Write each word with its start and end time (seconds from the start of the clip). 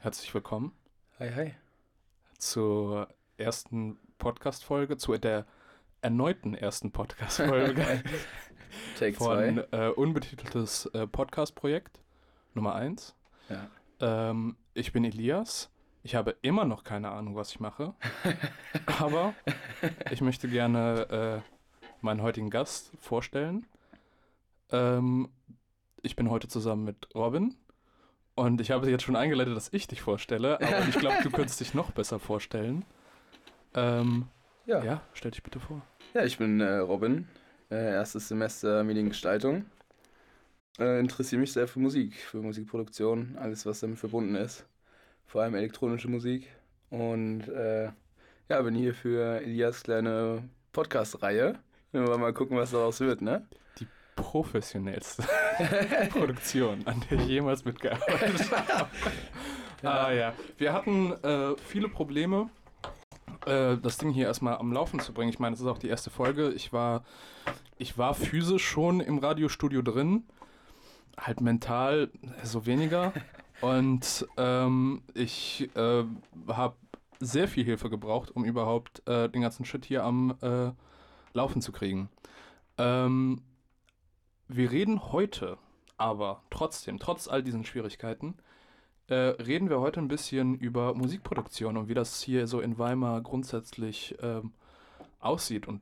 Herzlich 0.00 0.32
willkommen 0.32 0.70
Hi, 1.18 1.28
hi. 1.34 1.54
zur 2.38 3.08
ersten 3.36 3.98
Podcast-Folge, 4.18 4.96
zu 4.96 5.18
der 5.18 5.44
erneuten 6.02 6.54
ersten 6.54 6.92
Podcast-Folge 6.92 7.84
Take 9.00 9.14
von 9.14 9.58
äh, 9.72 9.88
unbetiteltes 9.88 10.86
äh, 10.86 11.08
Podcast-Projekt 11.08 11.98
Nummer 12.54 12.76
1. 12.76 13.16
Ja. 13.48 13.66
Ähm, 13.98 14.56
ich 14.72 14.92
bin 14.92 15.02
Elias. 15.02 15.68
Ich 16.04 16.14
habe 16.14 16.36
immer 16.42 16.64
noch 16.64 16.84
keine 16.84 17.10
Ahnung, 17.10 17.34
was 17.34 17.50
ich 17.50 17.58
mache. 17.58 17.92
aber 19.00 19.34
ich 20.12 20.20
möchte 20.20 20.48
gerne 20.48 21.42
äh, 21.44 21.52
meinen 22.02 22.22
heutigen 22.22 22.50
Gast 22.50 22.92
vorstellen. 23.00 23.66
Ähm, 24.70 25.28
ich 26.02 26.14
bin 26.14 26.30
heute 26.30 26.46
zusammen 26.46 26.84
mit 26.84 27.12
Robin. 27.16 27.56
Und 28.38 28.60
ich 28.60 28.70
habe 28.70 28.88
jetzt 28.88 29.02
schon 29.02 29.16
eingeleitet, 29.16 29.56
dass 29.56 29.72
ich 29.72 29.88
dich 29.88 30.00
vorstelle, 30.00 30.60
aber 30.60 30.86
ich 30.88 30.96
glaube, 30.96 31.16
du 31.24 31.30
könntest 31.32 31.58
dich 31.58 31.74
noch 31.74 31.90
besser 31.90 32.20
vorstellen. 32.20 32.84
Ähm, 33.74 34.28
Ja. 34.64 34.84
ja, 34.84 35.00
stell 35.12 35.32
dich 35.32 35.42
bitte 35.42 35.58
vor. 35.58 35.82
Ja, 36.14 36.24
ich 36.24 36.38
bin 36.38 36.60
äh, 36.60 36.76
Robin, 36.76 37.26
äh, 37.68 37.94
erstes 37.94 38.28
Semester 38.28 38.84
Mediengestaltung. 38.84 39.64
Äh, 40.78 41.00
interessiere 41.00 41.40
mich 41.40 41.52
sehr 41.52 41.66
für 41.66 41.80
Musik, 41.80 42.14
für 42.14 42.36
Musikproduktion, 42.38 43.36
alles 43.40 43.66
was 43.66 43.80
damit 43.80 43.98
verbunden 43.98 44.36
ist. 44.36 44.64
Vor 45.26 45.42
allem 45.42 45.56
elektronische 45.56 46.08
Musik. 46.08 46.48
Und 46.90 47.48
äh, 47.48 47.90
ja, 48.48 48.62
bin 48.62 48.76
hier 48.76 48.94
für 48.94 49.40
Elias 49.40 49.82
kleine 49.82 50.48
Podcast-Reihe. 50.70 51.58
Mal 51.92 52.32
gucken, 52.32 52.56
was 52.56 52.70
daraus 52.70 53.00
wird, 53.00 53.20
ne? 53.20 53.48
Professionellste 54.14 55.24
Produktion, 56.10 56.86
an 56.86 57.02
der 57.10 57.18
ich 57.18 57.26
jemals 57.26 57.64
mitgearbeitet 57.64 58.50
habe. 58.68 58.90
Ah 59.82 60.12
ja, 60.12 60.32
wir 60.56 60.72
hatten 60.72 61.12
äh, 61.22 61.54
viele 61.64 61.88
Probleme, 61.88 62.50
äh, 63.46 63.76
das 63.76 63.98
Ding 63.98 64.10
hier 64.10 64.26
erstmal 64.26 64.56
am 64.56 64.72
Laufen 64.72 65.00
zu 65.00 65.12
bringen. 65.12 65.30
Ich 65.30 65.38
meine, 65.38 65.54
es 65.54 65.60
ist 65.60 65.66
auch 65.66 65.78
die 65.78 65.88
erste 65.88 66.10
Folge. 66.10 66.50
Ich 66.50 66.72
war, 66.72 67.04
ich 67.76 67.96
war 67.96 68.14
physisch 68.14 68.66
schon 68.66 69.00
im 69.00 69.18
Radiostudio 69.18 69.82
drin, 69.82 70.24
halt 71.16 71.40
mental 71.40 72.10
so 72.42 72.66
weniger. 72.66 73.12
Und 73.60 74.26
ähm, 74.36 75.02
ich 75.14 75.68
äh, 75.74 76.04
habe 76.46 76.76
sehr 77.18 77.48
viel 77.48 77.64
Hilfe 77.64 77.90
gebraucht, 77.90 78.30
um 78.30 78.44
überhaupt 78.44 79.06
äh, 79.08 79.28
den 79.28 79.42
ganzen 79.42 79.64
Shit 79.64 79.84
hier 79.84 80.04
am 80.04 80.36
äh, 80.42 80.70
Laufen 81.32 81.60
zu 81.60 81.72
kriegen. 81.72 82.08
Ähm, 82.78 83.42
wir 84.48 84.70
reden 84.70 85.12
heute, 85.12 85.58
aber 85.96 86.42
trotzdem, 86.50 86.98
trotz 86.98 87.28
all 87.28 87.42
diesen 87.42 87.64
Schwierigkeiten, 87.64 88.34
äh, 89.08 89.14
reden 89.14 89.70
wir 89.70 89.80
heute 89.80 90.00
ein 90.00 90.08
bisschen 90.08 90.54
über 90.56 90.94
Musikproduktion 90.94 91.76
und 91.76 91.88
wie 91.88 91.94
das 91.94 92.20
hier 92.22 92.46
so 92.46 92.60
in 92.60 92.78
Weimar 92.78 93.22
grundsätzlich 93.22 94.16
ähm, 94.22 94.52
aussieht 95.20 95.66
und 95.66 95.80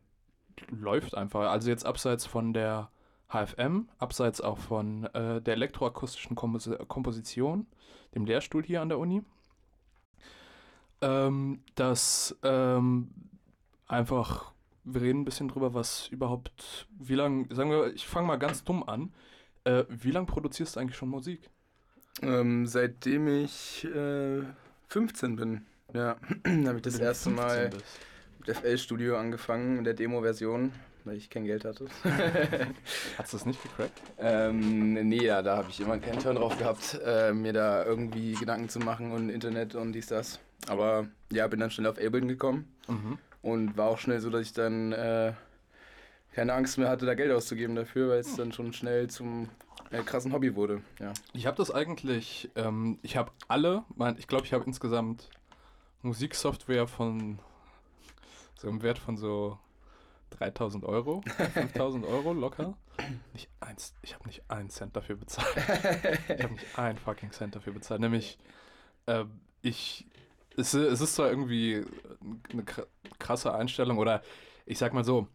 läuft 0.71 1.17
einfach. 1.17 1.51
Also 1.51 1.71
jetzt 1.71 1.85
abseits 1.85 2.25
von 2.27 2.53
der 2.53 2.91
HFM, 3.29 3.89
abseits 3.99 4.41
auch 4.41 4.59
von 4.59 5.05
äh, 5.07 5.41
der 5.43 5.55
elektroakustischen 5.55 6.37
Kompos 6.37 6.71
Komposition, 6.89 7.67
dem 8.15 8.25
Lehrstuhl 8.25 8.63
hier 8.63 8.81
an 8.81 8.89
der 8.89 8.99
Uni. 8.99 9.23
Ähm, 11.03 11.63
dass 11.75 12.37
ähm, 12.43 13.11
einfach, 13.87 14.53
wir 14.87 15.03
reden 15.03 15.21
ein 15.21 15.25
bisschen 15.25 15.49
drüber, 15.49 15.75
was 15.75 16.09
überhaupt, 16.09 16.87
wie 16.99 17.15
lange, 17.15 17.47
sagen 17.55 17.71
wir, 17.71 17.93
ich 17.95 18.07
fange 18.07 18.27
mal 18.29 18.37
ganz 18.39 18.65
dumm 18.65 18.83
an. 18.89 19.13
Äh, 19.65 19.85
wie 19.89 20.13
lange 20.13 20.27
produzierst 20.27 20.77
du 20.77 20.81
eigentlich 20.81 20.97
schon 20.97 21.09
Musik? 21.09 21.51
Ähm, 22.23 22.67
seitdem 22.67 23.27
ich 23.29 23.85
äh, 23.85 24.43
15 24.89 25.37
bin, 25.37 25.67
ja, 25.93 26.17
habe 26.47 26.77
ich 26.77 26.83
das 26.83 26.99
erste 26.99 27.31
15 27.31 27.35
Mal 27.35 27.69
bist. 27.71 27.85
mit 28.47 28.57
FL 28.57 28.79
Studio 28.79 29.19
angefangen, 29.19 29.77
mit 29.79 29.87
der 29.87 29.95
Demo-Version, 29.95 30.73
weil 31.05 31.17
ich 31.17 31.29
kein 31.31 31.45
Geld 31.45 31.65
hatte. 31.65 31.87
Hast 33.19 33.33
du 33.33 33.37
das 33.37 33.45
nicht 33.47 33.63
gecrackt? 33.63 34.01
Ähm, 34.19 34.95
nee, 35.09 35.25
ja, 35.25 35.43
da 35.43 35.57
habe 35.59 35.69
ich 35.71 35.81
immer 35.81 35.99
keinen 35.99 36.21
Turn 36.21 36.37
drauf 36.37 36.57
gehabt, 36.57 36.99
äh, 37.05 37.33
mir 37.33 37.53
da 37.53 37.85
irgendwie 37.85 38.35
Gedanken 38.35 38.69
zu 38.69 38.79
machen 38.79 39.11
und 39.13 39.29
Internet 39.29 39.75
und 39.75 39.93
dies, 39.93 40.07
das. 40.07 40.39
Aber 40.69 41.07
ja, 41.33 41.47
bin 41.49 41.61
dann 41.61 41.71
schnell 41.71 41.87
auf 41.89 41.99
Ableton 41.99 42.29
gekommen 42.29 42.73
Mhm. 42.89 43.19
Und 43.47 43.77
war 43.77 43.89
auch 43.89 43.99
schnell 43.99 44.19
so, 44.19 44.29
dass 44.29 44.43
ich 44.43 44.53
dann 44.53 44.91
äh, 44.93 45.33
keine 46.35 46.53
Angst 46.53 46.79
mehr 46.79 46.89
hatte, 46.89 47.07
da 47.07 47.15
Geld 47.15 47.31
auszugeben 47.31 47.77
dafür, 47.77 48.09
weil 48.09 48.19
es 48.19 48.35
dann 48.35 48.51
schon 48.53 48.73
schnell 48.73 49.09
zum 49.09 49.49
äh, 49.93 50.03
krassen 50.03 50.33
Hobby 50.33 50.57
wurde. 50.57 50.83
Ja. 50.99 51.13
Ich 51.33 51.47
habe 51.47 51.57
das 51.57 51.71
eigentlich, 51.71 52.51
ähm, 52.57 52.99
ich 53.03 53.17
habe 53.17 53.31
alle, 53.47 53.85
mein, 53.95 54.19
ich 54.19 54.27
glaube, 54.27 54.45
ich 54.47 54.53
habe 54.53 54.65
insgesamt 54.65 55.31
Musiksoftware 56.03 56.89
von 56.89 57.39
so 58.59 58.69
im 58.69 58.83
Wert 58.83 58.99
von 58.99 59.17
so 59.17 59.61
3000 60.31 60.85
Euro, 60.85 61.23
5000 61.55 62.05
Euro 62.05 62.33
locker. 62.33 62.75
Nicht 63.33 63.49
eins, 63.61 63.95
ich 64.03 64.15
habe 64.15 64.27
nicht 64.27 64.43
einen 64.49 64.71
Cent 64.71 64.97
dafür 64.97 65.15
bezahlt. 65.15 65.57
Ich 65.57 66.43
habe 66.43 66.55
nicht 66.55 66.67
einen 66.79 66.99
fucking 66.99 67.31
Cent 67.31 67.55
dafür 67.55 67.75
bezahlt. 67.75 68.01
Nämlich, 68.01 68.39
äh, 69.07 69.25
ich, 69.63 70.05
es, 70.57 70.75
es 70.75 71.01
ist 71.01 71.15
zwar 71.15 71.29
irgendwie 71.31 71.85
eine 72.53 72.63
kr- 72.63 72.87
krasse 73.19 73.55
Einstellung 73.55 73.99
oder 73.99 74.23
ich 74.65 74.79
sag 74.79 74.93
mal 74.95 75.05
so, 75.05 75.29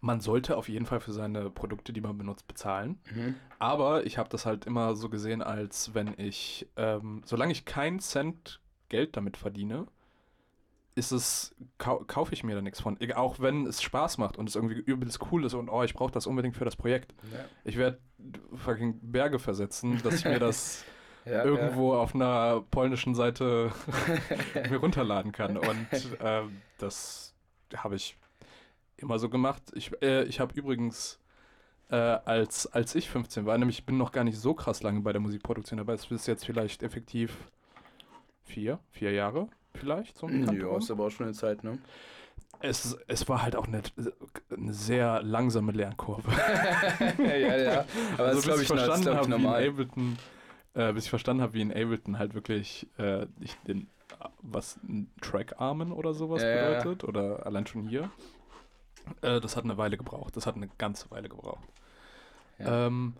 man 0.00 0.20
sollte 0.20 0.56
auf 0.56 0.68
jeden 0.68 0.86
Fall 0.86 1.00
für 1.00 1.12
seine 1.12 1.50
Produkte, 1.50 1.92
die 1.92 2.00
man 2.00 2.16
benutzt, 2.16 2.46
bezahlen. 2.46 3.00
Mhm. 3.14 3.34
Aber 3.58 4.06
ich 4.06 4.16
habe 4.18 4.28
das 4.28 4.46
halt 4.46 4.64
immer 4.64 4.94
so 4.94 5.08
gesehen, 5.08 5.42
als 5.42 5.94
wenn 5.94 6.14
ich, 6.18 6.68
ähm, 6.76 7.22
solange 7.24 7.52
ich 7.52 7.64
keinen 7.64 7.98
Cent 7.98 8.60
Geld 8.88 9.16
damit 9.16 9.36
verdiene, 9.36 9.86
ist 10.94 11.10
es, 11.10 11.54
kau 11.78 12.04
kaufe 12.06 12.34
ich 12.34 12.44
mir 12.44 12.54
da 12.54 12.60
nichts 12.60 12.80
von. 12.80 12.98
Auch 13.14 13.40
wenn 13.40 13.66
es 13.66 13.80
Spaß 13.82 14.18
macht 14.18 14.36
und 14.36 14.48
es 14.48 14.56
irgendwie 14.56 14.74
übelst 14.78 15.20
cool 15.32 15.44
ist 15.46 15.54
und 15.54 15.70
oh, 15.70 15.82
ich 15.82 15.94
brauche 15.94 16.12
das 16.12 16.26
unbedingt 16.26 16.56
für 16.56 16.66
das 16.66 16.76
Projekt. 16.76 17.14
Ja. 17.32 17.44
Ich 17.64 17.76
werde 17.76 17.98
fucking 18.54 18.98
Berge 19.00 19.38
versetzen, 19.38 20.00
dass 20.02 20.16
ich 20.16 20.24
mir 20.26 20.38
das 20.38 20.84
Ja, 21.24 21.44
irgendwo 21.44 21.94
auf 21.94 22.14
einer 22.14 22.62
polnischen 22.70 23.14
Seite 23.14 23.70
mir 24.70 24.78
runterladen 24.78 25.32
kann. 25.32 25.56
Und 25.56 25.86
ähm, 26.20 26.62
das 26.78 27.34
habe 27.76 27.94
ich 27.96 28.16
immer 28.96 29.18
so 29.18 29.28
gemacht. 29.28 29.62
Ich, 29.74 29.92
äh, 30.02 30.24
ich 30.24 30.40
habe 30.40 30.54
übrigens, 30.54 31.20
äh, 31.90 31.96
als, 31.96 32.66
als 32.66 32.94
ich 32.94 33.08
15 33.08 33.46
war, 33.46 33.56
nämlich 33.58 33.78
ich 33.78 33.86
bin 33.86 33.98
noch 33.98 34.12
gar 34.12 34.24
nicht 34.24 34.38
so 34.38 34.54
krass 34.54 34.82
lange 34.82 35.00
bei 35.00 35.12
der 35.12 35.20
Musikproduktion 35.20 35.78
dabei, 35.78 35.94
es 35.94 36.10
ist 36.10 36.26
jetzt 36.26 36.44
vielleicht 36.44 36.82
effektiv 36.82 37.36
vier, 38.44 38.78
vier 38.90 39.12
Jahre 39.12 39.48
vielleicht. 39.74 40.18
So 40.18 40.28
Ja, 40.28 40.76
ist 40.76 40.90
aber 40.90 41.06
auch 41.06 41.10
schon 41.10 41.26
eine 41.26 41.34
Zeit, 41.34 41.62
ne? 41.62 41.78
es, 42.62 42.96
es 43.08 43.28
war 43.28 43.42
halt 43.42 43.56
auch 43.56 43.66
eine, 43.66 43.82
eine 44.56 44.72
sehr 44.72 45.22
langsame 45.22 45.72
Lernkurve. 45.72 46.30
ja, 47.18 47.34
ja, 47.36 47.56
ja. 47.56 47.84
Aber 48.14 48.24
also 48.24 48.36
das 48.36 48.44
glaube 48.44 48.62
ich, 48.62 48.70
ich 48.70 48.76
das 48.76 48.84
verstanden 48.84 49.02
glaub 49.02 49.22
ich, 49.22 49.28
normal. 49.28 49.68
Ableton, 49.68 50.18
äh, 50.74 50.92
bis 50.92 51.04
ich 51.04 51.10
verstanden 51.10 51.42
habe, 51.42 51.54
wie 51.54 51.60
in 51.60 51.70
Ableton 51.70 52.18
halt 52.18 52.34
wirklich 52.34 52.86
äh, 52.98 53.26
ich 53.40 53.54
den, 53.66 53.88
was 54.40 54.78
Trackarmen 55.20 55.92
oder 55.92 56.14
sowas 56.14 56.42
ja. 56.42 56.78
bedeutet 56.78 57.04
oder 57.04 57.46
allein 57.46 57.66
schon 57.66 57.88
hier. 57.88 58.10
Äh, 59.20 59.40
das 59.40 59.56
hat 59.56 59.64
eine 59.64 59.76
Weile 59.76 59.96
gebraucht. 59.96 60.36
Das 60.36 60.46
hat 60.46 60.56
eine 60.56 60.68
ganze 60.78 61.10
Weile 61.10 61.28
gebraucht. 61.28 61.68
Ja. 62.58 62.86
Ähm, 62.86 63.14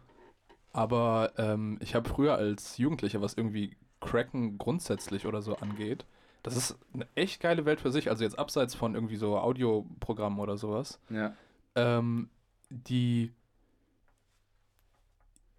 aber 0.73 1.33
ähm, 1.37 1.79
ich 1.81 1.95
habe 1.95 2.09
früher 2.09 2.35
als 2.35 2.79
Jugendlicher, 2.79 3.21
was 3.21 3.35
irgendwie 3.35 3.77
Cracken 4.01 4.59
grundsätzlich 4.59 5.27
oder 5.27 5.43
so 5.43 5.57
angeht, 5.57 6.07
das 6.43 6.57
ist 6.57 6.79
eine 6.93 7.07
echt 7.15 7.41
geile 7.41 7.65
Welt 7.67 7.81
für 7.81 7.93
sich. 7.93 8.11
Also 8.11 8.25
jetzt 8.25 8.39
abseits 8.39 8.75
von 8.75 8.95
irgendwie 8.95 9.17
so 9.17 9.39
Audioprogrammen 9.39 10.41
oder 10.41 10.57
sowas 10.57 10.99
Ja. 11.09 11.35
ähm, 11.77 12.29
die 12.69 13.33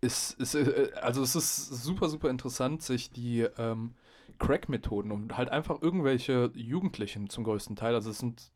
ist, 0.04 0.40
ist, 0.40 0.56
äh, 0.56 0.92
also 1.02 1.24
es 1.24 1.36
ist 1.36 1.68
super, 1.68 2.10
super 2.10 2.30
interessant, 2.30 2.84
sich 2.84 3.12
die 3.12 3.42
ähm, 3.58 3.96
Crack-Methoden 4.40 5.12
und 5.12 5.38
halt 5.38 5.50
einfach 5.50 5.82
irgendwelche 5.82 6.52
Jugendlichen 6.54 7.30
zum 7.30 7.44
größten 7.44 7.76
Teil, 7.76 7.96
also 7.96 8.10
es 8.10 8.20
sind, 8.20 8.52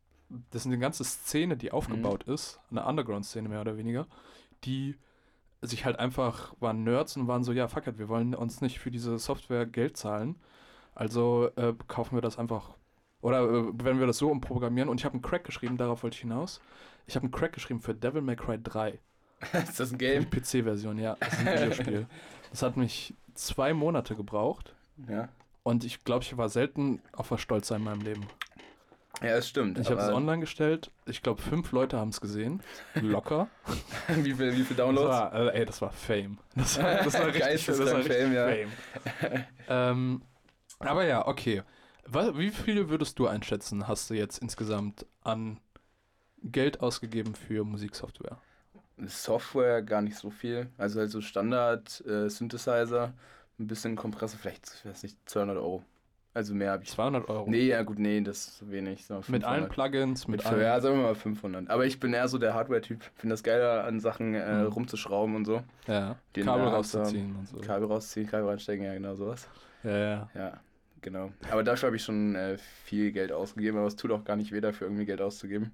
das 0.50 0.62
sind 0.62 0.72
eine 0.72 0.80
ganze 0.80 1.04
Szene, 1.04 1.56
die 1.56 1.72
aufgebaut 1.72 2.24
ist, 2.24 2.60
eine 2.70 2.84
Underground-Szene 2.84 3.48
mehr 3.48 3.62
oder 3.62 3.76
weniger, 3.76 4.06
die 4.64 4.96
sich 5.62 5.84
halt 5.84 5.98
einfach, 5.98 6.54
waren 6.60 6.84
Nerds 6.84 7.16
und 7.16 7.26
waren 7.26 7.42
so, 7.42 7.52
ja, 7.52 7.66
fuck 7.66 7.86
it, 7.86 7.98
wir 7.98 8.08
wollen 8.08 8.34
uns 8.34 8.60
nicht 8.60 8.78
für 8.78 8.90
diese 8.90 9.18
Software 9.18 9.66
Geld 9.66 9.96
zahlen, 9.96 10.36
also 10.94 11.50
äh, 11.56 11.74
kaufen 11.88 12.16
wir 12.16 12.22
das 12.22 12.38
einfach 12.38 12.74
oder 13.20 13.42
äh, 13.42 13.72
wenn 13.74 13.98
wir 13.98 14.06
das 14.06 14.18
so 14.18 14.30
umprogrammieren 14.30 14.88
und 14.88 15.00
ich 15.00 15.04
habe 15.04 15.14
einen 15.14 15.22
Crack 15.22 15.44
geschrieben, 15.44 15.76
darauf 15.76 16.02
wollte 16.02 16.14
ich 16.14 16.20
hinaus. 16.20 16.60
Ich 17.06 17.16
habe 17.16 17.24
einen 17.24 17.32
Crack 17.32 17.52
geschrieben 17.52 17.80
für 17.80 17.94
Devil 17.94 18.22
May 18.22 18.36
Cry 18.36 18.58
3. 18.62 19.00
ist 19.68 19.78
das 19.80 19.90
ein 19.92 19.98
Die 19.98 20.04
Game? 20.06 20.28
PC-Version, 20.30 20.98
ja. 20.98 21.16
Das 21.20 21.32
ist 21.32 21.38
ein 21.40 21.46
Videospiel. 21.60 22.06
Das 22.50 22.62
hat 22.62 22.78
mich 22.78 23.12
zwei 23.34 23.74
Monate 23.74 24.16
gebraucht 24.16 24.74
Ja. 25.06 25.28
und 25.64 25.84
ich 25.84 26.02
glaube, 26.02 26.24
ich 26.24 26.34
war 26.38 26.48
selten 26.48 27.02
auf 27.12 27.30
was 27.30 27.42
stolz 27.42 27.68
sein 27.68 27.80
in 27.80 27.84
meinem 27.84 28.00
Leben. 28.00 28.26
Ja, 29.20 29.34
das 29.36 29.46
stimmt. 29.48 29.78
Ich 29.78 29.90
habe 29.90 30.00
es 30.00 30.08
online 30.08 30.40
gestellt. 30.40 30.90
Ich 31.04 31.22
glaube, 31.22 31.42
fünf 31.42 31.72
Leute 31.72 31.98
haben 31.98 32.08
es 32.08 32.22
gesehen. 32.22 32.62
Locker. 32.94 33.48
wie 34.08 34.32
viel, 34.32 34.52
wie 34.56 34.62
viel 34.62 34.76
Das 34.76 34.76
Downloads? 34.78 35.08
war, 35.10 35.34
äh, 35.34 35.58
ey, 35.58 35.66
das 35.66 35.82
war 35.82 35.90
Fame. 35.90 36.38
Das 36.54 36.80
war, 36.82 36.94
das 37.02 37.12
war 37.14 37.26
richtig, 37.26 37.66
das 37.66 37.78
war 37.80 37.96
richtig 37.98 38.16
Fame, 38.16 38.32
ja. 38.32 38.48
Fame. 38.48 39.44
ähm, 39.68 40.22
Aber 40.78 41.04
ja, 41.04 41.26
okay. 41.26 41.62
Wa- 42.06 42.32
Wie 42.38 42.50
viel 42.50 42.88
würdest 42.88 43.18
du 43.18 43.26
einschätzen, 43.26 43.86
hast 43.88 44.08
du 44.08 44.14
jetzt 44.14 44.38
insgesamt 44.38 45.04
an 45.22 45.60
Geld 46.42 46.80
ausgegeben 46.80 47.34
für 47.34 47.62
Musiksoftware? 47.64 48.38
Software 49.06 49.82
gar 49.82 50.02
nicht 50.02 50.16
so 50.16 50.30
viel. 50.30 50.66
Also 50.78 51.00
halt 51.00 51.10
so 51.10 51.20
Standard 51.20 52.02
äh, 52.06 52.28
Synthesizer, 52.28 53.12
ein 53.58 53.66
bisschen 53.66 53.96
Kompressor, 53.96 54.38
vielleicht, 54.38 54.72
ich 54.74 54.88
weiß 54.90 55.02
nicht, 55.02 55.16
200 55.28 55.56
Euro. 55.56 55.84
Also 56.34 56.54
mehr 56.54 56.72
habe 56.72 56.84
ich. 56.84 56.90
200 56.90 57.28
Euro. 57.28 57.50
Nee, 57.50 57.66
ja 57.68 57.82
gut, 57.82 57.98
nee, 57.98 58.20
das 58.20 58.46
ist 58.48 58.70
wenig. 58.70 59.08
wir 59.08 59.16
mit 59.28 59.42
allen 59.44 59.64
500. 59.68 59.72
Plugins, 59.72 60.28
mit 60.28 60.38
Mit 60.38 60.46
allen. 60.46 60.60
ja, 60.60 60.80
sagen 60.80 60.96
wir 60.96 61.02
mal 61.04 61.14
500. 61.16 61.68
Aber 61.70 61.84
ich 61.86 61.98
bin 61.98 62.12
eher 62.12 62.28
so 62.28 62.38
der 62.38 62.54
Hardware-Typ. 62.54 63.02
Finde 63.16 63.32
das 63.32 63.42
geiler, 63.42 63.84
an 63.84 63.98
Sachen 63.98 64.34
äh, 64.34 64.62
Mhm. 64.62 64.66
rumzuschrauben 64.68 65.34
und 65.34 65.46
so. 65.46 65.62
Ja, 65.88 66.16
Den 66.36 66.44
Kabel 66.44 66.68
rauszuziehen 66.68 67.34
und 67.34 67.48
so. 67.48 67.56
Kabel 67.58 67.88
rausziehen, 67.88 68.28
Kabel 68.28 68.48
reinstecken, 68.50 68.84
ja, 68.84 68.94
genau 68.94 69.14
sowas. 69.16 69.48
Ja, 69.82 69.96
ja. 69.98 70.30
Ja, 70.34 70.60
genau. 71.00 71.32
Aber 71.50 71.64
dafür 71.64 71.88
habe 71.88 71.96
ich 71.96 72.04
schon 72.04 72.36
äh, 72.36 72.56
viel 72.84 73.10
Geld 73.10 73.32
ausgegeben, 73.32 73.78
aber 73.78 73.88
es 73.88 73.96
tut 73.96 74.12
auch 74.12 74.22
gar 74.24 74.36
nicht 74.36 74.52
weh, 74.52 74.60
dafür 74.60 74.86
irgendwie 74.86 75.06
Geld 75.06 75.20
auszugeben. 75.20 75.72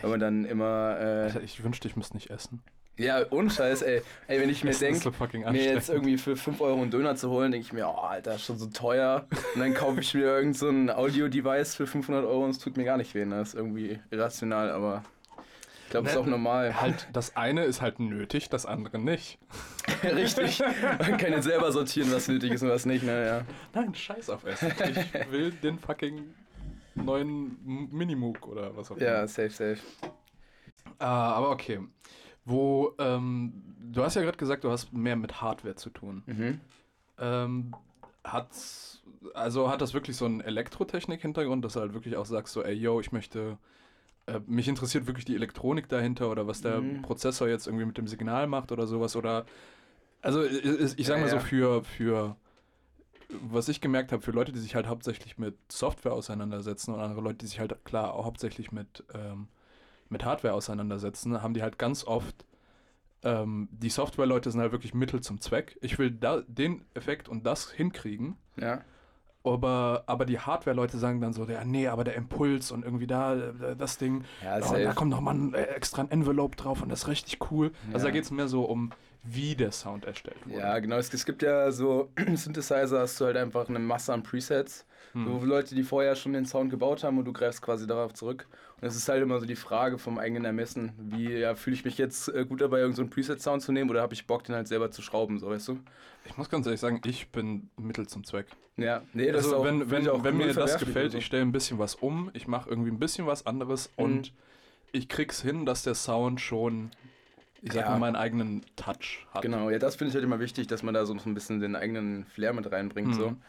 Weil 0.00 0.10
man 0.10 0.20
dann 0.20 0.44
immer. 0.44 0.96
Äh, 0.98 1.04
Alter, 1.24 1.42
ich 1.42 1.62
wünschte, 1.62 1.88
ich 1.88 1.96
müsste 1.96 2.14
nicht 2.16 2.30
essen. 2.30 2.62
ja, 2.96 3.24
ohne 3.30 3.50
Scheiß, 3.50 3.82
ey. 3.82 4.02
Ey, 4.28 4.40
wenn 4.40 4.50
ich 4.50 4.64
mir 4.64 4.72
denke, 4.72 5.00
so 5.00 5.12
mir 5.50 5.64
jetzt 5.64 5.88
irgendwie 5.88 6.18
für 6.18 6.36
5 6.36 6.60
Euro 6.60 6.80
einen 6.80 6.90
Döner 6.90 7.16
zu 7.16 7.30
holen, 7.30 7.52
denke 7.52 7.66
ich 7.66 7.72
mir, 7.72 7.86
oh, 7.88 8.00
Alter, 8.00 8.34
ist 8.34 8.44
schon 8.44 8.58
so 8.58 8.66
teuer. 8.66 9.26
Und 9.54 9.60
dann 9.60 9.74
kaufe 9.74 10.00
ich 10.00 10.14
mir 10.14 10.24
irgend 10.24 10.56
so 10.56 10.68
ein 10.68 10.90
Audio-Device 10.90 11.74
für 11.74 11.86
500 11.86 12.24
Euro 12.24 12.44
und 12.44 12.50
es 12.50 12.58
tut 12.58 12.76
mir 12.76 12.84
gar 12.84 12.96
nicht 12.96 13.14
weh. 13.14 13.24
Ne? 13.24 13.38
Das 13.38 13.48
ist 13.48 13.54
irgendwie 13.54 14.00
irrational, 14.10 14.70
aber 14.70 15.02
ich 15.90 15.92
glaube, 15.92 16.06
es 16.06 16.12
ist 16.12 16.20
auch 16.20 16.26
normal. 16.26 16.80
Halt, 16.80 17.08
das 17.12 17.34
eine 17.34 17.64
ist 17.64 17.80
halt 17.80 17.98
nötig, 17.98 18.48
das 18.48 18.64
andere 18.64 19.00
nicht. 19.00 19.40
Richtig. 20.04 20.62
Man 21.00 21.18
kann 21.18 21.32
jetzt 21.32 21.46
selber 21.46 21.72
sortieren, 21.72 22.12
was 22.12 22.28
nötig 22.28 22.52
ist 22.52 22.62
und 22.62 22.68
was 22.68 22.86
nicht. 22.86 23.02
Ne? 23.02 23.26
Ja. 23.26 23.42
Nein, 23.74 23.92
scheiß 23.92 24.30
auf 24.30 24.44
Essen. 24.44 24.70
Ich 24.78 25.30
will 25.32 25.50
den 25.50 25.80
fucking 25.80 26.32
neuen 27.04 27.88
Minimoog 27.92 28.46
oder 28.46 28.76
was 28.76 28.90
auch 28.90 28.96
immer. 28.96 29.06
ja, 29.06 29.26
safe, 29.26 29.50
safe. 29.50 29.80
Ah, 30.98 31.32
aber 31.32 31.50
okay. 31.50 31.80
Wo, 32.44 32.94
ähm, 32.98 33.52
du 33.92 34.02
hast 34.02 34.14
ja 34.16 34.22
gerade 34.22 34.36
gesagt, 34.38 34.64
du 34.64 34.70
hast 34.70 34.92
mehr 34.92 35.16
mit 35.16 35.40
Hardware 35.40 35.74
zu 35.76 35.90
tun. 35.90 36.22
Mhm. 36.26 36.60
Ähm, 37.18 37.72
hat's, 38.24 39.02
also 39.34 39.70
hat 39.70 39.80
das 39.80 39.94
wirklich 39.94 40.16
so 40.16 40.24
einen 40.24 40.40
Elektrotechnik-Hintergrund, 40.40 41.64
dass 41.64 41.74
du 41.74 41.80
halt 41.80 41.94
wirklich 41.94 42.16
auch 42.16 42.26
sagst, 42.26 42.52
so, 42.52 42.62
ey, 42.62 42.74
yo, 42.74 43.00
ich 43.00 43.12
möchte, 43.12 43.58
äh, 44.26 44.40
mich 44.46 44.68
interessiert 44.68 45.06
wirklich 45.06 45.24
die 45.26 45.34
Elektronik 45.34 45.88
dahinter 45.88 46.30
oder 46.30 46.46
was 46.46 46.60
der 46.62 46.80
Mhm. 46.80 47.02
Prozessor 47.02 47.48
jetzt 47.48 47.66
irgendwie 47.66 47.84
mit 47.86 47.98
dem 47.98 48.06
Signal 48.06 48.46
macht 48.46 48.72
oder 48.72 48.86
sowas 48.86 49.16
oder, 49.16 49.46
also 50.22 50.42
ich, 50.44 50.98
ich 50.98 51.06
sag 51.06 51.16
Ja, 51.16 51.22
mal 51.22 51.28
so 51.28 51.36
ja. 51.36 51.42
für, 51.42 51.84
für, 51.84 52.36
was 53.42 53.68
ich 53.68 53.80
gemerkt 53.80 54.12
habe, 54.12 54.22
für 54.22 54.30
Leute, 54.32 54.52
die 54.52 54.58
sich 54.60 54.74
halt 54.74 54.86
hauptsächlich 54.86 55.38
mit 55.38 55.56
Software 55.70 56.12
auseinandersetzen 56.12 56.94
und 56.94 57.00
andere 57.00 57.20
Leute, 57.20 57.38
die 57.38 57.46
sich 57.46 57.60
halt 57.60 57.84
klar 57.84 58.14
auch 58.14 58.24
hauptsächlich 58.24 58.72
mit, 58.72 59.04
ähm, 59.14 59.48
mit 60.08 60.24
Hardware 60.24 60.54
auseinandersetzen, 60.54 61.42
haben 61.42 61.54
die 61.54 61.62
halt 61.62 61.78
ganz 61.78 62.04
oft 62.04 62.44
ähm, 63.22 63.68
die 63.70 63.90
Software-Leute 63.90 64.50
sind 64.50 64.60
halt 64.60 64.72
wirklich 64.72 64.94
Mittel 64.94 65.20
zum 65.20 65.40
Zweck. 65.40 65.76
Ich 65.82 65.98
will 65.98 66.10
da, 66.10 66.40
den 66.46 66.84
Effekt 66.94 67.28
und 67.28 67.44
das 67.44 67.70
hinkriegen, 67.70 68.36
Ja. 68.56 68.80
aber, 69.44 70.04
aber 70.06 70.24
die 70.24 70.38
Hardware-Leute 70.38 70.98
sagen 70.98 71.20
dann 71.20 71.32
so, 71.32 71.44
ja, 71.44 71.64
nee, 71.64 71.86
aber 71.88 72.04
der 72.04 72.14
Impuls 72.14 72.70
und 72.72 72.84
irgendwie 72.84 73.06
da, 73.06 73.34
äh, 73.36 73.76
das 73.76 73.98
Ding, 73.98 74.24
Ja, 74.42 74.56
oh, 74.56 74.74
da 74.74 74.92
kommt 74.94 75.10
nochmal 75.10 75.34
ein, 75.34 75.54
äh, 75.54 75.64
extra 75.64 76.02
ein 76.02 76.10
Envelope 76.10 76.56
drauf 76.56 76.82
und 76.82 76.88
das 76.90 77.00
ist 77.02 77.08
richtig 77.08 77.50
cool. 77.50 77.72
Also 77.92 78.04
da 78.04 78.08
Ja. 78.08 78.12
geht 78.12 78.24
es 78.24 78.30
mehr 78.30 78.48
so 78.48 78.64
um, 78.64 78.90
wie 79.22 79.54
der 79.54 79.72
Sound 79.72 80.04
erstellt 80.04 80.38
wurde. 80.46 80.58
Ja, 80.58 80.78
genau. 80.78 80.96
Es, 80.96 81.12
es 81.12 81.24
gibt 81.24 81.42
ja 81.42 81.70
so 81.70 82.10
Synthesizer, 82.34 83.00
hast 83.00 83.20
du 83.20 83.26
halt 83.26 83.36
einfach 83.36 83.68
eine 83.68 83.78
Masse 83.78 84.12
an 84.12 84.22
Presets. 84.22 84.86
Hm. 85.12 85.26
So 85.26 85.44
Leute, 85.44 85.74
die 85.74 85.82
vorher 85.82 86.14
schon 86.14 86.32
den 86.32 86.46
Sound 86.46 86.70
gebaut 86.70 87.02
haben 87.02 87.18
und 87.18 87.24
du 87.24 87.32
greifst 87.32 87.62
quasi 87.62 87.86
darauf 87.86 88.14
zurück. 88.14 88.46
Und 88.80 88.86
es 88.86 88.94
ist 88.96 89.08
halt 89.08 89.22
immer 89.22 89.40
so 89.40 89.46
die 89.46 89.56
Frage 89.56 89.98
vom 89.98 90.18
eigenen 90.18 90.44
Ermessen. 90.44 90.92
Wie, 90.98 91.32
ja, 91.32 91.54
fühle 91.56 91.74
ich 91.74 91.84
mich 91.84 91.98
jetzt 91.98 92.28
äh, 92.28 92.44
gut 92.44 92.60
dabei, 92.60 92.78
irgendeinen 92.78 93.08
so 93.08 93.14
Preset-Sound 93.14 93.62
zu 93.62 93.72
nehmen 93.72 93.90
oder 93.90 94.02
habe 94.02 94.14
ich 94.14 94.26
Bock, 94.26 94.44
den 94.44 94.54
halt 94.54 94.68
selber 94.68 94.90
zu 94.90 95.02
schrauben, 95.02 95.38
so 95.38 95.48
weißt 95.50 95.68
du? 95.68 95.80
Ich 96.26 96.36
muss 96.36 96.48
ganz 96.48 96.66
ehrlich 96.66 96.80
sagen, 96.80 97.00
ich 97.04 97.30
bin 97.30 97.70
Mittel 97.76 98.06
zum 98.06 98.24
Zweck. 98.24 98.46
Ja, 98.76 99.02
nee, 99.12 99.30
das 99.32 99.46
ist 99.46 99.52
also 99.52 99.62
auch, 99.62 99.64
wenn, 99.64 99.90
wenn, 99.90 100.08
auch 100.08 100.22
wenn 100.22 100.36
mir 100.36 100.54
das 100.54 100.78
gefällt, 100.78 101.12
so. 101.12 101.18
ich 101.18 101.26
stelle 101.26 101.42
ein 101.42 101.52
bisschen 101.52 101.78
was 101.78 101.96
um, 101.96 102.30
ich 102.32 102.46
mache 102.46 102.70
irgendwie 102.70 102.90
ein 102.90 102.98
bisschen 102.98 103.26
was 103.26 103.46
anderes 103.46 103.90
Mhm. 103.96 104.04
und 104.04 104.32
ich 104.92 105.08
krieg's 105.08 105.42
hin, 105.42 105.66
dass 105.66 105.82
der 105.82 105.94
Sound 105.94 106.40
schon, 106.40 106.90
ich 107.62 107.72
sag 107.72 107.84
Ja. 107.84 107.90
mal, 107.90 107.98
meinen 107.98 108.16
eigenen 108.16 108.62
Touch 108.76 109.26
hat. 109.32 109.42
Genau, 109.42 109.70
ja, 109.70 109.78
das 109.78 109.96
finde 109.96 110.10
ich 110.10 110.14
halt 110.14 110.24
immer 110.24 110.40
wichtig, 110.40 110.66
dass 110.66 110.82
man 110.82 110.94
da 110.94 111.04
so 111.06 111.14
ein 111.14 111.34
bisschen 111.34 111.60
den 111.60 111.76
eigenen 111.76 112.24
Flair 112.24 112.52
mit 112.52 112.70
reinbringt. 112.70 113.14
So. 113.14 113.30
Mhm. 113.30 113.42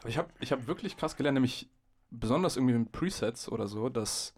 Aber 0.00 0.08
ich 0.08 0.18
habe 0.18 0.28
ich 0.40 0.52
hab 0.52 0.66
wirklich 0.66 0.96
krass 0.96 1.16
gelernt, 1.16 1.34
nämlich 1.34 1.68
besonders 2.10 2.56
irgendwie 2.56 2.74
mit 2.74 2.92
Presets 2.92 3.48
oder 3.50 3.66
so, 3.68 3.88
dass 3.88 4.34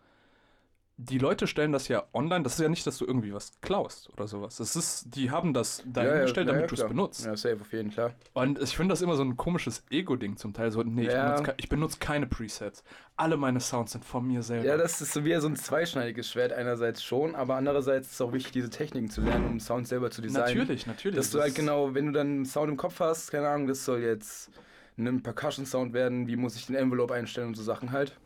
die 0.98 1.18
Leute 1.18 1.46
stellen 1.46 1.72
das 1.72 1.88
ja 1.88 2.04
online. 2.12 2.44
Das 2.44 2.54
ist 2.54 2.60
ja 2.60 2.68
nicht, 2.68 2.86
dass 2.86 2.98
du 2.98 3.06
irgendwie 3.06 3.32
was 3.32 3.60
klaust 3.60 4.10
oder 4.12 4.28
sowas. 4.28 4.56
Das 4.56 4.76
ist, 4.76 5.16
die 5.16 5.30
haben 5.30 5.52
das 5.52 5.82
dahingestellt, 5.86 6.46
ja, 6.46 6.52
damit 6.52 6.70
ja, 6.70 6.76
du 6.76 6.82
es 6.82 6.88
benutzt. 6.88 7.24
Ja, 7.24 7.36
safe, 7.36 7.58
auf 7.60 7.72
jeden 7.72 7.90
Fall. 7.90 8.14
Und 8.34 8.60
ich 8.60 8.76
finde 8.76 8.92
das 8.92 9.02
immer 9.02 9.16
so 9.16 9.22
ein 9.22 9.36
komisches 9.36 9.84
Ego-Ding 9.90 10.36
zum 10.36 10.52
Teil. 10.52 10.70
So, 10.70 10.82
nee, 10.82 11.06
ich, 11.06 11.12
Ja. 11.12 11.32
benutze, 11.32 11.54
ich 11.56 11.68
benutze 11.68 11.98
keine 11.98 12.26
Presets. 12.26 12.84
Alle 13.16 13.36
meine 13.36 13.60
Sounds 13.60 13.92
sind 13.92 14.04
von 14.04 14.26
mir 14.26 14.42
selber. 14.42 14.66
Ja, 14.66 14.76
das 14.76 15.00
ist 15.00 15.12
so 15.12 15.24
wie 15.24 15.34
so 15.40 15.48
ein 15.48 15.56
zweischneidiges 15.56 16.30
Schwert. 16.30 16.52
Einerseits 16.52 17.02
schon, 17.02 17.34
aber 17.34 17.56
andererseits 17.56 18.08
ist 18.08 18.14
es 18.14 18.20
auch 18.20 18.32
wichtig, 18.32 18.52
diese 18.52 18.70
Techniken 18.70 19.10
zu 19.10 19.22
lernen, 19.22 19.46
um 19.46 19.60
Sound 19.60 19.88
selber 19.88 20.10
zu 20.10 20.22
designen. 20.22 20.58
natürlich, 20.58 20.86
natürlich. 20.86 21.16
Dass 21.16 21.30
du 21.30 21.40
halt 21.40 21.54
genau, 21.54 21.94
wenn 21.94 22.06
du 22.06 22.12
dann 22.12 22.26
einen 22.28 22.44
Sound 22.44 22.70
im 22.70 22.76
Kopf 22.76 23.00
hast, 23.00 23.30
keine 23.30 23.48
Ahnung, 23.48 23.66
das 23.66 23.84
soll 23.84 24.00
jetzt 24.00 24.50
ein 24.98 25.22
Percussion-Sound 25.22 25.94
werden, 25.94 26.26
wie 26.28 26.36
muss 26.36 26.54
ich 26.54 26.66
den 26.66 26.76
Envelope 26.76 27.14
einstellen 27.14 27.48
und 27.48 27.54
so 27.54 27.62
Sachen 27.62 27.92
halt. 27.92 28.18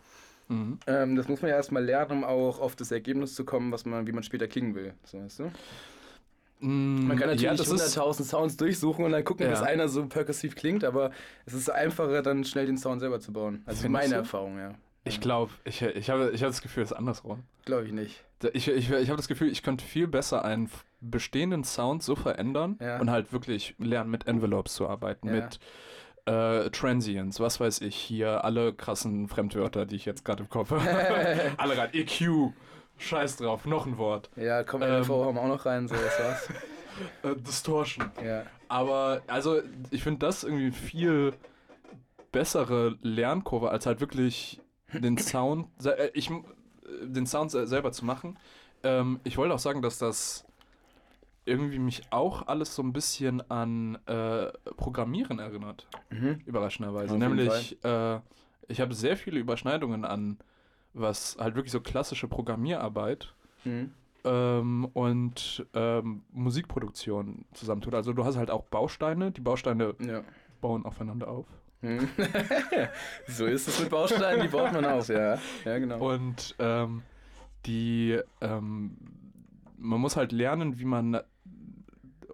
Mhm. 0.48 0.78
Ähm, 0.87 1.16
das 1.16 1.28
muss 1.28 1.43
man 1.43 1.50
ja 1.50 1.56
erstmal 1.56 1.84
lernen, 1.84 2.10
um 2.19 2.25
auch 2.25 2.60
auf 2.60 2.76
das 2.76 2.90
Ergebnis 2.93 3.34
zu 3.34 3.44
kommen, 3.44 3.72
was 3.72 3.84
man, 3.84 4.06
wie 4.06 4.12
man 4.12 4.22
später 4.22 4.46
klingen 4.46 4.75
will. 4.75 4.94
So, 5.04 5.19
weißt 5.22 5.40
du? 5.40 5.50
Mm, 6.60 7.06
Man 7.08 7.19
kann 7.19 7.28
natürlich 7.28 7.43
ja, 7.43 7.54
das 7.54 7.69
ist, 7.69 7.98
100.000 7.98 8.22
Sounds 8.25 8.56
durchsuchen 8.56 9.04
und 9.04 9.12
dann 9.12 9.25
gucken, 9.25 9.44
Ja. 9.46 9.50
bis 9.52 9.60
einer 9.62 9.88
so 9.88 10.06
perkussiv 10.06 10.54
klingt, 10.56 10.84
aber 10.84 11.10
es 11.44 11.52
ist 11.54 11.69
einfacher, 11.70 12.22
dann 12.22 12.44
schnell 12.44 12.66
den 12.66 12.78
Sound 12.78 13.00
selber 13.00 13.20
zu 13.20 13.32
bauen. 13.32 13.62
Also 13.66 13.82
Findest 13.82 13.93
meine 14.04 14.14
du? 14.14 14.20
Erfahrung, 14.20 14.58
ja. 14.58 14.75
ich 15.04 15.20
glaube, 15.20 15.52
ich, 15.64 15.82
ich 15.82 16.08
habe 16.08 16.31
ich 16.32 16.43
hab 16.43 16.48
das 16.48 16.62
Gefühl, 16.62 16.82
es 16.82 16.93
ist 16.93 16.96
andersrum. 16.96 17.43
Glaube 17.66 17.84
ich 17.84 17.93
nicht. 17.93 18.25
Ich, 18.52 18.69
ich, 18.69 18.90
ich 18.90 19.08
habe 19.08 19.16
das 19.16 19.28
Gefühl, 19.28 19.50
ich 19.50 19.62
könnte 19.62 19.84
viel 19.84 20.06
besser 20.06 20.44
einen 20.44 20.70
bestehenden 21.00 21.64
Sound 21.64 22.02
so 22.02 22.16
verändern 22.16 22.78
Ja. 22.81 23.00
und 23.00 23.10
halt 23.10 23.32
wirklich 23.32 23.75
lernen, 23.78 24.10
mit 24.10 24.26
Envelopes 24.26 24.75
zu 24.75 24.88
arbeiten, 24.88 25.28
Ja. 25.28 25.34
mit 25.34 25.58
äh, 26.26 26.70
Transients, 26.70 27.41
was 27.41 27.60
weiß 27.60 27.81
ich, 27.81 27.96
hier 27.96 28.44
alle 28.44 28.72
krassen 28.74 29.29
Fremdwörter, 29.29 29.86
die 29.86 29.96
ich 29.96 30.05
jetzt 30.05 30.24
gerade 30.24 30.43
im 30.43 30.48
Kopf 30.50 30.70
habe. 30.72 30.82
alle 31.56 31.77
rein. 31.79 31.91
EQ, 31.93 32.53
scheiß 32.98 33.36
drauf, 33.36 33.65
noch 33.67 33.86
ein 33.86 33.96
Wort. 33.98 34.29
Ja, 34.36 34.62
komm, 34.65 34.82
Ähm. 34.82 35.03
LV 35.03 35.08
haben 35.08 35.39
auch 35.39 35.48
noch 35.48 35.65
rein, 35.67 35.89
so 35.89 35.94
das 35.94 36.19
war's. 36.20 36.48
Äh, 37.22 37.36
Distortion. 37.36 38.10
ja. 38.24 38.44
Aber, 38.69 39.20
also, 39.27 39.60
ich 39.91 40.03
finde 40.03 40.20
das 40.20 40.44
irgendwie 40.44 40.70
viel 40.70 41.34
bessere 42.32 42.96
Lernkurve, 43.03 43.70
als 43.70 43.84
halt 43.84 44.00
wirklich 44.00 44.62
den 44.94 45.19
Sound, 45.19 45.67
äh, 45.84 46.08
ich, 46.15 46.31
äh, 46.31 46.34
den 47.03 47.27
Sound 47.27 47.50
se- 47.50 47.67
selber 47.67 47.93
zu 47.93 48.06
machen. 48.06 48.39
Ähm, 48.82 49.20
ich 49.24 49.36
wollte 49.36 49.53
auch 49.53 49.58
sagen, 49.58 49.82
dass 49.82 49.98
das 49.98 50.45
irgendwie 51.46 51.79
mich 51.79 52.03
auch 52.10 52.46
alles 52.48 52.74
so 52.74 52.82
ein 52.82 52.93
bisschen 52.93 53.48
an 53.50 53.98
äh, 54.06 54.46
Programmieren 54.76 55.38
erinnert, 55.38 55.86
Mhm. 56.10 56.41
überraschenderweise. 56.44 57.12
Auf 57.15 57.19
Nämlich, 57.19 57.82
äh, 57.84 58.20
ich 58.69 58.81
habe 58.81 58.94
sehr 58.94 59.17
viele 59.17 59.38
Überschneidungen 59.41 60.05
an, 60.05 60.38
was 60.93 61.36
halt 61.38 61.55
wirklich 61.55 61.72
so 61.72 61.81
klassische 61.81 62.26
Programmierarbeit 62.29 63.32
Mhm. 63.65 63.93
ähm, 64.24 64.84
und 64.93 65.65
ähm, 65.74 66.22
Musikproduktion 66.32 67.44
zusammentut. 67.53 67.94
Also 67.94 68.12
du 68.12 68.24
hast 68.24 68.36
halt 68.36 68.50
auch 68.50 68.65
Bausteine, 68.65 69.31
die 69.31 69.41
Bausteine 69.41 69.94
Ja. 70.00 70.22
bauen 70.60 70.84
aufeinander 70.84 71.29
auf. 71.29 71.46
Mhm. 71.82 72.08
so 73.29 73.46
ist 73.46 73.69
es 73.69 73.79
mit 73.81 73.91
Bausteinen, 73.91 74.43
die 74.43 74.48
baut 74.48 74.72
man 74.72 74.84
auf, 74.84 75.08
ja. 75.08 75.38
Ja, 75.65 75.79
genau. 75.79 75.98
Und 76.12 76.55
ähm, 76.58 77.03
die, 77.67 78.19
ähm, 78.41 78.96
man 79.79 80.00
muss 80.00 80.17
halt 80.17 80.32
lernen, 80.32 80.79
wie 80.79 80.84
man, 80.84 81.20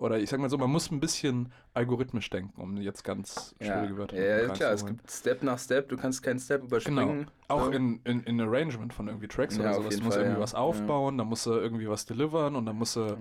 oder 0.03 0.19
ich 0.19 0.29
sag 0.29 0.41
mal 0.41 0.51
so, 0.51 0.59
man 0.59 0.69
muss 0.69 0.91
ein 0.91 0.99
bisschen 0.99 1.53
algorithmisch 1.75 2.29
denken, 2.29 2.61
um 2.61 2.77
jetzt 2.77 3.05
ganz 3.05 3.55
ja. 3.61 3.67
schwierige 3.67 3.97
Wörter 3.99 4.17
ja, 4.17 4.43
ja, 4.43 4.49
klar, 4.49 4.73
es 4.73 4.85
gibt 4.85 5.09
Step 5.09 5.45
nach 5.45 5.61
Step, 5.61 5.89
du 5.89 5.97
kannst 5.97 6.25
keinen 6.25 6.41
Step 6.41 6.65
überspringen. 6.65 7.19
Genau. 7.19 7.31
Auch 7.47 7.67
So. 7.67 7.71
in, 7.71 8.01
in, 8.03 8.25
in 8.25 8.41
Arrangement 8.41 8.93
von 8.93 9.07
irgendwie 9.07 9.29
Tracks 9.29 9.57
Ja, 9.57 9.63
oder 9.63 9.75
sowas. 9.75 9.97
Du 9.97 10.03
musst 10.03 10.17
Fall, 10.17 10.25
irgendwie 10.25 10.41
ja. 10.41 10.43
was 10.43 10.57
aufbauen, 10.57 11.19
dann 11.19 11.29
musst 11.29 11.47
du 11.47 11.53
irgendwie 11.53 11.89
was 11.89 12.05
delivern 12.05 12.57
und 12.57 12.67
dann 12.67 12.77
musst 12.77 12.97
du 12.97 13.17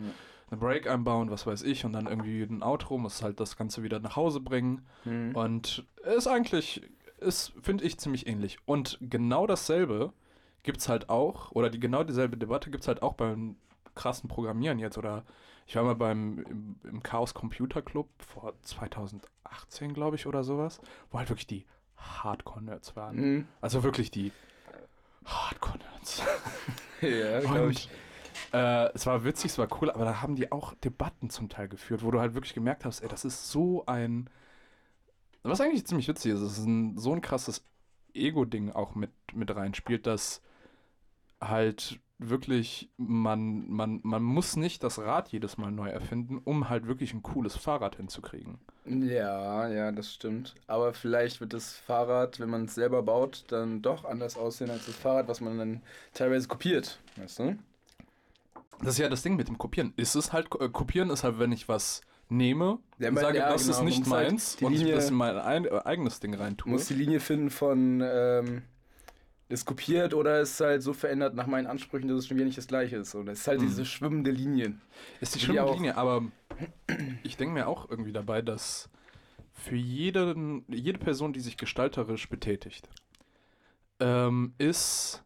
eine 0.50 0.60
Break 0.60 0.90
einbauen, 0.90 1.30
was 1.30 1.46
weiß 1.46 1.62
ich, 1.62 1.86
und 1.86 1.94
dann 1.94 2.08
irgendwie 2.08 2.42
ein 2.42 2.64
Outro, 2.64 2.98
musst 2.98 3.22
halt 3.22 3.40
das 3.40 3.58
Ganze 3.58 3.84
wieder 3.84 4.00
nach 4.00 4.16
Hause 4.16 4.40
bringen. 4.40 4.82
Mhm. 5.06 5.36
Und 5.36 5.86
ist 6.18 6.28
eigentlich, 6.28 6.82
ist, 7.20 7.54
finde 7.62 7.84
ich, 7.84 8.00
ziemlich 8.00 8.26
ähnlich. 8.26 8.58
Und 8.66 8.98
genau 9.02 9.46
dasselbe 9.46 10.14
gibt 10.64 10.80
es 10.80 10.90
halt 10.90 11.10
auch, 11.10 11.52
oder 11.52 11.70
die 11.70 11.80
genau 11.80 12.04
dieselbe 12.04 12.38
Debatte 12.38 12.72
gibt 12.72 12.84
es 12.84 12.88
halt 12.88 13.04
auch 13.04 13.14
beim 13.14 13.56
krassen 13.94 14.28
Programmieren 14.28 14.80
jetzt. 14.80 14.98
Oder 14.98 15.24
ich 15.68 15.76
war 15.76 15.84
mal 15.84 15.96
beim 15.96 16.40
im, 16.50 16.76
im 16.84 17.04
Chaos 17.04 17.34
Computer 17.34 17.82
Club 17.82 18.10
vor 18.20 18.54
2018, 18.62 19.94
glaube 19.94 20.16
ich, 20.16 20.28
oder 20.28 20.44
sowas, 20.44 20.82
wo 21.10 21.20
halt 21.20 21.30
wirklich 21.30 21.48
die 21.48 21.66
Hardcore-Nerds 21.98 22.96
waren. 22.96 23.16
Mhm. 23.16 23.48
Also 23.62 23.84
wirklich 23.84 24.12
die 24.12 24.32
Hardcore-Nerds. 25.26 26.24
Ja, 27.02 27.40
glaube 27.40 27.72
ich. 27.72 27.90
äh, 28.54 28.94
es 28.94 29.08
war 29.08 29.24
witzig, 29.24 29.50
es 29.50 29.58
war 29.58 29.68
cool, 29.82 29.90
aber 29.90 30.06
da 30.06 30.22
haben 30.22 30.36
die 30.36 30.52
auch 30.52 30.76
Debatten 30.76 31.32
zum 31.32 31.50
Teil 31.50 31.68
geführt, 31.68 32.04
wo 32.04 32.12
du 32.12 32.20
halt 32.20 32.36
wirklich 32.36 32.54
gemerkt 32.54 32.86
hast, 32.86 33.00
ey, 33.02 33.10
das 33.10 33.26
ist 33.26 33.50
so 33.50 33.84
ein. 33.88 34.30
Was 35.42 35.60
eigentlich 35.60 35.88
ziemlich 35.88 36.08
witzig 36.08 36.34
ist, 36.34 36.42
es 36.42 36.60
ist 36.60 36.66
ein, 36.66 37.00
so 37.00 37.12
ein 37.12 37.22
krasses 37.22 37.66
Ego-Ding 38.14 38.72
auch 38.72 38.94
mit, 38.94 39.10
mit 39.34 39.56
reinspielt, 39.56 40.06
dass 40.06 40.44
halt 41.42 42.00
wirklich 42.22 42.90
man, 42.98 43.70
man, 43.70 44.00
man 44.04 44.24
muss 44.24 44.56
nicht 44.56 44.84
das 44.84 45.00
Rad 45.00 45.30
jedes 45.30 45.58
Mal 45.58 45.72
neu 45.72 45.90
erfinden, 45.90 46.40
um 46.44 46.70
halt 46.70 46.88
wirklich 46.88 47.14
ein 47.14 47.24
cooles 47.24 47.56
Fahrrad 47.58 47.96
hinzukriegen. 47.98 48.60
Ja, 48.86 49.68
ja, 49.70 49.92
das 49.92 50.14
stimmt. 50.14 50.56
Aber 50.68 50.94
vielleicht 50.94 51.40
wird 51.40 51.54
das 51.54 51.74
Fahrrad, 51.78 52.40
wenn 52.40 52.50
man 52.50 52.66
es 52.66 52.76
selber 52.76 53.04
baut, 53.04 53.46
dann 53.50 53.82
doch 53.84 54.06
anders 54.06 54.38
aussehen 54.38 54.70
als 54.72 54.86
das 54.88 54.96
Fahrrad, 54.98 55.28
was 55.28 55.40
man 55.42 55.58
dann 55.58 55.84
teilweise 56.14 56.48
kopiert. 56.48 57.00
Weißt 57.16 57.40
du? 57.40 57.58
Das 58.80 58.90
ist 58.96 58.98
ja 59.00 59.10
das 59.10 59.22
Ding 59.24 59.36
mit 59.36 59.48
dem 59.48 59.58
Kopieren. 59.58 59.94
Ist 59.96 60.16
es 60.16 60.34
halt, 60.34 60.48
äh, 60.60 60.70
kopieren 60.70 61.10
ist 61.10 61.24
halt, 61.24 61.40
wenn 61.40 61.52
ich 61.52 61.68
was 61.70 62.02
nehme 62.30 62.80
Ja, 63.00 63.14
sage, 63.16 63.38
ja, 63.40 63.50
das 63.54 63.64
genau, 63.64 63.68
ist 63.68 63.82
nicht 63.82 64.00
muss 64.00 64.12
halt 64.14 64.32
meins 64.32 64.56
die 64.60 64.66
und 64.66 64.74
ich 64.74 64.88
das 64.92 65.10
in 65.10 65.16
mein 65.16 65.38
ein, 65.38 65.66
äh, 65.66 65.82
eigenes 65.86 66.20
Ding 66.20 66.34
rein 66.34 66.58
Du 66.64 66.70
tue. 66.70 66.72
musst 66.72 66.90
die 66.90 66.94
Linie 66.96 67.20
finden 67.20 67.50
von, 67.50 68.02
ähm, 68.04 68.64
ist 69.52 69.66
kopiert 69.66 70.14
oder 70.14 70.42
ist 70.42 70.60
halt 70.60 70.82
so 70.84 70.94
verändert 70.94 71.36
nach 71.36 71.48
meinen 71.48 71.68
Ansprüchen, 71.68 72.08
dass 72.08 72.18
es 72.20 72.28
schon 72.28 72.38
wieder 72.38 72.46
nicht 72.46 72.58
das 72.58 72.68
gleiche 72.68 72.98
ist. 72.98 73.14
Und 73.16 73.28
es 73.28 73.42
ist 73.42 73.48
halt 73.48 73.60
Hm. 73.62 73.68
diese 73.68 73.86
schwimmende 73.86 74.32
Linie. 74.32 74.74
Ist 75.20 75.36
die 75.36 75.40
Die 75.40 75.46
schlimme 75.46 75.64
auch. 75.64 75.76
Linie, 75.76 75.98
aber 75.98 76.24
ich 77.24 77.38
denke 77.38 77.54
mir 77.54 77.68
auch 77.68 77.90
irgendwie 77.90 78.14
dabei, 78.14 78.42
dass 78.42 78.90
für 79.54 79.76
jeden, 79.76 80.64
jede 80.70 80.98
Person, 81.00 81.34
die 81.34 81.40
sich 81.40 81.58
gestalterisch 81.58 82.30
betätigt, 82.30 82.90
ähm, 84.00 84.54
ist 84.58 85.24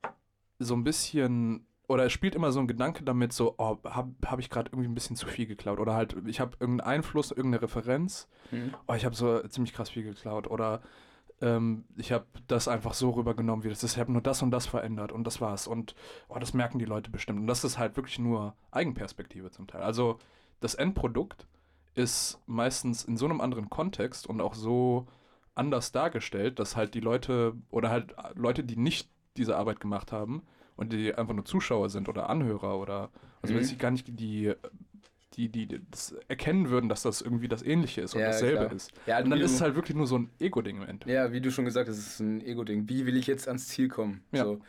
so 0.60 0.76
ein 0.76 0.84
bisschen, 0.84 1.66
oder 1.88 2.06
es 2.06 2.12
spielt 2.14 2.36
immer 2.36 2.52
so 2.52 2.60
ein 2.60 2.68
Gedanke 2.68 3.04
damit, 3.04 3.32
so, 3.34 3.56
oh, 3.58 3.78
habe 3.86 4.14
hab 4.26 4.40
ich 4.40 4.50
gerade 4.50 4.70
irgendwie 4.72 4.90
ein 4.90 4.96
bisschen 4.96 5.16
zu 5.16 5.28
viel 5.28 5.46
geklaut 5.46 5.80
oder 5.80 5.94
halt, 5.94 6.16
ich 6.26 6.40
habe 6.40 6.58
irgendeinen 6.60 6.90
Einfluss, 6.90 7.32
irgendeine 7.32 7.62
Referenz, 7.62 8.28
oh, 8.88 8.94
ich 8.94 9.06
habe 9.06 9.16
so 9.16 9.40
ziemlich 9.48 9.74
krass 9.74 9.90
viel 9.90 10.04
geklaut 10.04 10.48
oder 10.48 10.82
ähm, 11.42 11.86
ich 11.98 12.12
habe 12.12 12.26
das 12.48 12.68
einfach 12.68 12.94
so 12.94 13.12
rübergenommen, 13.12 13.64
wie 13.64 13.70
das 13.70 13.84
ist. 13.84 13.94
Ich 13.94 14.00
habe 14.00 14.12
nur 14.12 14.22
das 14.22 14.42
und 14.42 14.52
das 14.52 14.66
verändert 14.66 15.12
und 15.12 15.26
das 15.26 15.42
war's. 15.42 15.68
Und 15.68 15.96
oh, 16.30 16.38
das 16.40 16.54
merken 16.54 16.80
die 16.80 16.86
Leute 16.86 17.12
bestimmt. 17.12 17.40
Und 17.40 17.48
das 17.48 17.64
ist 17.64 17.78
halt 17.78 17.96
wirklich 17.98 18.20
nur 18.20 18.56
Eigenperspektive 18.72 19.52
zum 19.52 19.68
Teil. 19.68 19.82
Also 19.82 20.20
das 20.62 20.76
Endprodukt 20.76 21.48
ist 21.94 22.42
meistens 22.46 23.04
in 23.04 23.18
so 23.18 23.26
einem 23.26 23.42
anderen 23.42 23.70
Kontext 23.70 24.28
und 24.28 24.42
auch 24.42 24.54
so 24.54 25.08
anders 25.54 25.92
dargestellt, 25.92 26.60
dass 26.60 26.76
halt 26.76 26.94
die 26.94 27.00
Leute 27.00 27.54
oder 27.70 27.90
halt 27.90 28.16
Leute, 28.36 28.64
die 28.64 28.76
nicht 28.76 29.10
diese 29.38 29.56
Arbeit 29.58 29.80
gemacht 29.80 30.12
haben 30.12 30.44
und 30.76 30.92
die 30.92 31.14
einfach 31.16 31.34
nur 31.34 31.46
Zuschauer 31.46 31.90
sind 31.90 32.10
oder 32.10 32.30
Anhörer 32.30 32.78
oder 32.78 33.10
also 33.42 33.54
Mhm. 33.54 33.60
weiß 33.60 33.72
ich 33.72 33.80
gar 33.80 33.92
nicht, 33.92 34.20
die 34.20 34.54
die, 35.38 35.50
die 35.50 35.82
das 35.92 36.16
erkennen 36.28 36.70
würden, 36.70 36.90
dass 36.90 37.02
das 37.04 37.22
irgendwie 37.22 37.48
das 37.48 37.62
Ähnliche 37.64 38.02
ist 38.02 38.14
und 38.16 38.22
Ja, 38.22 38.28
dasselbe 38.28 38.66
klar. 38.66 38.72
ist. 38.74 38.92
Ja, 39.06 39.20
Und 39.20 39.30
dann 39.30 39.40
ist 39.42 39.52
es 39.52 39.62
halt 39.62 39.76
wirklich 39.76 39.96
nur 39.96 40.08
so 40.08 40.18
ein 40.18 40.30
Ego-Ding 40.40 40.78
im 40.78 40.84
Endeffekt. 40.84 41.10
Ja, 41.16 41.32
wie 41.32 41.42
du 41.42 41.52
schon 41.52 41.66
gesagt 41.66 41.90
hast, 41.90 41.98
es 41.98 42.08
ist 42.08 42.20
ein 42.20 42.42
Ego-Ding. 42.46 42.88
Wie 42.90 43.06
will 43.06 43.18
ich 43.18 43.28
jetzt 43.28 43.48
ans 43.48 43.68
Ziel 43.68 43.88
kommen? 43.88 44.24
Ja. 44.32 44.44
So. 44.46 44.60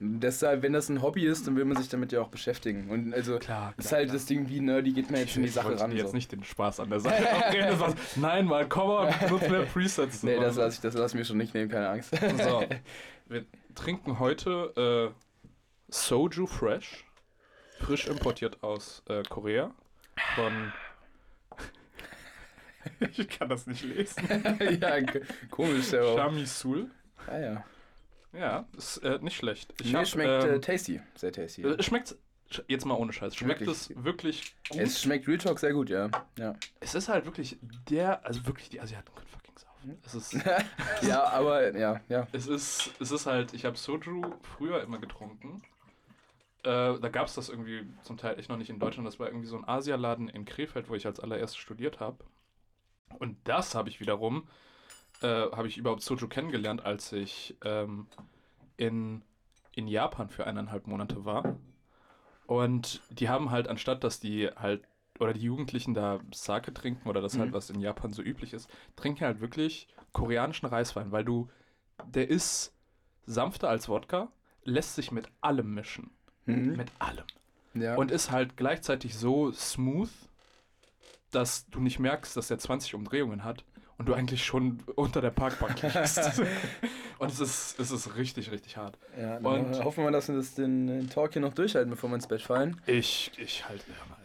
Deshalb, 0.00 0.62
wenn 0.62 0.72
das 0.72 0.88
ein 0.88 1.02
Hobby 1.02 1.24
ist, 1.24 1.46
dann 1.46 1.54
will 1.56 1.64
man 1.64 1.76
sich 1.76 1.88
damit 1.88 2.10
ja 2.12 2.20
auch 2.20 2.28
beschäftigen. 2.28 2.90
Und 2.90 3.14
also, 3.14 3.38
Klar, 3.38 3.74
ist 3.78 3.92
halt 3.92 4.12
das 4.12 4.26
Ding, 4.26 4.48
wie 4.48 4.60
nerdy 4.60 4.92
geht 4.92 5.10
man 5.10 5.20
jetzt 5.20 5.36
in 5.36 5.42
die 5.42 5.48
ich 5.48 5.54
Sache 5.54 5.68
wollte 5.68 5.82
ran. 5.82 5.90
dir 5.92 5.98
jetzt 5.98 6.10
So. 6.10 6.16
nicht 6.16 6.32
den 6.32 6.42
Spaß 6.42 6.80
an 6.80 6.90
der 6.90 6.98
Sache 7.00 7.22
war's. 7.78 7.94
Nein, 8.16 8.46
mal, 8.46 8.68
komm 8.68 8.88
mal, 8.88 9.14
benutzt 9.24 9.48
mehr 9.48 9.62
Presets. 9.72 10.22
Nee, 10.24 10.36
das 10.38 10.56
lasse 10.56 10.74
ich, 10.76 10.80
das 10.80 10.94
lass 10.94 11.12
ich 11.12 11.18
mir 11.18 11.24
schon 11.24 11.38
nicht 11.38 11.54
nehmen, 11.54 11.70
keine 11.70 11.88
Angst. 11.88 12.10
So, 12.42 12.64
wir 13.28 13.44
trinken 13.76 14.18
heute 14.18 15.12
äh, 15.14 15.50
Soju 15.88 16.46
Fresh, 16.46 17.04
frisch 17.78 18.06
importiert 18.08 18.62
aus 18.64 19.02
äh, 19.08 19.22
Korea. 19.22 19.70
Von. 20.34 20.72
ich 23.16 23.28
kann 23.28 23.48
das 23.48 23.66
nicht 23.66 23.82
lesen. 23.82 24.22
ja, 24.80 25.00
komisch, 25.50 25.90
der 25.90 26.04
auch. 26.04 26.16
Chamisul. 26.16 26.90
Ah 27.26 27.38
ja. 27.38 27.64
Ja, 28.32 28.66
ist 28.76 28.98
äh, 28.98 29.18
nicht 29.20 29.36
schlecht. 29.36 29.72
Ich 29.80 29.92
nee, 29.92 29.98
hab, 29.98 30.06
schmeckt 30.06 30.44
äh, 30.44 30.54
ähm, 30.54 30.62
tasty. 30.62 31.00
Sehr 31.14 31.32
tasty. 31.32 31.62
äh, 31.62 31.82
schmeckt 31.82 32.16
jetzt 32.68 32.84
mal 32.84 32.94
ohne 32.94 33.12
Scheiß. 33.12 33.36
Schmeckt 33.36 33.60
Wirklich. 33.60 33.90
es 33.90 34.04
wirklich 34.04 34.54
gut? 34.68 34.80
es 34.80 35.00
schmeckt 35.02 35.28
Real 35.28 35.38
Talk 35.38 35.58
sehr 35.58 35.72
gut, 35.72 35.88
ja. 35.88 36.10
ja. 36.38 36.54
Es 36.80 36.94
ist 36.94 37.08
halt 37.08 37.24
wirklich 37.24 37.58
der, 37.88 38.24
also 38.26 38.44
wirklich 38.46 38.68
die 38.68 38.80
Asiaten 38.80 39.14
können 39.14 39.28
fucking 39.28 39.56
saufen. 39.56 39.98
Es 40.04 40.14
ist, 40.14 40.32
ja, 41.02 41.24
aber 41.24 41.76
ja, 41.76 42.00
ja. 42.08 42.26
es 42.32 42.46
ist, 42.46 42.90
es 43.00 43.10
ist 43.10 43.26
halt, 43.26 43.54
ich 43.54 43.64
habe 43.64 43.76
Soju 43.76 44.34
früher 44.56 44.82
immer 44.82 44.98
getrunken. 44.98 45.62
Äh, 46.64 46.98
da 46.98 47.08
gab 47.10 47.26
es 47.26 47.34
das 47.34 47.48
irgendwie 47.48 47.86
zum 48.02 48.16
Teil 48.16 48.38
echt 48.38 48.48
noch 48.48 48.56
nicht 48.56 48.70
in 48.70 48.78
Deutschland. 48.78 49.06
Das 49.06 49.20
war 49.20 49.28
irgendwie 49.28 49.46
so 49.46 49.56
ein 49.56 49.68
Asialaden 49.68 50.28
in 50.28 50.44
Krefeld, 50.44 50.88
wo 50.88 50.94
ich 50.94 51.06
als 51.06 51.20
allererstes 51.20 51.58
studiert 51.58 52.00
habe. 52.00 52.24
Und 53.18 53.36
das 53.44 53.74
habe 53.74 53.88
ich 53.90 54.00
wiederum, 54.00 54.48
äh, 55.20 55.26
habe 55.26 55.68
ich 55.68 55.76
überhaupt 55.78 56.02
Soju 56.02 56.26
kennengelernt, 56.28 56.84
als 56.84 57.12
ich 57.12 57.56
ähm, 57.64 58.06
in, 58.76 59.22
in 59.72 59.86
Japan 59.86 60.28
für 60.30 60.46
eineinhalb 60.46 60.86
Monate 60.86 61.24
war. 61.24 61.56
Und 62.46 63.02
die 63.10 63.28
haben 63.28 63.50
halt, 63.50 63.68
anstatt 63.68 64.04
dass 64.04 64.20
die 64.20 64.48
halt, 64.48 64.84
oder 65.18 65.32
die 65.32 65.42
Jugendlichen 65.42 65.94
da 65.94 66.20
Sake 66.32 66.74
trinken 66.74 67.08
oder 67.08 67.20
das 67.20 67.38
halt, 67.38 67.50
Mhm. 67.50 67.54
was 67.54 67.70
in 67.70 67.80
Japan 67.80 68.12
so 68.12 68.22
üblich 68.22 68.52
ist, 68.52 68.68
trinken 68.96 69.24
halt 69.24 69.40
wirklich 69.40 69.86
koreanischen 70.12 70.66
Reiswein, 70.68 71.12
weil 71.12 71.24
du, 71.24 71.48
der 72.06 72.28
ist 72.28 72.74
sanfter 73.26 73.68
als 73.68 73.88
Wodka, 73.88 74.32
lässt 74.64 74.94
sich 74.94 75.12
mit 75.12 75.28
allem 75.40 75.74
mischen. 75.74 76.10
Mhm. 76.46 76.76
Mit 76.76 76.88
allem. 76.98 77.24
ja. 77.74 77.94
Und 77.96 78.10
ist 78.10 78.30
halt 78.30 78.56
gleichzeitig 78.56 79.16
so 79.16 79.50
smooth, 79.52 80.10
dass 81.30 81.66
du 81.70 81.80
nicht 81.80 81.98
merkst, 81.98 82.36
dass 82.36 82.48
der 82.48 82.58
20 82.58 82.94
Umdrehungen 82.94 83.44
hat 83.44 83.64
und 83.98 84.08
du 84.08 84.14
eigentlich 84.14 84.44
schon 84.44 84.82
unter 84.96 85.20
der 85.20 85.30
Parkbank 85.30 85.82
liegst. 85.82 86.18
und 87.18 87.30
es 87.30 87.40
ist, 87.40 87.78
es 87.80 87.90
ist 87.90 88.16
richtig, 88.16 88.50
richtig 88.50 88.76
hart. 88.76 88.98
ja, 89.18 89.38
und- 89.38 89.82
hoffen 89.84 90.04
wir, 90.04 90.10
dass 90.10 90.28
wir 90.28 90.36
das 90.36 90.54
den, 90.54 90.86
den 90.86 91.10
Talk 91.10 91.32
hier 91.32 91.42
noch 91.42 91.54
durchhalten, 91.54 91.90
bevor 91.90 92.10
wir 92.10 92.16
ins 92.16 92.26
Bett 92.28 92.42
fallen. 92.42 92.80
Ich, 92.86 93.32
ich 93.38 93.68
halte 93.68 93.84
mir 93.90 93.96
mal. 94.08 94.18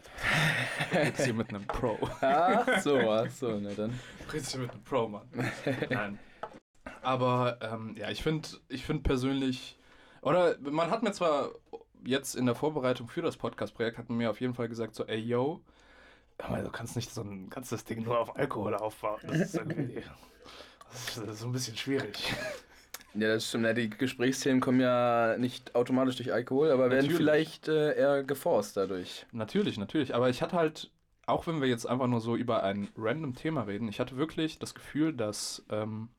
Jetzt 1.06 1.24
hier 1.24 1.34
mit 1.34 1.50
einem 1.50 1.66
Pro. 1.66 1.98
Ach 2.20 2.82
so, 2.82 2.98
ach 3.10 3.30
so, 3.32 3.58
na 3.62 3.70
dann. 3.74 3.98
Redest 4.34 4.54
du 4.54 4.60
mit 4.60 4.72
einem 4.72 4.84
Pro, 4.84 5.08
Mann. 5.08 5.30
Nein. 5.90 6.20
Aber 7.02 7.58
ähm, 7.62 7.96
ja, 7.98 8.10
ich 8.10 8.22
finde 8.22 8.50
ich 8.68 8.86
find 8.86 9.04
persönlich, 9.04 9.78
oder 10.22 10.58
man 10.60 10.92
hat 10.92 11.04
mir 11.04 11.14
zwar 11.14 11.52
jetzt 12.04 12.36
in 12.36 12.46
der 12.46 12.56
Vorbereitung 12.56 13.08
für 13.08 13.22
das 13.22 13.38
Podcast-Projekt, 13.38 13.98
hat 13.98 14.10
man 14.10 14.18
mir 14.18 14.30
auf 14.30 14.42
jeden 14.42 14.54
Fall 14.54 14.70
gesagt, 14.70 14.96
so, 14.96 15.06
ey, 15.06 15.20
yo, 15.20 15.62
aber 16.38 16.62
du 16.62 16.70
kannst 16.70 16.96
nicht 16.96 17.14
so 17.14 17.22
ein 17.22 17.50
ganzes 17.50 17.84
Ding 17.84 18.04
nur 18.04 18.20
auf 18.20 18.36
Alkohol 18.36 18.76
aufbauen. 18.76 19.20
Das 19.28 19.40
ist 19.40 19.56
irgendwie, 19.56 20.02
das 20.92 21.18
ist, 21.18 21.40
so 21.40 21.48
ein 21.48 21.52
bisschen 21.52 21.76
schwierig. 21.76 22.34
Ja, 23.14 23.28
das 23.28 23.48
stimmt. 23.48 23.66
Ja, 23.66 23.74
die 23.74 23.90
Gesprächsthemen 23.90 24.62
kommen 24.62 24.80
ja 24.80 25.36
nicht 25.38 25.76
automatisch 25.76 26.16
durch 26.18 26.32
Alkohol, 26.32 26.72
aber 26.72 26.90
werden 26.90 27.08
Natürlich. 27.08 27.18
vielleicht 27.18 27.68
äh, 27.68 27.98
eher 27.98 28.24
geforst 28.24 28.78
dadurch. 28.78 29.26
Natürlich, 29.32 29.78
natürlich. 29.78 30.14
Aber 30.16 30.30
ich 30.30 30.42
hatte 30.42 30.56
halt, 30.56 30.92
auch 31.26 31.48
wenn 31.48 31.60
wir 31.60 31.68
jetzt 31.68 31.86
einfach 31.86 32.08
nur 32.08 32.22
so 32.22 32.36
über 32.36 32.64
ein 32.64 32.90
random 32.96 33.36
Thema 33.36 33.64
reden, 33.64 33.88
ich 33.88 34.00
hatte 34.00 34.16
wirklich 34.16 34.60
das 34.60 34.76
Gefühl, 34.76 35.14
dass 35.14 35.66
ähm, 35.72 36.10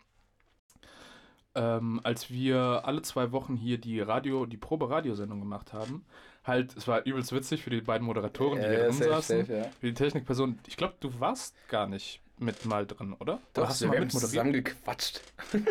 ähm, 1.55 2.01
als 2.05 2.31
wir 2.31 2.83
alle 2.85 3.03
zwei 3.03 3.33
Wochen 3.33 3.57
hier 3.57 3.79
die 3.79 4.01
Radio, 4.01 4.47
die 4.47 4.57
Probe-Radiosendung 4.57 5.41
gemacht 5.41 5.73
haben, 5.73 6.05
halt, 6.45 6.77
es 6.77 6.87
war 6.89 7.05
übelst 7.05 7.33
witzig 7.33 7.63
für 7.63 7.71
die 7.71 7.81
beiden 7.81 8.07
Moderatoren, 8.07 8.59
die 8.59 8.65
Ja, 8.65 8.69
hier 8.71 8.79
ja, 8.79 8.85
drin 8.87 8.93
safe, 8.95 9.11
saßen, 9.11 9.41
safe, 9.41 9.53
ja. 9.59 9.65
für 9.81 9.87
die 9.87 9.95
Technikperson. 9.95 10.59
Ich 10.67 10.77
glaube, 10.77 10.95
du 11.01 11.19
warst 11.21 11.55
gar 11.69 11.87
nicht 11.87 12.21
mit 12.39 12.65
mal 12.65 12.87
drin, 12.87 13.15
oder? 13.19 13.39
Doch, 13.53 13.69
hast 13.69 13.83
du 13.83 13.87
mal 13.87 13.97
haben 13.97 14.05
mit 14.05 14.15
moderiert? 14.15 14.31
zusammen 14.31 14.53
gequatscht. 14.55 15.21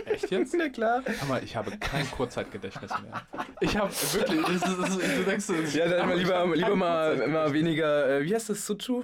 Echt 0.05 0.29
jetzt? 0.31 0.53
Na 0.55 0.69
klar. 0.69 1.01
Mal, 1.27 1.43
ich 1.43 1.55
habe 1.55 1.71
kein 1.79 2.09
Kurzzeitgedächtnis 2.12 2.91
mehr. 3.01 3.24
Ich 3.59 3.75
habe 3.75 3.91
wirklich, 4.13 4.41
das 4.41 4.51
ist, 4.69 4.79
das 4.79 4.89
ist, 4.98 5.17
du 5.17 5.24
denkst, 5.24 5.75
Ja, 5.75 5.88
dann 5.88 6.15
lieber, 6.15 6.55
lieber 6.55 6.75
mal, 6.75 7.27
mal 7.27 7.51
weniger, 7.53 8.19
äh, 8.19 8.24
wie 8.24 8.36
heißt 8.36 8.50
das, 8.50 8.65
Suchu? 8.65 9.03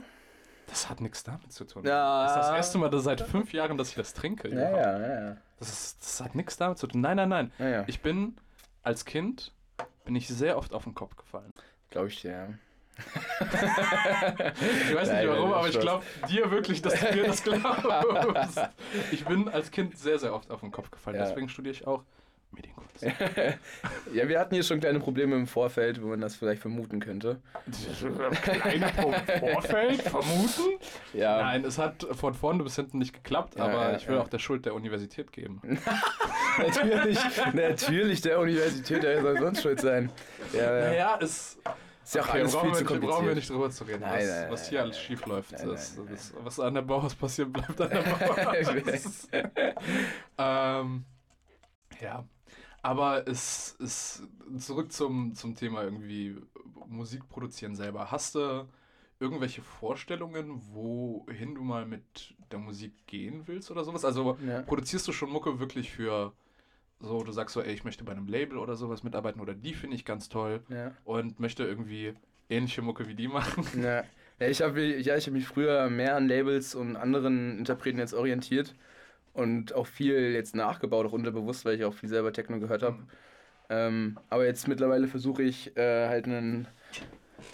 Das 0.67 0.89
hat 0.89 1.01
nichts 1.01 1.23
damit 1.23 1.51
zu 1.51 1.65
tun. 1.65 1.85
Ja. 1.85 2.23
Das 2.23 2.31
ist 2.31 2.37
das 2.37 2.55
erste 2.55 2.77
Mal 2.77 2.89
dass 2.89 3.03
seit 3.03 3.21
fünf 3.21 3.53
Jahren, 3.53 3.77
dass 3.77 3.89
ich 3.89 3.95
das 3.95 4.13
trinke. 4.13 4.49
Ja, 4.49 4.69
ja, 4.71 4.99
ja, 4.99 5.21
ja. 5.27 5.37
Das, 5.59 5.69
ist, 5.69 6.01
das 6.01 6.21
hat 6.21 6.35
nichts 6.35 6.57
damit 6.57 6.77
zu 6.77 6.87
tun. 6.87 7.01
Nein, 7.01 7.17
nein, 7.17 7.29
nein. 7.29 7.51
ja, 7.59 7.69
ja. 7.69 7.83
Ich 7.87 8.01
bin 8.01 8.35
als 8.83 9.05
Kind 9.05 9.53
bin 10.05 10.15
ich 10.15 10.27
sehr 10.27 10.57
oft 10.57 10.73
auf 10.73 10.83
den 10.83 10.93
Kopf 10.93 11.15
gefallen. 11.15 11.51
Glaube 11.89 12.07
ich 12.07 12.21
dir, 12.21 12.31
ja. 12.31 12.47
Ich 12.97 14.95
weiß 14.95 15.09
nicht 15.09 15.17
Nein, 15.17 15.27
warum, 15.27 15.49
nein, 15.49 15.59
aber 15.59 15.67
ich 15.67 15.79
glaube 15.79 16.05
dir 16.29 16.49
wirklich, 16.49 16.81
dass 16.81 16.97
du 16.97 17.13
mir 17.13 17.23
das 17.25 17.43
glaubst. 17.43 18.61
Ich 19.11 19.25
bin 19.25 19.49
als 19.49 19.71
Kind 19.71 19.97
sehr, 19.97 20.17
sehr 20.17 20.33
oft 20.33 20.49
auf 20.49 20.61
den 20.61 20.71
Kopf 20.71 20.91
gefallen. 20.91 21.17
Deswegen 21.19 21.49
studiere 21.49 21.73
ich 21.73 21.87
auch 21.87 22.03
Medienkunst. 22.51 23.01
ja, 24.13 24.27
wir 24.27 24.39
hatten 24.39 24.53
hier 24.55 24.63
schon 24.63 24.79
kleine 24.79 24.99
Probleme 24.99 25.35
im 25.35 25.47
Vorfeld, 25.47 26.01
wo 26.01 26.07
man 26.07 26.21
das 26.21 26.35
vielleicht 26.35 26.61
vermuten 26.61 26.99
könnte. 26.99 27.41
Kleine 28.41 28.89
Vorfeld? 29.39 30.01
Vermuten? 30.01 30.79
Ja. 31.13 31.41
Nein, 31.41 31.65
es 31.65 31.77
hat 31.77 32.07
von 32.11 32.33
vorne 32.33 32.63
bis 32.63 32.75
hinten 32.75 32.99
nicht 32.99 33.13
geklappt, 33.13 33.55
Ja, 33.57 33.65
aber 33.65 33.91
ja, 33.91 33.95
ich 33.97 34.07
will 34.07 34.15
ja. 34.15 34.21
auch 34.21 34.29
der 34.29 34.39
Schuld 34.39 34.65
der 34.65 34.73
Universität 34.75 35.31
geben. 35.31 35.61
natürlich, 36.57 37.19
natürlich 37.53 38.21
der 38.21 38.39
Universität, 38.39 39.03
der 39.03 39.21
soll 39.21 39.37
sonst 39.39 39.61
schuld 39.61 39.81
sein. 39.81 40.09
Ja, 40.53 40.77
ja. 40.79 40.87
Naja, 40.87 41.19
es 41.21 41.57
Ist 42.03 42.15
ja 42.15 42.21
auch 42.21 42.29
okay, 42.29 42.39
alles 42.39 42.53
brauchen, 42.53 42.73
viel 42.75 42.79
wir 42.81 42.87
zu 42.87 42.93
nicht, 42.93 43.01
brauchen 43.01 43.25
wir 43.25 43.33
kompliziert. 43.33 43.35
nicht 43.35 43.49
drüber 43.49 43.69
zu 43.71 43.83
reden, 43.83 44.01
Nein, 44.01 44.19
was, 44.21 44.27
nein, 44.29 44.51
was 44.51 44.69
hier 44.69 44.77
nein, 44.79 44.85
alles 44.87 44.99
schief 45.01 45.25
läuft. 45.25 45.51
Das, 45.53 45.95
das, 46.09 46.33
was 46.43 46.59
an 46.59 46.73
der 46.75 46.81
Bauhaus 46.83 47.15
passiert, 47.15 47.51
bleibt 47.51 47.81
an 47.81 47.89
der 47.89 48.01
Bauhaus. 48.03 49.27
ähm, 50.37 51.05
ja, 52.01 52.23
aber 52.85 53.27
es 53.27 53.75
ist 53.79 54.21
zurück 54.59 54.91
zum, 54.91 55.33
zum 55.33 55.55
Thema 55.55 55.81
irgendwie 55.83 56.35
Musik 56.87 57.27
produzieren 57.29 57.75
selber. 57.75 58.11
Hast 58.11 58.35
du 58.35 58.67
irgendwelche 59.19 59.63
Vorstellungen, 59.63 60.61
wohin 60.71 61.55
du 61.55 61.63
mal 61.63 61.87
mit 61.87 62.35
der 62.51 62.59
Musik 62.59 62.93
gehen 63.07 63.41
willst 63.47 63.71
oder 63.71 63.83
sowas? 63.83 64.05
Also 64.05 64.37
Ja. 64.47 64.61
produzierst 64.61 65.07
du 65.07 65.13
schon 65.13 65.31
Mucke 65.31 65.59
wirklich 65.59 65.91
für 65.91 66.33
so, 66.99 67.23
du 67.23 67.31
sagst 67.31 67.55
so, 67.55 67.61
ey, 67.61 67.73
ich 67.73 67.83
möchte 67.85 68.03
bei 68.03 68.11
einem 68.11 68.27
Label 68.27 68.59
oder 68.59 68.75
sowas 68.75 69.01
mitarbeiten 69.03 69.41
oder 69.41 69.55
die 69.55 69.73
finde 69.73 69.95
ich 69.95 70.05
ganz 70.05 70.29
toll 70.29 70.61
Ja. 70.69 70.91
und 71.05 71.39
möchte 71.39 71.63
irgendwie 71.63 72.13
ähnliche 72.49 72.83
Mucke 72.83 73.07
wie 73.07 73.15
die 73.15 73.27
machen. 73.27 73.65
Ja. 73.83 74.03
Ja, 74.37 74.47
ich 74.49 74.61
habe 74.61 74.83
ja, 74.83 75.15
ich 75.15 75.25
hab 75.25 75.33
mich 75.33 75.47
früher 75.47 75.89
mehr 75.89 76.17
an 76.17 76.27
Labels 76.27 76.75
und 76.75 76.97
anderen 76.97 77.57
Interpreten 77.57 77.97
jetzt 77.99 78.13
orientiert 78.13 78.75
und 79.35 79.75
auch 79.75 79.85
viel 79.85 80.31
jetzt 80.33 80.55
nachgebaut, 80.55 81.05
auch 81.05 81.11
unterbewusst, 81.11 81.65
weil 81.65 81.75
ich 81.75 81.83
auch 81.83 81.93
viel 81.93 82.09
selber 82.09 82.33
Techno 82.33 82.59
gehört 82.59 82.81
habe. 82.81 82.97
Ähm, 83.69 84.17
aber 84.29 84.45
jetzt 84.45 84.67
mittlerweile 84.67 85.07
versuche 85.07 85.43
ich 85.43 85.75
äh, 85.77 86.07
halt 86.07 86.25
einen. 86.25 86.67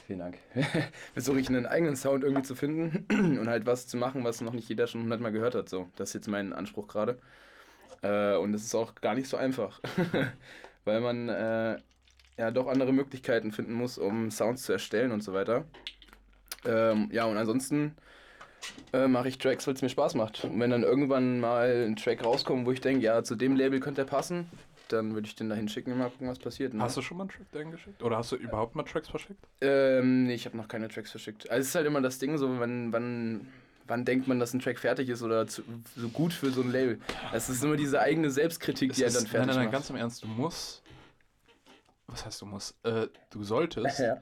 Vielen 0.06 0.20
Dank. 0.20 0.38
versuche 1.14 1.40
ich 1.40 1.50
einen 1.50 1.66
eigenen 1.66 1.96
Sound 1.96 2.24
irgendwie 2.24 2.44
zu 2.44 2.56
finden 2.56 3.06
und 3.40 3.48
halt 3.48 3.66
was 3.66 3.88
zu 3.88 3.98
machen, 3.98 4.24
was 4.24 4.42
noch 4.42 4.54
nicht 4.54 4.70
jeder 4.70 4.88
schon 4.88 5.02
hundertmal 5.02 5.32
gehört 5.32 5.56
hat. 5.56 5.70
So, 5.70 5.90
das 5.96 6.10
ist 6.10 6.14
jetzt 6.14 6.28
mein 6.28 6.54
Anspruch 6.54 6.88
gerade. 6.88 7.18
Äh, 8.04 8.36
und 8.36 8.54
das 8.54 8.62
ist 8.62 8.76
auch 8.76 8.96
gar 8.96 9.16
nicht 9.16 9.28
so 9.28 9.38
einfach, 9.38 9.82
weil 10.86 11.02
man 11.02 11.30
äh, 11.30 11.78
ja 12.38 12.52
doch 12.52 12.68
andere 12.68 12.94
Möglichkeiten 12.94 13.52
finden 13.52 13.74
muss, 13.74 13.98
um 13.98 14.30
Sounds 14.30 14.64
zu 14.64 14.72
erstellen 14.72 15.12
und 15.12 15.24
so 15.24 15.34
weiter. 15.34 15.66
Ähm, 16.64 17.10
ja, 17.12 17.26
und 17.26 17.38
ansonsten 17.38 17.96
äh, 18.94 19.08
mache 19.08 19.28
ich 19.30 19.38
Tracks, 19.38 19.68
weil 19.68 19.74
es 19.74 19.82
mir 19.82 19.90
Spaß 19.90 20.16
macht. 20.16 20.44
Und 20.44 20.60
wenn 20.60 20.70
dann 20.70 20.84
irgendwann 20.84 21.40
mal 21.40 21.86
ein 21.88 21.96
Track 21.96 22.24
rauskommt, 22.24 22.66
wo 22.66 22.72
ich 22.72 22.82
denke, 22.82 23.04
ja, 23.04 23.24
zu 23.24 23.36
dem 23.36 23.56
Label 23.56 23.80
könnte 23.80 24.02
er 24.02 24.06
passen, 24.06 24.50
dann 24.90 25.14
würde 25.14 25.28
ich 25.28 25.36
den 25.36 25.50
dahin 25.50 25.70
schicken 25.70 25.94
und 25.94 26.00
mal 26.00 26.10
gucken, 26.10 26.28
was 26.28 26.40
passiert. 26.40 26.74
Ne? 26.74 26.84
Hast 26.84 26.98
du 26.98 27.02
schon 27.02 27.18
mal 27.18 27.24
einen 27.24 27.32
Track 27.32 27.52
dahin 27.52 27.72
geschickt? 27.72 28.04
Oder 28.04 28.18
hast 28.18 28.32
du 28.32 28.36
überhaupt 28.36 28.76
mal 28.76 28.84
Tracks 28.84 29.10
verschickt? 29.10 29.44
Ähm, 29.62 30.26
nee, 30.26 30.34
ich 30.34 30.46
habe 30.46 30.58
noch 30.58 30.68
keine 30.68 30.90
Tracks 30.90 31.12
verschickt. 31.12 31.50
Also 31.50 31.62
es 31.62 31.68
ist 31.70 31.76
halt 31.76 31.88
immer 31.88 32.02
das 32.02 32.20
Ding, 32.20 32.38
so 32.38 32.60
wann, 32.60 32.92
wann, 32.92 33.48
wann 33.88 34.06
denkt 34.06 34.28
man, 34.28 34.40
dass 34.40 34.54
ein 34.54 34.60
Track 34.60 34.80
fertig 34.80 35.10
ist 35.10 35.24
oder 35.24 35.48
zu, 35.48 35.64
so 35.96 36.10
gut 36.10 36.34
für 36.34 36.52
so 36.52 36.62
ein 36.62 36.72
Label. 36.72 37.00
Das 37.32 37.50
ist 37.50 37.64
immer 37.64 37.78
diese 37.78 38.02
eigene 38.02 38.30
Selbstkritik, 38.30 38.94
die 38.94 39.04
er 39.04 39.08
Es 39.08 39.14
dann 39.14 39.28
fertig 39.28 39.48
nein, 39.48 39.48
nein, 39.48 39.56
nein, 39.56 39.66
macht. 39.66 39.74
ganz 39.74 39.90
im 39.90 39.96
Ernst, 39.96 40.24
du 40.24 40.28
musst. 40.28 40.84
Was 42.08 42.26
heißt 42.26 42.42
du 42.42 42.46
musst? 42.46 42.76
Äh, 42.84 43.08
du 43.30 43.44
solltest 43.44 44.00
ja. 44.00 44.18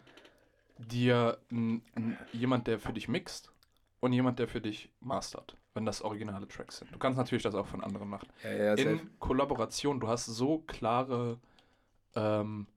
dir 0.77 1.39
n, 1.49 1.81
n, 1.95 2.17
jemand, 2.31 2.67
der 2.67 2.79
für 2.79 2.93
dich 2.93 3.07
mixt 3.07 3.51
und 3.99 4.13
jemand, 4.13 4.39
der 4.39 4.47
für 4.47 4.61
dich 4.61 4.89
mastert, 4.99 5.57
wenn 5.73 5.85
das 5.85 6.01
originale 6.01 6.47
Tracks 6.47 6.77
sind. 6.77 6.93
Du 6.93 6.99
kannst 6.99 7.17
natürlich 7.17 7.43
das 7.43 7.55
auch 7.55 7.67
von 7.67 7.83
anderen 7.83 8.09
machen. 8.09 8.29
Ja, 8.43 8.51
ja. 8.51 8.73
In 8.75 9.09
Kollaboration, 9.19 9.99
du 9.99 10.07
hast 10.07 10.25
so 10.25 10.59
klare 10.59 11.39
ähm, 12.15 12.67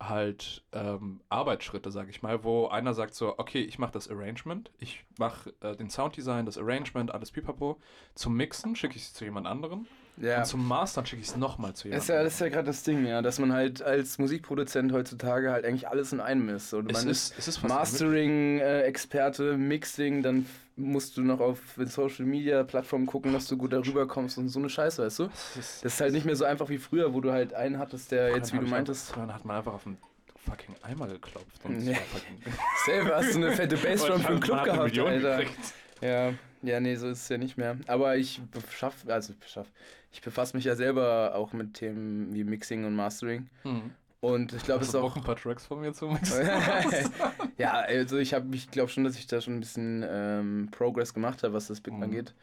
halt 0.00 0.62
ähm, 0.72 1.20
Arbeitsschritte, 1.28 1.90
sag 1.90 2.08
ich 2.08 2.22
mal, 2.22 2.44
wo 2.44 2.68
einer 2.68 2.94
sagt 2.94 3.14
so, 3.14 3.36
okay, 3.38 3.60
ich 3.60 3.78
mache 3.78 3.92
das 3.92 4.08
Arrangement, 4.08 4.70
ich 4.78 5.04
mache 5.18 5.52
äh, 5.60 5.74
den 5.74 5.90
Sounddesign, 5.90 6.46
das 6.46 6.56
Arrangement, 6.56 7.12
alles 7.12 7.32
pipapo. 7.32 7.80
Zum 8.14 8.36
Mixen 8.36 8.76
schicke 8.76 8.96
ich 8.96 9.02
es 9.02 9.14
zu 9.14 9.24
jemand 9.24 9.48
anderem 9.48 9.86
ja. 10.16 10.38
und 10.38 10.46
zum 10.46 10.66
Mastern 10.66 11.04
schicke 11.04 11.22
ich 11.22 11.28
es 11.28 11.36
nochmal 11.36 11.74
zu 11.74 11.88
jemand 11.88 11.98
Das 11.98 12.04
ist 12.04 12.14
ja, 12.14 12.22
das 12.22 12.34
ist 12.34 12.40
ja 12.40 12.48
gerade 12.48 12.66
das 12.66 12.84
Ding, 12.84 13.06
ja, 13.06 13.22
dass 13.22 13.40
man 13.40 13.52
halt 13.52 13.82
als 13.82 14.18
Musikproduzent 14.18 14.92
heutzutage 14.92 15.50
halt 15.50 15.64
eigentlich 15.64 15.88
alles 15.88 16.12
in 16.12 16.20
einem 16.20 16.48
ist. 16.48 16.72
Es 16.72 16.72
man 16.72 17.08
ist, 17.08 17.36
es 17.36 17.48
ist 17.48 17.58
fast 17.58 17.74
Mastering-Experte, 17.74 19.56
Mixing, 19.56 20.22
dann 20.22 20.46
musst 20.78 21.16
du 21.16 21.22
noch 21.22 21.40
auf 21.40 21.58
den 21.76 21.86
Social 21.88 22.24
Media 22.24 22.62
Plattformen 22.64 23.04
gucken, 23.06 23.32
dass 23.32 23.46
du 23.48 23.56
gut 23.56 23.72
darüber 23.72 24.06
kommst 24.06 24.38
und 24.38 24.48
so 24.48 24.58
eine 24.58 24.70
Scheiße, 24.70 25.04
weißt 25.04 25.18
du? 25.18 25.24
Das 25.26 25.56
ist, 25.56 25.84
Das 25.84 25.94
ist 25.94 26.00
halt 26.00 26.12
nicht 26.12 26.24
mehr 26.24 26.36
so 26.36 26.44
einfach 26.44 26.68
wie 26.68 26.78
früher, 26.78 27.12
wo 27.12 27.20
du 27.20 27.32
halt 27.32 27.52
einen 27.54 27.78
hattest, 27.78 28.12
der 28.12 28.34
jetzt, 28.34 28.52
wie 28.52 28.58
du 28.58 28.66
meintest, 28.66 29.14
Dann 29.16 29.34
hat 29.34 29.44
man 29.44 29.56
einfach 29.56 29.74
auf 29.74 29.82
den 29.84 29.98
fucking 30.46 30.74
Eimer 30.82 31.08
geklopft. 31.08 31.64
Und 31.64 31.78
Nee. 31.84 31.96
selber 32.86 33.16
hast 33.16 33.34
du 33.34 33.38
eine 33.38 33.52
fette 33.52 33.76
Bassdrum 33.82 34.20
für 34.20 34.28
einen 34.28 34.40
Club 34.40 34.64
gehabt, 34.64 34.82
Million 34.84 35.08
Alter. 35.08 35.38
gekriegt. 35.38 35.74
Ja, 36.00 36.32
ja, 36.62 36.80
nee, 36.80 36.94
so 36.96 37.08
ist 37.08 37.22
es 37.22 37.28
ja 37.28 37.38
nicht 37.38 37.56
mehr. 37.58 37.76
Aber 37.86 38.16
ich 38.16 38.40
beschaff, 38.52 38.94
also 39.08 39.34
beschaff, 39.38 39.66
ich 40.12 40.22
befasse 40.22 40.56
mich 40.56 40.64
ja 40.64 40.74
selber 40.76 41.34
auch 41.34 41.52
mit 41.52 41.74
Themen 41.74 42.32
wie 42.34 42.44
Mixing 42.44 42.84
und 42.84 42.94
Mastering. 42.94 43.48
Hm. 43.62 43.90
Und 44.20 44.52
ich 44.52 44.62
glaube, 44.64 44.80
es 44.82 44.88
Hast 44.88 44.94
ist 44.94 44.94
du 44.94 44.98
auch 44.98 45.14
Bock, 45.14 45.16
ein 45.18 45.22
paar 45.24 45.36
Tracks 45.36 45.66
von 45.66 45.80
mir 45.80 45.92
zu 45.92 46.06
mixen? 46.08 46.48
ja, 47.58 47.72
also 47.72 48.16
ich 48.18 48.32
habe, 48.34 48.54
ich 48.54 48.70
glaube 48.70 48.88
schon, 48.90 49.04
dass 49.04 49.16
ich 49.18 49.26
da 49.26 49.40
schon 49.40 49.56
ein 49.56 49.60
bisschen 49.60 50.04
ähm, 50.08 50.68
Progress 50.70 51.12
gemacht 51.12 51.42
habe, 51.42 51.52
was 51.54 51.66
das 51.68 51.80
Bit 51.80 51.94
Mhm. 51.94 52.02
angeht. 52.02 52.34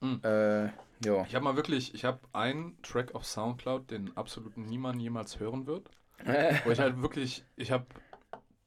Mhm. 0.00 0.20
Äh, 0.22 0.64
ja. 1.04 1.24
Ich 1.26 1.34
habe 1.34 1.44
mal 1.44 1.56
wirklich, 1.56 1.94
ich 1.94 2.04
habe 2.04 2.20
einen 2.32 2.76
Track 2.82 3.14
auf 3.14 3.24
Soundcloud, 3.24 3.90
den 3.90 4.16
absolut 4.16 4.56
niemand 4.56 5.00
jemals 5.00 5.40
hören 5.40 5.66
wird. 5.66 5.88
Wo 6.64 6.70
ich 6.70 6.78
halt 6.80 7.00
wirklich, 7.02 7.44
ich 7.56 7.70
habe 7.70 7.86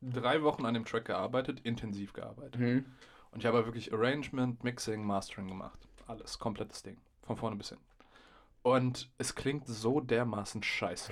drei 0.01 0.41
Wochen 0.43 0.65
an 0.65 0.73
dem 0.73 0.85
Track 0.85 1.05
gearbeitet, 1.05 1.59
intensiv 1.63 2.13
gearbeitet. 2.13 2.59
mhm. 2.59 2.85
Und 3.31 3.39
ich 3.39 3.45
habe 3.45 3.65
wirklich 3.65 3.93
Arrangement, 3.93 4.63
Mixing, 4.63 5.03
Mastering 5.05 5.47
gemacht. 5.47 5.77
Alles, 6.07 6.39
komplettes 6.39 6.81
Ding. 6.81 6.97
Von 7.23 7.35
vorne 7.37 7.55
bis 7.57 7.69
hin. 7.69 7.77
Und 8.63 9.09
es 9.17 9.35
klingt 9.35 9.67
so 9.67 9.99
dermaßen 10.01 10.63
scheiße. 10.63 11.11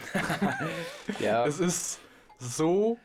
Ja, 1.19 1.45
Es 1.45 1.59
ist 1.59 1.99
so 2.39 2.97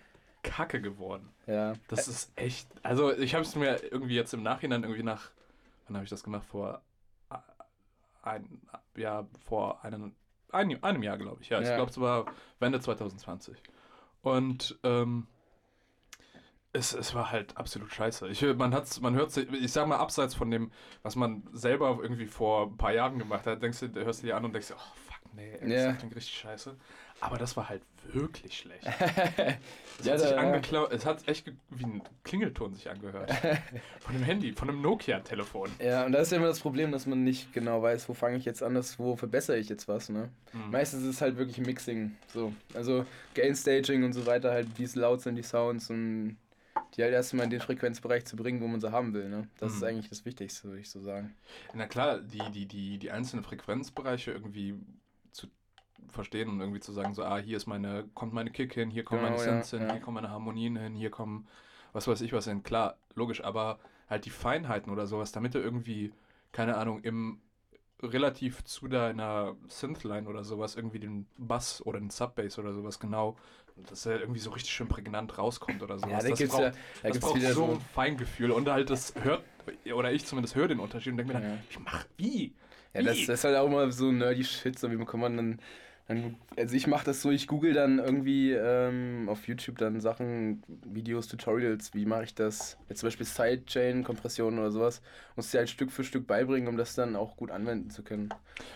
kacke 0.42 0.80
geworden. 0.80 1.28
ja. 1.46 1.74
Das 1.88 2.08
ist 2.08 2.32
echt. 2.36 2.68
Also, 2.82 3.12
ich 3.12 3.34
habe 3.34 3.44
es 3.44 3.54
mir 3.54 3.82
irgendwie 3.92 4.14
jetzt 4.16 4.32
im 4.34 4.42
Nachhinein 4.42 4.82
irgendwie 4.82 5.02
nach. 5.02 5.30
Wann 5.86 5.96
habe 5.96 6.04
ich 6.04 6.10
das 6.10 6.22
gemacht? 6.22 6.44
Vor. 6.46 6.80
Ein, 8.22 8.60
ja, 8.96 9.26
vor 9.46 9.82
einem, 9.82 10.14
ein, 10.52 10.82
einem 10.84 11.02
Jahr, 11.02 11.16
glaube 11.16 11.40
ich. 11.42 11.48
Ja, 11.48 11.60
ich 11.60 11.68
Ja. 11.68 11.76
glaube, 11.76 11.90
es 11.90 11.98
war 11.98 12.26
Wende 12.58 12.78
2020. 12.78 13.56
Und 14.20 14.78
ähm, 14.82 15.26
es, 16.74 16.92
es 16.92 17.14
war 17.14 17.30
halt 17.32 17.56
absolut 17.56 17.90
scheiße. 17.90 18.28
Ich, 18.28 18.42
man, 18.42 18.74
hat's, 18.74 19.00
man 19.00 19.14
hört 19.14 19.30
sich, 19.32 19.50
ich 19.52 19.72
sag 19.72 19.86
mal, 19.88 19.96
abseits 19.96 20.34
von 20.34 20.50
dem, 20.50 20.70
was 21.02 21.16
man 21.16 21.42
selber 21.52 21.98
irgendwie 22.02 22.26
vor 22.26 22.66
ein 22.66 22.76
paar 22.76 22.92
Jahren 22.92 23.18
gemacht 23.18 23.46
hat, 23.46 23.62
denkst 23.62 23.80
du, 23.80 24.04
hörst 24.04 24.22
du 24.22 24.26
dir 24.26 24.36
an 24.36 24.44
und 24.44 24.52
denkst 24.52 24.68
dir, 24.68 24.76
oh 24.76 24.94
fuck, 25.06 25.34
nee, 25.34 25.52
ey, 25.54 25.72
Ja. 25.72 25.88
das 25.88 25.98
klingt 25.98 26.14
richtig 26.14 26.34
scheiße. 26.36 26.76
Aber 27.20 27.36
das 27.38 27.56
war 27.56 27.68
halt 27.68 27.82
wirklich 28.12 28.56
schlecht. 28.58 28.86
Es, 30.00 30.06
Ja, 30.06 30.12
hat 30.14 30.20
sich 30.20 30.30
da- 30.30 30.38
angeklau- 30.38 30.90
es 30.90 31.04
hat 31.04 31.28
echt 31.28 31.52
wie 31.68 31.84
ein 31.84 32.02
Klingelton 32.24 32.72
sich 32.74 32.88
angehört. 32.88 33.30
von 34.00 34.14
dem 34.14 34.22
Handy, 34.22 34.54
von 34.54 34.70
einem 34.70 34.80
Nokia-Telefon. 34.80 35.68
Ja, 35.78 36.06
und 36.06 36.12
da 36.12 36.20
ist 36.20 36.32
ja 36.32 36.38
immer 36.38 36.46
das 36.46 36.60
Problem, 36.60 36.90
dass 36.90 37.04
man 37.06 37.22
nicht 37.22 37.52
genau 37.52 37.82
weiß, 37.82 38.08
wo 38.08 38.14
fange 38.14 38.38
ich 38.38 38.46
jetzt 38.46 38.62
an, 38.62 38.74
wo 38.96 39.16
verbessere 39.16 39.58
ich 39.58 39.68
jetzt 39.68 39.88
was, 39.88 40.08
ne? 40.08 40.30
Mhm. 40.54 40.70
Meistens 40.70 41.02
ist 41.02 41.08
es 41.16 41.20
halt 41.20 41.36
wirklich 41.36 41.58
Mixing, 41.58 42.16
so. 42.32 42.54
Also 42.72 43.04
Gain 43.34 43.54
Staging 43.54 44.02
und 44.04 44.14
so 44.14 44.24
weiter, 44.24 44.52
halt, 44.52 44.68
wie 44.78 44.84
es 44.84 44.94
laut 44.94 45.20
sind, 45.20 45.36
die 45.36 45.42
Sounds 45.42 45.90
und 45.90 46.38
die 46.96 47.02
halt 47.02 47.12
erstmal 47.12 47.44
in 47.44 47.50
den 47.50 47.60
Frequenzbereich 47.60 48.24
zu 48.24 48.36
bringen, 48.36 48.62
wo 48.62 48.66
man 48.68 48.80
sie 48.80 48.90
haben 48.90 49.12
will, 49.12 49.28
ne? 49.28 49.48
Das 49.58 49.74
ist 49.74 49.80
Mhm. 49.82 49.86
eigentlich 49.88 50.08
das 50.08 50.24
Wichtigste, 50.24 50.68
würde 50.68 50.80
ich 50.80 50.88
so 50.88 51.02
sagen. 51.02 51.34
Na 51.74 51.86
klar, 51.86 52.20
die, 52.20 52.40
die, 52.52 52.64
die, 52.64 52.96
die 52.96 53.10
einzelnen 53.10 53.44
Frequenzbereiche 53.44 54.30
irgendwie 54.32 54.76
verstehen 56.08 56.48
und 56.48 56.60
irgendwie 56.60 56.80
zu 56.80 56.92
sagen, 56.92 57.14
so, 57.14 57.24
ah, 57.24 57.38
hier 57.38 57.56
ist 57.56 57.66
meine, 57.66 58.04
kommt 58.14 58.32
meine 58.32 58.50
Kick 58.50 58.74
hin, 58.74 58.90
hier 58.90 59.04
kommen 59.04 59.22
Genau, 59.22 59.36
meine 59.36 59.44
ja, 59.44 59.52
Synths 59.52 59.70
hin, 59.70 59.82
ja. 59.82 59.92
hier 59.92 60.00
kommen 60.00 60.16
meine 60.16 60.30
Harmonien 60.30 60.76
hin, 60.76 60.94
hier 60.94 61.10
kommen 61.10 61.46
was 61.92 62.06
weiß 62.06 62.20
ich 62.20 62.32
was 62.32 62.44
hin. 62.46 62.62
Klar, 62.62 62.96
logisch, 63.14 63.42
aber 63.42 63.78
halt 64.08 64.24
die 64.24 64.30
Feinheiten 64.30 64.92
oder 64.92 65.06
sowas, 65.06 65.32
damit 65.32 65.54
du 65.54 65.58
irgendwie, 65.58 66.12
keine 66.52 66.76
Ahnung, 66.76 67.00
im 67.02 67.40
relativ 68.02 68.64
zu 68.64 68.88
deiner 68.88 69.56
Synthline 69.68 70.26
oder 70.26 70.42
sowas 70.44 70.74
irgendwie 70.74 71.00
den 71.00 71.26
Bass 71.36 71.84
oder 71.84 71.98
den 71.98 72.10
Subbass 72.10 72.58
oder 72.58 72.72
sowas 72.72 72.98
genau, 72.98 73.36
dass 73.88 74.06
er 74.06 74.20
irgendwie 74.20 74.40
so 74.40 74.50
richtig 74.50 74.72
schön 74.72 74.88
prägnant 74.88 75.36
rauskommt 75.36 75.82
oder 75.82 75.98
sowas. 75.98 76.10
Ja, 76.10 76.18
da 76.22 76.28
das 76.30 76.38
gibt's 76.38 76.54
braucht, 76.54 76.64
ja, 76.64 76.70
da 77.02 77.08
das 77.08 77.18
braucht 77.20 77.42
so 77.42 77.64
ein 77.72 77.80
Feingefühl 77.94 78.50
und 78.52 78.68
halt 78.68 78.90
das 78.90 79.14
hört, 79.22 79.44
oder 79.94 80.12
ich 80.12 80.24
zumindest 80.24 80.54
höre 80.54 80.68
den 80.68 80.80
Unterschied 80.80 81.12
und 81.12 81.18
denke 81.18 81.34
mir 81.34 81.40
dann, 81.40 81.50
Ja. 81.50 81.58
ich 81.68 81.78
mach 81.78 82.06
wie? 82.16 82.54
Ja, 82.94 83.02
das, 83.02 83.16
Wie? 83.16 83.26
das 83.26 83.38
ist 83.40 83.44
halt 83.44 83.56
auch 83.56 83.66
immer 83.66 83.90
so 83.92 84.10
nerdy 84.10 84.42
Shit, 84.44 84.78
so 84.78 84.90
wie 84.90 84.96
bekommt 84.96 85.22
man 85.22 85.36
dann, 85.36 85.60
Also 86.56 86.74
ich 86.74 86.86
mache 86.86 87.04
das 87.04 87.22
so, 87.22 87.30
ich 87.30 87.46
google 87.46 87.72
dann 87.72 87.98
irgendwie 87.98 88.52
ähm, 88.52 89.28
auf 89.28 89.46
YouTube 89.46 89.78
dann 89.78 90.00
Sachen, 90.00 90.62
Videos, 90.84 91.28
Tutorials, 91.28 91.94
wie 91.94 92.04
mache 92.04 92.24
ich 92.24 92.34
das, 92.34 92.76
jetzt 92.88 93.00
zum 93.00 93.06
Beispiel 93.06 93.26
Sidechain-Kompression 93.26 94.58
oder 94.58 94.70
sowas, 94.72 95.02
muss 95.36 95.52
ich 95.52 95.58
halt 95.58 95.70
Stück 95.70 95.92
für 95.92 96.02
Stück 96.02 96.26
beibringen, 96.26 96.68
um 96.68 96.76
das 96.76 96.94
dann 96.94 97.14
auch 97.14 97.36
gut 97.36 97.50
anwenden 97.50 97.90
zu 97.90 98.02
können. 98.02 98.28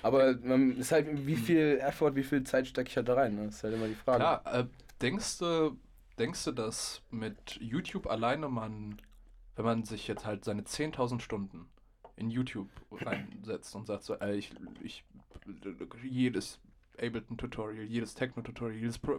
Aber 0.03 0.37
man 0.43 0.77
ist 0.77 0.93
halt, 0.93 1.27
wie 1.27 1.37
viel 1.37 1.81
Effort, 1.83 2.15
wie 2.15 2.23
viel 2.23 2.45
Zeit 2.45 2.69
stecke 2.69 2.89
ich 2.89 2.97
halt 2.97 3.09
da 3.09 3.15
rein, 3.15 3.35
ne? 3.35 3.47
das 3.47 3.57
ist 3.57 3.65
halt 3.65 3.75
immer 3.75 3.89
die 3.89 3.95
Frage. 3.95 4.19
Klar, 4.19 4.43
äh, 4.61 4.65
denkst 5.03 5.39
du, 5.39 5.77
denkst 6.19 6.45
du, 6.45 6.53
dass 6.53 7.03
mit 7.11 7.57
YouTube 7.61 8.07
alleine 8.07 8.49
man, 8.49 9.01
wenn 9.57 9.65
man 9.65 9.85
sich 9.85 10.07
jetzt 10.07 10.25
halt 10.25 10.45
seine 10.45 10.63
10.000 10.63 11.21
Stunden 11.21 11.67
in 12.17 12.31
YouTube 12.31 12.69
reinsetzt 12.93 13.75
und 13.75 13.87
sagt 13.87 14.05
so, 14.05 14.15
ey, 14.15 14.37
ich, 14.37 14.53
ich 14.83 15.05
jedes 16.05 16.61
Ableton-Tutorial, 16.99 17.85
jedes 17.85 18.15
Techno-Tutorial, 18.15 18.79
jedes 18.79 18.99
Pro 18.99 19.19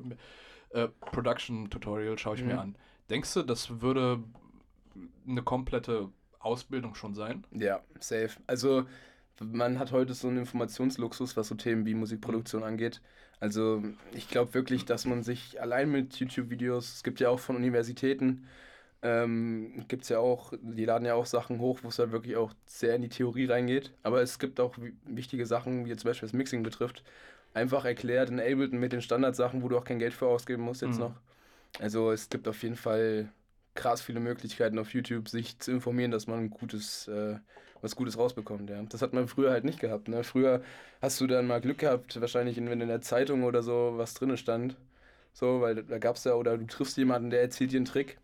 äh, 0.71 0.87
Production-Tutorial 0.87 2.17
schaue 2.17 2.35
ich 2.35 2.41
Mhm. 2.41 2.47
mir 2.47 2.59
an. 2.59 2.75
Denkst 3.09 3.33
du, 3.33 3.43
das 3.43 3.81
würde 3.81 4.23
eine 5.27 5.43
komplette 5.43 6.09
Ausbildung 6.39 6.95
schon 6.95 7.13
sein? 7.13 7.45
Ja, 7.51 7.81
safe. 7.99 8.31
Also 8.47 8.85
man 9.39 9.79
hat 9.79 9.91
heute 9.91 10.13
so 10.13 10.27
einen 10.27 10.37
Informationsluxus, 10.37 11.35
was 11.35 11.47
so 11.47 11.55
Themen 11.55 11.85
wie 11.85 11.93
Musikproduktion 11.93 12.63
angeht. 12.63 13.01
Also 13.39 13.83
ich 14.13 14.29
glaube 14.29 14.53
wirklich, 14.53 14.85
dass 14.85 15.05
man 15.05 15.23
sich 15.23 15.61
allein 15.61 15.91
mit 15.91 16.15
YouTube-Videos, 16.15 16.95
es 16.95 17.03
gibt 17.03 17.19
ja 17.19 17.29
auch 17.29 17.39
von 17.39 17.55
Universitäten, 17.57 18.47
ähm, 19.01 19.85
gibt 19.87 20.03
es 20.03 20.09
ja 20.09 20.19
auch, 20.19 20.53
die 20.61 20.85
laden 20.85 21.05
ja 21.05 21.15
auch 21.15 21.25
Sachen 21.25 21.59
hoch, 21.59 21.79
wo 21.83 21.89
es 21.89 21.99
halt 21.99 22.11
wirklich 22.11 22.37
auch 22.37 22.53
sehr 22.65 22.95
in 22.95 23.01
die 23.01 23.09
Theorie 23.09 23.45
reingeht. 23.45 23.93
Aber 24.03 24.21
es 24.21 24.39
gibt 24.39 24.59
auch 24.59 24.77
wi- 24.77 24.95
wichtige 25.05 25.45
Sachen, 25.45 25.85
wie 25.85 25.89
jetzt 25.89 26.01
zum 26.01 26.09
Beispiel 26.09 26.27
das 26.27 26.33
Mixing 26.33 26.63
betrifft, 26.63 27.03
einfach 27.55 27.85
erklärt 27.85 28.29
in 28.29 28.39
Ableton 28.39 28.79
mit 28.79 28.93
den 28.93 29.01
Standardsachen, 29.01 29.63
wo 29.63 29.69
du 29.69 29.77
auch 29.77 29.85
kein 29.85 29.99
Geld 29.99 30.13
für 30.13 30.27
ausgeben 30.27 30.63
musst 30.63 30.83
jetzt 30.83 30.97
Mhm. 30.97 31.05
noch. 31.05 31.21
Also 31.79 32.11
es 32.11 32.29
gibt 32.29 32.47
auf 32.47 32.63
jeden 32.63 32.77
Fall 32.77 33.31
krass 33.75 34.01
viele 34.01 34.19
Möglichkeiten 34.21 34.79
auf 34.79 34.93
YouTube, 34.93 35.29
sich 35.29 35.59
zu 35.59 35.71
informieren, 35.71 36.11
dass 36.11 36.27
man 36.27 36.39
ein 36.39 36.51
gutes, 36.51 37.07
äh, 37.09 37.39
was 37.81 37.95
Gutes 37.95 38.17
rausbekommt. 38.17 38.69
Ja. 38.69 38.81
Das 38.83 39.01
hat 39.01 39.13
man 39.13 39.27
früher 39.27 39.51
halt 39.51 39.65
nicht 39.65 39.79
gehabt. 39.79 40.07
Ne? 40.09 40.23
Früher 40.23 40.63
hast 41.01 41.19
du 41.21 41.27
dann 41.27 41.47
mal 41.47 41.61
Glück 41.61 41.79
gehabt, 41.79 42.19
wahrscheinlich, 42.21 42.57
wenn 42.57 42.81
in 42.81 42.87
der 42.87 43.01
Zeitung 43.01 43.43
oder 43.43 43.63
so 43.63 43.93
was 43.97 44.13
drin 44.13 44.37
stand. 44.37 44.77
So, 45.33 45.61
weil 45.61 45.83
da 45.83 45.99
gab 45.99 46.17
es 46.17 46.23
ja, 46.25 46.33
oder 46.35 46.57
du 46.57 46.65
triffst 46.67 46.97
jemanden, 46.97 47.29
der 47.29 47.41
erzählt 47.41 47.71
dir 47.73 47.77
einen 47.77 47.85
Trick. 47.85 48.17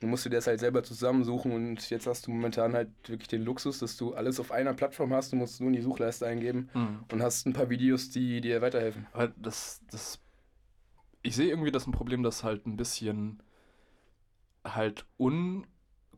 Dann 0.00 0.10
musst 0.10 0.24
du 0.26 0.28
dir 0.28 0.36
das 0.36 0.46
halt 0.46 0.60
selber 0.60 0.82
zusammensuchen 0.82 1.52
und 1.52 1.88
jetzt 1.88 2.06
hast 2.06 2.26
du 2.26 2.30
momentan 2.30 2.74
halt 2.74 2.90
wirklich 3.06 3.28
den 3.28 3.42
Luxus, 3.42 3.78
dass 3.78 3.96
du 3.96 4.14
alles 4.14 4.38
auf 4.38 4.50
einer 4.52 4.74
Plattform 4.74 5.14
hast. 5.14 5.32
Du 5.32 5.36
musst 5.36 5.60
nur 5.60 5.68
in 5.68 5.74
die 5.74 5.80
Suchleiste 5.80 6.26
eingeben 6.26 6.68
und 7.10 7.22
hast 7.22 7.46
ein 7.46 7.54
paar 7.54 7.70
Videos, 7.70 8.10
die 8.10 8.40
dir 8.42 8.60
weiterhelfen. 8.60 9.06
Aber 9.12 9.28
das, 9.36 9.80
das. 9.90 10.20
Ich 11.22 11.34
sehe 11.34 11.48
irgendwie 11.48 11.70
das 11.70 11.86
ein 11.86 11.92
Problem, 11.92 12.22
das 12.22 12.44
halt 12.44 12.66
ein 12.66 12.76
bisschen 12.76 13.42
halt 14.64 15.06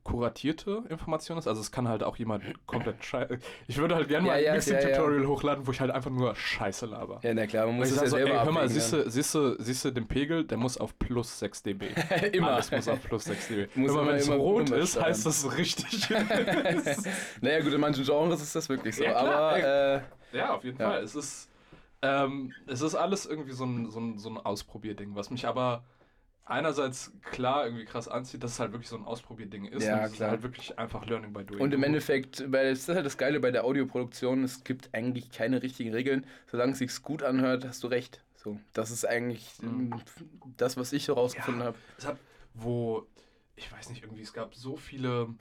unkuratierte 0.09 0.83
Information 0.88 1.38
ist. 1.38 1.47
Also 1.47 1.61
es 1.61 1.71
kann 1.71 1.88
halt 1.88 2.03
auch 2.03 2.16
jemand 2.16 2.42
komplett 2.66 3.05
scheiße. 3.05 3.38
Ich 3.66 3.77
würde 3.77 3.94
halt 3.94 4.09
gerne 4.09 4.27
Ja, 4.27 4.33
mal 4.33 4.38
ein 4.38 4.44
ja, 4.44 4.53
Mixing-Tutorial 4.55 5.27
hochladen, 5.27 5.66
wo 5.66 5.71
ich 5.73 5.81
halt 5.81 5.90
einfach 5.90 6.11
nur 6.11 6.35
Scheiße 6.35 6.87
laber. 6.87 7.21
Ja, 7.23 7.35
na 7.35 7.47
klar, 7.47 7.66
man 7.66 7.77
muss 7.77 7.90
es 7.90 7.97
ja 7.97 8.07
so, 8.07 8.16
selber 8.16 8.31
ey, 8.31 8.37
hör 8.44 8.53
mal, 8.53 8.64
abwägen 8.64 8.68
siehst 8.81 8.92
du, 8.92 9.11
siehst, 9.11 9.35
du, 9.35 9.57
siehst 9.62 9.85
du 9.85 9.90
den 9.90 10.07
Pegel, 10.07 10.44
der 10.44 10.59
muss 10.59 10.79
auf 10.79 10.99
plus 10.99 11.38
6 11.38 11.62
dB. 11.62 11.87
immer. 12.33 12.53
Alles 12.55 12.71
muss 12.71 12.88
auf 12.88 13.03
plus 13.03 13.25
6 13.25 13.49
dB. 13.49 13.68
Muss 13.75 13.90
immer- 13.90 14.07
wenn 14.07 14.16
es 14.16 14.31
rot 14.31 14.71
ist, 14.71 14.92
steuern. 14.92 15.07
heißt 15.07 15.27
das 15.27 15.57
richtig. 15.59 16.09
naja, 17.40 17.61
gut, 17.61 17.73
in 17.73 17.81
manchen 17.81 18.05
Genres 18.05 18.42
ist 18.42 18.55
das 18.57 18.68
wirklich 18.68 18.97
so. 18.97 19.05
Ja, 19.05 19.11
klar, 19.12 19.27
aber 19.27 19.59
äh, 19.59 20.01
Ja, 20.33 20.55
auf 20.55 20.64
jeden 20.64 20.79
Ja. 20.81 20.90
Fall. 20.90 21.03
Es 21.03 21.14
ist, 21.14 21.51
ähm, 22.03 22.53
es 22.66 22.81
ist 22.81 22.94
alles 22.94 23.27
irgendwie 23.27 23.53
so 23.53 23.64
ein, 23.64 23.90
so, 23.90 24.01
ein, 24.01 24.18
so 24.18 24.29
ein 24.31 24.38
Ausprobierding, 24.38 25.14
was 25.14 25.31
mich 25.31 25.47
aber 25.47 25.83
einerseits 26.49 27.13
klar 27.31 27.65
irgendwie 27.67 27.85
krass 27.85 28.09
anzieht, 28.09 28.43
dass 28.43 28.53
es 28.53 28.61
halt 28.61 28.73
wirklich 28.73 28.89
so 28.89 28.97
ein 28.97 29.05
Ausprobierding 29.05 29.67
ist. 29.67 29.85
Ja, 29.85 29.97
und 29.97 30.03
es 30.05 30.13
ist 30.13 30.17
klar. 30.17 30.31
halt 30.31 30.43
wirklich 30.43 30.79
einfach 30.79 31.07
Learning 31.07 31.33
by 31.33 31.45
Doing. 31.45 31.63
Und 31.63 31.75
im 31.75 31.83
Endeffekt, 31.83 32.51
weil 32.51 32.71
das 32.71 32.81
ist 32.81 32.89
halt 32.89 33.07
das 33.07 33.19
Geile 33.19 33.41
bei 33.41 33.51
der 33.51 33.65
Audioproduktion, 33.65 34.45
es 34.45 34.65
gibt 34.65 34.91
eigentlich 34.95 35.31
keine 35.31 35.63
richtigen 35.63 35.93
Regeln. 35.93 36.27
Solange 36.51 36.73
es 36.73 36.79
sich 36.79 37.03
gut 37.03 37.23
anhört, 37.23 37.67
hast 37.67 37.83
du 37.85 37.89
recht. 37.89 38.23
So, 38.37 38.59
das 38.73 38.91
ist 38.91 39.07
eigentlich 39.07 39.47
Mhm. 39.61 40.01
das, 40.57 40.77
was 40.77 40.93
ich 40.93 41.05
so 41.05 41.15
rausgefunden 41.15 41.63
habe. 41.63 41.77
Es 41.99 42.09
wo, 42.55 43.07
ich 43.57 43.71
weiß 43.73 43.91
nicht, 43.91 44.03
irgendwie, 44.03 44.23
es 44.23 44.33
gab 44.33 44.55
so 44.55 44.77
viele, 44.77 45.35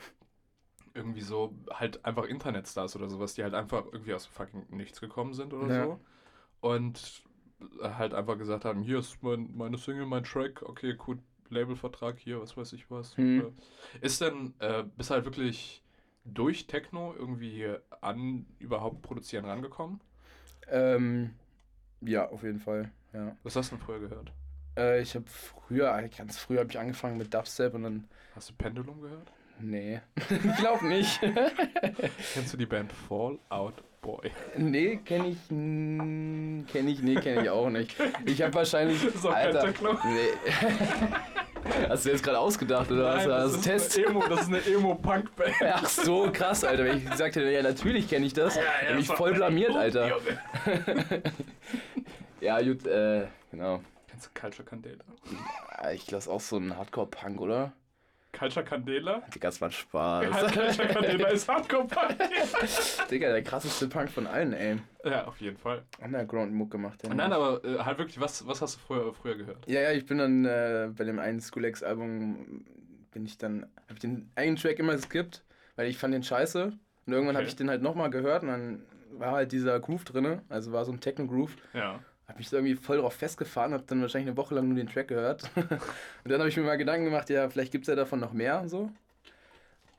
irgendwie 0.94 1.22
so, 1.22 1.54
halt 1.70 2.04
einfach 2.06 2.26
Internetstars 2.26 2.96
oder 2.96 3.10
sowas, 3.10 3.34
die 3.36 3.44
halt 3.44 3.54
einfach 3.54 3.86
irgendwie 3.92 4.14
aus 4.14 4.26
fucking 4.26 4.66
nichts 4.70 5.00
gekommen 5.00 5.34
sind 5.34 5.54
oder 5.54 5.68
Ja. 5.70 5.86
so. 5.86 6.00
Und 6.62 7.24
halt 7.82 8.14
einfach 8.14 8.38
gesagt 8.38 8.66
haben, 8.66 8.82
hier 8.82 9.00
ist 9.00 9.22
mein, 9.22 9.56
meine 9.56 9.78
Single, 9.78 10.06
mein 10.06 10.24
Track, 10.24 10.62
okay, 10.64 10.94
gut, 10.96 11.20
Labelvertrag 11.50 12.18
hier, 12.18 12.42
was 12.42 12.58
weiß 12.58 12.74
ich 12.74 12.90
was. 12.92 13.16
Hm. 13.18 13.54
Ist 14.02 14.22
denn, 14.22 14.54
äh, 14.60 14.84
bist 14.96 15.10
halt 15.10 15.26
wirklich 15.26 15.84
durch 16.26 16.68
Techno 16.68 17.14
irgendwie 17.18 17.74
an 18.02 18.46
überhaupt 18.60 19.02
produzieren 19.02 19.46
rangekommen? 19.46 20.02
Ähm, 20.70 21.32
ja, 22.02 22.28
auf 22.30 22.44
jeden 22.44 22.60
Fall. 22.60 22.92
Ja. 23.14 23.36
Was 23.44 23.56
hast 23.56 23.72
du 23.72 23.78
denn 23.78 23.86
vorher 23.86 24.08
gehört? 24.08 24.32
Äh, 24.78 25.02
ich 25.02 25.16
habe 25.16 25.26
früher, 25.28 26.02
ganz 26.10 26.38
früh 26.38 26.58
habe 26.58 26.70
ich 26.70 26.78
angefangen 26.78 27.18
mit 27.18 27.34
Dubstep 27.34 27.74
und 27.74 27.84
dann, 27.84 28.08
Hast 28.36 28.50
du 28.50 28.54
Pendulum 28.54 29.02
gehört? 29.02 29.32
Nee, 29.60 30.02
ich 30.30 30.58
glaube 30.58 30.88
nicht. 30.88 31.20
Kennst 32.34 32.54
du 32.54 32.58
die 32.58 32.66
Band 32.66 32.92
Fall 32.92 33.38
Out 33.50 33.84
Boy? 34.02 34.32
nee, 34.58 34.98
kenne 34.98 35.30
ich, 35.30 35.48
kenne 35.50 36.66
ich, 36.92 37.02
nee, 37.02 37.16
kenne 37.16 37.44
ich 37.44 37.50
auch 37.50 37.70
nicht. 37.70 37.96
Ich 38.26 38.42
habe 38.42 38.54
wahrscheinlich, 38.54 39.04
Das 39.04 39.16
ist 39.16 39.24
kein 39.24 39.56
Alter, 39.56 39.74
nee. 40.06 40.30
Hast 41.90 42.06
du 42.06 42.10
jetzt 42.12 42.24
gerade 42.24 42.40
ausgedacht 42.40 42.90
oder 42.92 43.04
was? 43.04 43.18
Nein, 43.18 43.30
war 43.30 43.40
das, 43.40 43.52
das 43.52 43.60
ist 43.60 43.64
Test? 43.66 43.98
Eine 43.98 44.08
Emo, 44.08 44.28
das 44.28 44.42
ist 44.42 44.48
eine 44.48 44.60
Emo-Punk-Band. 44.60 45.56
Ach 45.74 45.86
so, 45.86 46.32
krass, 46.32 46.64
Alter. 46.64 46.86
Wenn 46.86 46.98
ich 46.98 47.10
gesagt 47.10 47.36
hätte, 47.36 47.52
ja, 47.52 47.62
natürlich 47.62 48.08
kenne 48.08 48.26
ich 48.26 48.34
das. 48.34 48.56
Ja, 48.56 48.62
ja, 48.90 48.96
mich 48.96 49.08
voll 49.08 49.34
blamiert, 49.34 49.76
Alter. 49.76 50.18
Ja, 52.40 52.62
gut, 52.62 52.86
äh, 52.86 53.26
genau. 53.52 53.82
Kennst 54.08 54.28
du 54.28 54.40
Culture 54.40 54.64
Candela? 54.64 55.04
Ich 55.94 56.06
glaube, 56.06 56.30
auch 56.30 56.40
so 56.40 56.58
ein 56.58 56.78
Hardcore-Punk, 56.78 57.42
oder? 57.42 57.74
Culture 58.38 58.64
Candela? 58.66 59.22
Digga, 59.34 59.48
das 59.48 59.60
war 59.62 59.70
ein 59.70 59.72
Spaß. 59.72 60.54
Culture 60.54 60.88
Candela 60.88 61.28
ist 61.30 61.48
Hardcore-Punk. 61.48 62.18
Digga, 63.12 63.30
der 63.30 63.44
krasseste 63.44 63.88
Punk 63.88 64.10
von 64.10 64.28
allen, 64.28 64.54
ey. 64.54 64.78
ja, 65.04 65.26
auf 65.26 65.40
jeden 65.42 65.58
Fall. 65.58 65.84
Underground-Muck 66.04 66.72
gemacht. 66.72 67.02
Ja. 67.04 67.14
Nein, 67.14 67.34
aber 67.34 67.64
äh, 67.64 67.78
halt 67.80 67.98
wirklich, 67.98 68.20
was, 68.20 68.46
was 68.48 68.62
hast 68.62 68.76
du 68.76 68.80
früher, 68.80 69.14
früher 69.14 69.36
gehört? 69.36 69.68
Ja, 69.68 69.82
ja, 69.82 69.92
ich 69.92 70.06
bin 70.06 70.18
dann 70.18 70.46
äh, 70.46 70.90
bei 70.96 71.04
dem 71.04 71.20
einen 71.20 71.40
School-X-Album, 71.42 72.66
bin 73.12 73.26
ich 73.26 73.38
dann, 73.38 73.64
habe 73.84 73.94
ich 73.94 74.00
den 74.00 74.30
einen 74.36 74.56
Track 74.56 74.80
immer 74.80 74.94
geskippt, 74.94 75.44
weil 75.76 75.88
ich 75.88 75.98
fand 75.98 76.14
den 76.14 76.24
scheiße. 76.24 76.64
Und 77.06 77.14
irgendwann 77.14 77.36
habe 77.36 77.44
Okay. 77.46 77.50
ich 77.52 77.56
den 77.56 77.70
halt 77.70 77.82
nochmal 77.82 78.10
gehört 78.10 78.44
und 78.44 78.50
dann 78.50 78.82
war 79.12 79.32
halt 79.32 79.52
dieser 79.52 79.80
Groove 79.80 80.04
drinne, 80.04 80.42
also 80.50 80.72
war 80.74 80.84
so 80.86 80.92
ein 80.92 81.00
Techno-Groove. 81.00 81.56
Ja. 81.74 82.00
Habe 82.28 82.40
mich 82.40 82.50
so 82.50 82.58
irgendwie 82.58 82.76
voll 82.76 82.98
drauf 82.98 83.14
festgefahren, 83.14 83.74
habe 83.74 83.84
dann 83.88 84.02
wahrscheinlich 84.02 84.28
eine 84.30 84.38
Woche 84.38 84.54
lang 84.56 84.68
nur 84.68 84.76
den 84.76 84.88
Track 84.88 85.08
gehört. 85.08 85.50
und 85.56 85.80
dann 86.26 86.40
habe 86.40 86.50
ich 86.50 86.58
mir 86.58 86.64
mal 86.64 86.78
Gedanken 86.78 87.06
gemacht, 87.06 87.30
ja, 87.30 87.50
vielleicht 87.50 87.72
gibt 87.72 87.84
es 87.86 87.88
ja 87.88 87.96
davon 87.96 88.20
noch 88.20 88.34
mehr 88.34 88.60
und 88.62 88.70
so. 88.70 88.92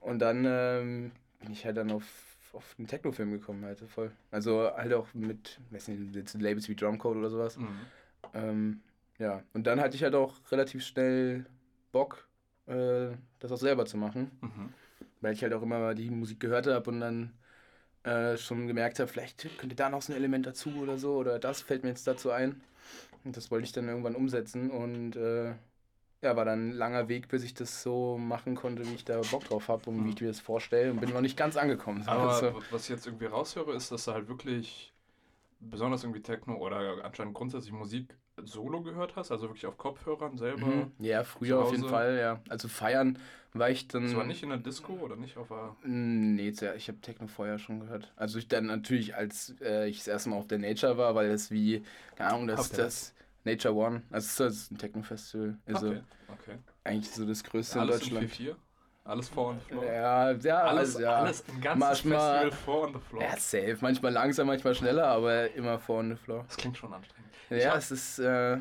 Und 0.00 0.18
dann 0.20 0.44
ähm, 0.46 1.12
bin 1.40 1.52
ich 1.52 1.64
halt 1.64 1.76
dann 1.78 1.90
auf, 1.90 2.04
auf 2.52 2.74
den 2.76 2.86
Techno-Film 2.86 3.30
gekommen, 3.32 3.64
halt 3.64 3.80
voll. 3.80 4.12
Also 4.30 4.70
halt 4.76 4.92
auch 4.92 5.06
mit, 5.14 5.58
weiß 5.70 5.88
nicht, 5.88 6.34
Labels 6.34 6.68
wie 6.68 6.76
Drumcode 6.76 7.16
oder 7.16 7.30
sowas. 7.30 7.56
Mhm. 7.56 7.68
Ähm, 8.34 8.80
ja, 9.18 9.42
und 9.54 9.66
dann 9.66 9.80
hatte 9.80 9.96
ich 9.96 10.02
halt 10.04 10.14
auch 10.14 10.34
relativ 10.52 10.84
schnell 10.84 11.46
Bock, 11.92 12.28
äh, 12.66 13.08
das 13.40 13.50
auch 13.52 13.56
selber 13.56 13.86
zu 13.86 13.96
machen, 13.96 14.30
Mhm. 14.42 14.72
weil 15.22 15.32
ich 15.32 15.42
halt 15.42 15.54
auch 15.54 15.62
immer 15.62 15.94
die 15.94 16.10
Musik 16.10 16.40
gehört 16.40 16.66
habe 16.66 16.90
und 16.90 17.00
dann 17.00 17.32
äh, 18.08 18.38
schon 18.38 18.66
gemerkt 18.66 18.98
habe, 18.98 19.08
vielleicht 19.08 19.58
könnte 19.58 19.76
da 19.76 19.88
noch 19.88 20.02
so 20.02 20.12
ein 20.12 20.16
Element 20.16 20.46
dazu 20.46 20.70
oder 20.80 20.98
so 20.98 21.16
oder 21.16 21.38
das 21.38 21.60
fällt 21.60 21.82
mir 21.82 21.90
jetzt 21.90 22.06
dazu 22.06 22.30
ein. 22.30 22.60
Und 23.24 23.36
das 23.36 23.50
wollte 23.50 23.64
ich 23.64 23.72
dann 23.72 23.88
irgendwann 23.88 24.14
umsetzen 24.14 24.70
und 24.70 25.16
äh, 25.16 25.54
ja, 26.20 26.36
war 26.36 26.44
dann 26.44 26.70
ein 26.70 26.72
langer 26.72 27.08
Weg, 27.08 27.28
bis 27.28 27.44
ich 27.44 27.54
das 27.54 27.82
so 27.82 28.18
machen 28.18 28.54
konnte, 28.54 28.84
wie 28.86 28.94
ich 28.94 29.04
da 29.04 29.20
Bock 29.30 29.44
drauf 29.44 29.68
habe 29.68 29.90
und 29.90 30.04
wie 30.04 30.10
ich 30.10 30.20
mir 30.20 30.28
das 30.28 30.40
vorstelle 30.40 30.90
und 30.90 31.00
bin 31.00 31.10
noch 31.10 31.20
nicht 31.20 31.36
ganz 31.36 31.56
angekommen. 31.56 32.02
Aber 32.06 32.34
so. 32.34 32.62
was 32.70 32.84
ich 32.84 32.88
jetzt 32.90 33.06
irgendwie 33.06 33.26
raushöre, 33.26 33.74
ist, 33.74 33.92
dass 33.92 34.06
du 34.06 34.12
halt 34.12 34.28
wirklich 34.28 34.92
besonders 35.60 36.02
irgendwie 36.04 36.22
Techno 36.22 36.56
oder 36.56 37.04
anscheinend 37.04 37.34
grundsätzlich 37.34 37.72
Musik 37.72 38.16
solo 38.44 38.82
gehört 38.82 39.16
hast, 39.16 39.30
also 39.30 39.48
wirklich 39.48 39.66
auf 39.66 39.76
Kopfhörern 39.76 40.38
selber. 40.38 40.66
Mhm. 40.66 40.92
Ja, 40.98 41.24
früher 41.24 41.58
auf 41.60 41.72
jeden. 41.72 41.88
Fall, 41.88 42.18
ja. 42.18 42.40
Also 42.48 42.68
feiern 42.68 43.18
war 43.58 43.70
ich 43.70 43.88
dann. 43.88 44.04
Das 44.04 44.14
war 44.16 44.24
nicht 44.24 44.42
in 44.42 44.48
der 44.50 44.58
Disco 44.58 44.92
oder 44.94 45.16
nicht 45.16 45.36
auf 45.36 45.48
der. 45.48 45.76
Mm, 45.88 46.34
Nee, 46.36 46.48
ich 46.48 46.88
habe 46.88 47.00
Techno 47.00 47.26
vorher 47.26 47.58
schon 47.58 47.80
gehört. 47.80 48.12
Also 48.16 48.38
ich 48.38 48.48
dann 48.48 48.66
natürlich, 48.66 49.14
als 49.14 49.54
äh, 49.60 49.88
ich 49.88 49.98
das 49.98 50.08
erste 50.08 50.30
Mal 50.30 50.36
auf 50.36 50.46
der 50.46 50.58
Nature 50.58 50.96
war, 50.96 51.14
weil 51.14 51.28
das 51.30 51.50
wie, 51.50 51.82
keine 52.16 52.30
Ahnung, 52.30 52.46
das 52.48 52.60
ist 52.66 52.78
das 52.78 53.14
Nature 53.44 53.74
One. 53.74 54.02
Also 54.10 54.44
das 54.44 54.54
ist 54.54 54.72
ein 54.72 54.78
Techno-Festival. 54.78 55.56
Also 55.66 55.88
okay, 55.88 56.00
okay. 56.28 56.58
eigentlich 56.84 57.10
so 57.10 57.24
das 57.26 57.42
größte 57.44 57.80
Alles 57.80 58.02
in 58.02 58.14
Deutschland. 58.14 58.40
in 58.40 58.46
4-4? 58.48 58.56
Alles 59.04 59.28
vor 59.30 59.54
the 59.54 59.60
floor. 59.68 59.84
Ja, 59.86 60.32
ja, 60.32 60.58
alles, 60.64 60.98
ja. 60.98 61.14
alles 61.14 61.42
im 61.48 61.60
ganzen 61.62 61.78
Manchmal- 61.78 62.50
Festival 62.50 62.50
vor 62.52 62.86
on 62.88 62.92
the 62.92 63.00
floor. 63.00 63.22
Ja, 63.22 63.36
safe. 63.38 63.78
Manchmal 63.80 64.12
langsam, 64.12 64.46
manchmal 64.48 64.74
schneller, 64.74 65.06
aber 65.06 65.50
immer 65.54 65.78
vor 65.78 66.00
on 66.00 66.10
the 66.10 66.16
floor. 66.16 66.44
Das 66.46 66.58
klingt 66.58 66.76
schon 66.76 66.92
anstrengend. 66.92 67.32
Ja, 67.48 67.74
es 67.78 67.90
ist, 67.90 68.18
äh, 68.18 68.58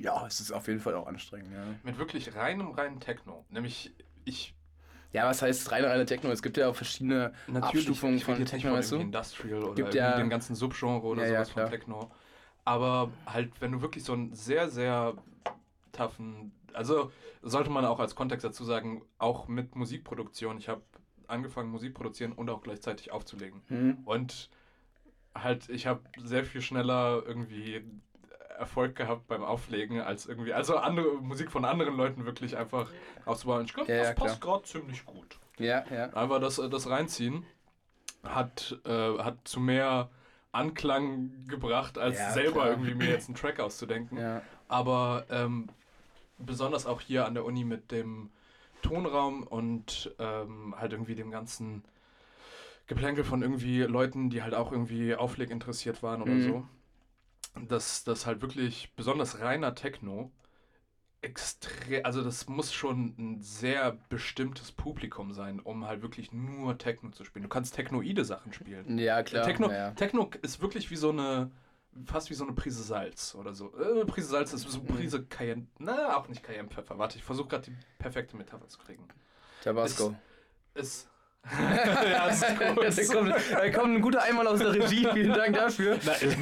ja, 0.00 0.26
es 0.26 0.40
ist 0.40 0.50
auf 0.50 0.66
jeden 0.66 0.80
Fall 0.80 0.94
auch 0.94 1.06
anstrengend, 1.06 1.52
ja. 1.52 1.62
Mit 1.82 1.98
wirklich 1.98 2.34
reinem, 2.34 2.70
reinen 2.70 3.00
Techno. 3.00 3.44
Nämlich, 3.50 3.92
ich 4.24 4.54
Ja, 5.12 5.26
was 5.26 5.42
heißt 5.42 5.70
reine, 5.72 5.88
reine 5.88 6.06
Techno? 6.06 6.30
Es 6.30 6.42
gibt 6.42 6.56
ja 6.56 6.68
auch 6.68 6.74
verschiedene 6.76 7.32
Natürlich, 7.46 7.88
Abstufungen 7.88 8.16
ich 8.16 8.26
rede 8.26 8.36
von 8.38 8.44
Techno, 8.46 8.70
von 8.70 8.78
weißt 8.78 8.92
du? 8.92 8.96
Industrial 9.00 9.62
oder 9.64 9.74
Gibt 9.74 9.94
ja- 9.94 10.16
den 10.16 10.30
ganzen 10.30 10.54
Subgenre 10.56 11.02
oder 11.06 11.22
Ja, 11.22 11.28
ja, 11.28 11.34
sowas 11.44 11.50
von 11.50 11.62
klar. 11.62 11.70
Techno. 11.70 12.10
Aber 12.64 13.10
halt, 13.26 13.60
wenn 13.60 13.72
du 13.72 13.82
wirklich 13.82 14.04
so 14.04 14.12
einen 14.14 14.34
sehr, 14.34 14.68
sehr 14.70 15.14
toughen, 15.92 16.52
also 16.72 17.12
sollte 17.42 17.70
man 17.70 17.84
auch 17.84 18.00
als 18.00 18.14
Kontext 18.14 18.44
dazu 18.44 18.64
sagen, 18.64 19.02
auch 19.18 19.48
mit 19.48 19.76
Musikproduktion, 19.76 20.56
ich 20.58 20.68
habe 20.68 20.82
angefangen 21.26 21.70
Musik 21.70 21.94
produzieren 21.94 22.32
und 22.32 22.48
auch 22.50 22.62
gleichzeitig 22.62 23.10
aufzulegen. 23.12 23.62
Hm. 23.68 23.98
Und 24.04 24.48
halt, 25.34 25.68
ich 25.68 25.86
habe 25.86 26.00
sehr 26.18 26.44
viel 26.44 26.62
schneller 26.62 27.22
irgendwie 27.26 27.84
Erfolg 28.62 28.94
gehabt 28.96 29.26
beim 29.26 29.42
Auflegen 29.42 30.00
als 30.00 30.26
irgendwie, 30.26 30.52
also 30.54 30.76
andere 30.76 31.16
Musik 31.20 31.50
von 31.50 31.64
anderen 31.64 31.96
Leuten 31.96 32.24
wirklich 32.24 32.56
einfach 32.56 32.88
auszubauen. 33.26 33.64
Ich 33.64 33.74
glaube, 33.74 33.90
Ja, 33.92 33.98
das 33.98 34.08
ja, 34.08 34.14
passt 34.14 34.40
gerade 34.40 34.62
ziemlich 34.62 35.04
gut. 35.04 35.38
Ja, 35.58 35.84
ja. 35.90 36.10
Aber 36.14 36.38
das, 36.38 36.56
das 36.70 36.88
Reinziehen 36.88 37.44
hat, 38.22 38.78
äh, 38.84 39.18
hat 39.18 39.36
zu 39.44 39.58
mehr 39.58 40.10
Anklang 40.52 41.46
gebracht, 41.48 41.98
als 41.98 42.18
Ja, 42.18 42.30
selber 42.32 42.52
klar. 42.62 42.70
irgendwie 42.70 42.94
mir 42.94 43.10
jetzt 43.10 43.28
einen 43.28 43.34
Track 43.36 43.58
auszudenken. 43.58 44.18
ja. 44.18 44.42
Aber 44.68 45.26
ähm, 45.28 45.68
besonders 46.38 46.86
auch 46.86 47.00
hier 47.00 47.26
an 47.26 47.34
der 47.34 47.44
Uni 47.44 47.64
mit 47.64 47.90
dem 47.90 48.30
Tonraum 48.82 49.42
und 49.42 50.14
ähm, 50.18 50.74
halt 50.78 50.92
irgendwie 50.92 51.14
dem 51.14 51.30
ganzen 51.30 51.84
Geplänkel 52.86 53.24
von 53.24 53.42
irgendwie 53.42 53.82
Leuten, 53.82 54.30
die 54.30 54.42
halt 54.42 54.54
auch 54.54 54.72
irgendwie 54.72 55.14
Aufleg 55.14 55.50
interessiert 55.50 56.02
waren 56.02 56.22
oder 56.22 56.32
Mhm. 56.32 56.40
so. 56.42 56.66
Dass 57.54 58.04
das 58.04 58.26
halt 58.26 58.40
wirklich 58.40 58.92
besonders 58.96 59.40
reiner 59.40 59.74
Techno 59.74 60.32
extrem, 61.20 62.04
also 62.04 62.22
das 62.22 62.48
muss 62.48 62.72
schon 62.72 63.14
ein 63.18 63.42
sehr 63.42 63.96
bestimmtes 64.08 64.72
Publikum 64.72 65.32
sein, 65.32 65.60
um 65.60 65.86
halt 65.86 66.02
wirklich 66.02 66.32
nur 66.32 66.78
Techno 66.78 67.10
zu 67.10 67.24
spielen. 67.24 67.44
Du 67.44 67.48
kannst 67.48 67.74
technoide 67.74 68.24
Sachen 68.24 68.52
spielen. 68.52 68.98
Ja, 68.98 69.22
klar. 69.22 69.44
Techno, 69.46 69.70
ja. 69.70 69.92
Techno 69.92 70.30
ist 70.42 70.60
wirklich 70.60 70.90
wie 70.90 70.96
so 70.96 71.10
eine, 71.10 71.50
fast 72.06 72.30
wie 72.30 72.34
so 72.34 72.44
eine 72.44 72.54
Prise 72.54 72.82
Salz 72.82 73.36
oder 73.36 73.54
so. 73.54 73.72
Äh, 73.78 74.04
Prise 74.04 74.28
Salz 74.28 74.52
ist 74.52 74.68
so 74.68 74.80
Mhm. 74.80 74.88
eine 74.88 74.96
Prise 74.98 75.24
Cayenne, 75.26 75.66
na, 75.78 76.16
auch 76.16 76.26
nicht 76.28 76.42
Cayenne-Pfeffer. 76.42 76.98
Warte, 76.98 77.18
ich 77.18 77.24
versuche 77.24 77.48
gerade 77.48 77.70
die 77.70 77.76
perfekte 77.98 78.36
Metapher 78.36 78.66
zu 78.68 78.78
kriegen. 78.78 79.06
Tabasco. 79.62 80.16
Ist, 80.74 81.08
ja, 82.10 82.28
ist 82.28 82.42
da, 82.42 82.52
groß. 82.72 83.08
kommt, 83.12 83.34
da 83.52 83.70
kommt 83.70 83.96
ein 83.96 84.00
guter 84.00 84.22
Einmal 84.22 84.46
aus 84.46 84.60
der 84.60 84.72
Regie. 84.74 85.06
Vielen 85.12 85.32
Dank 85.32 85.56
dafür. 85.56 85.98
Na, 86.04 86.12
ist. 86.12 86.36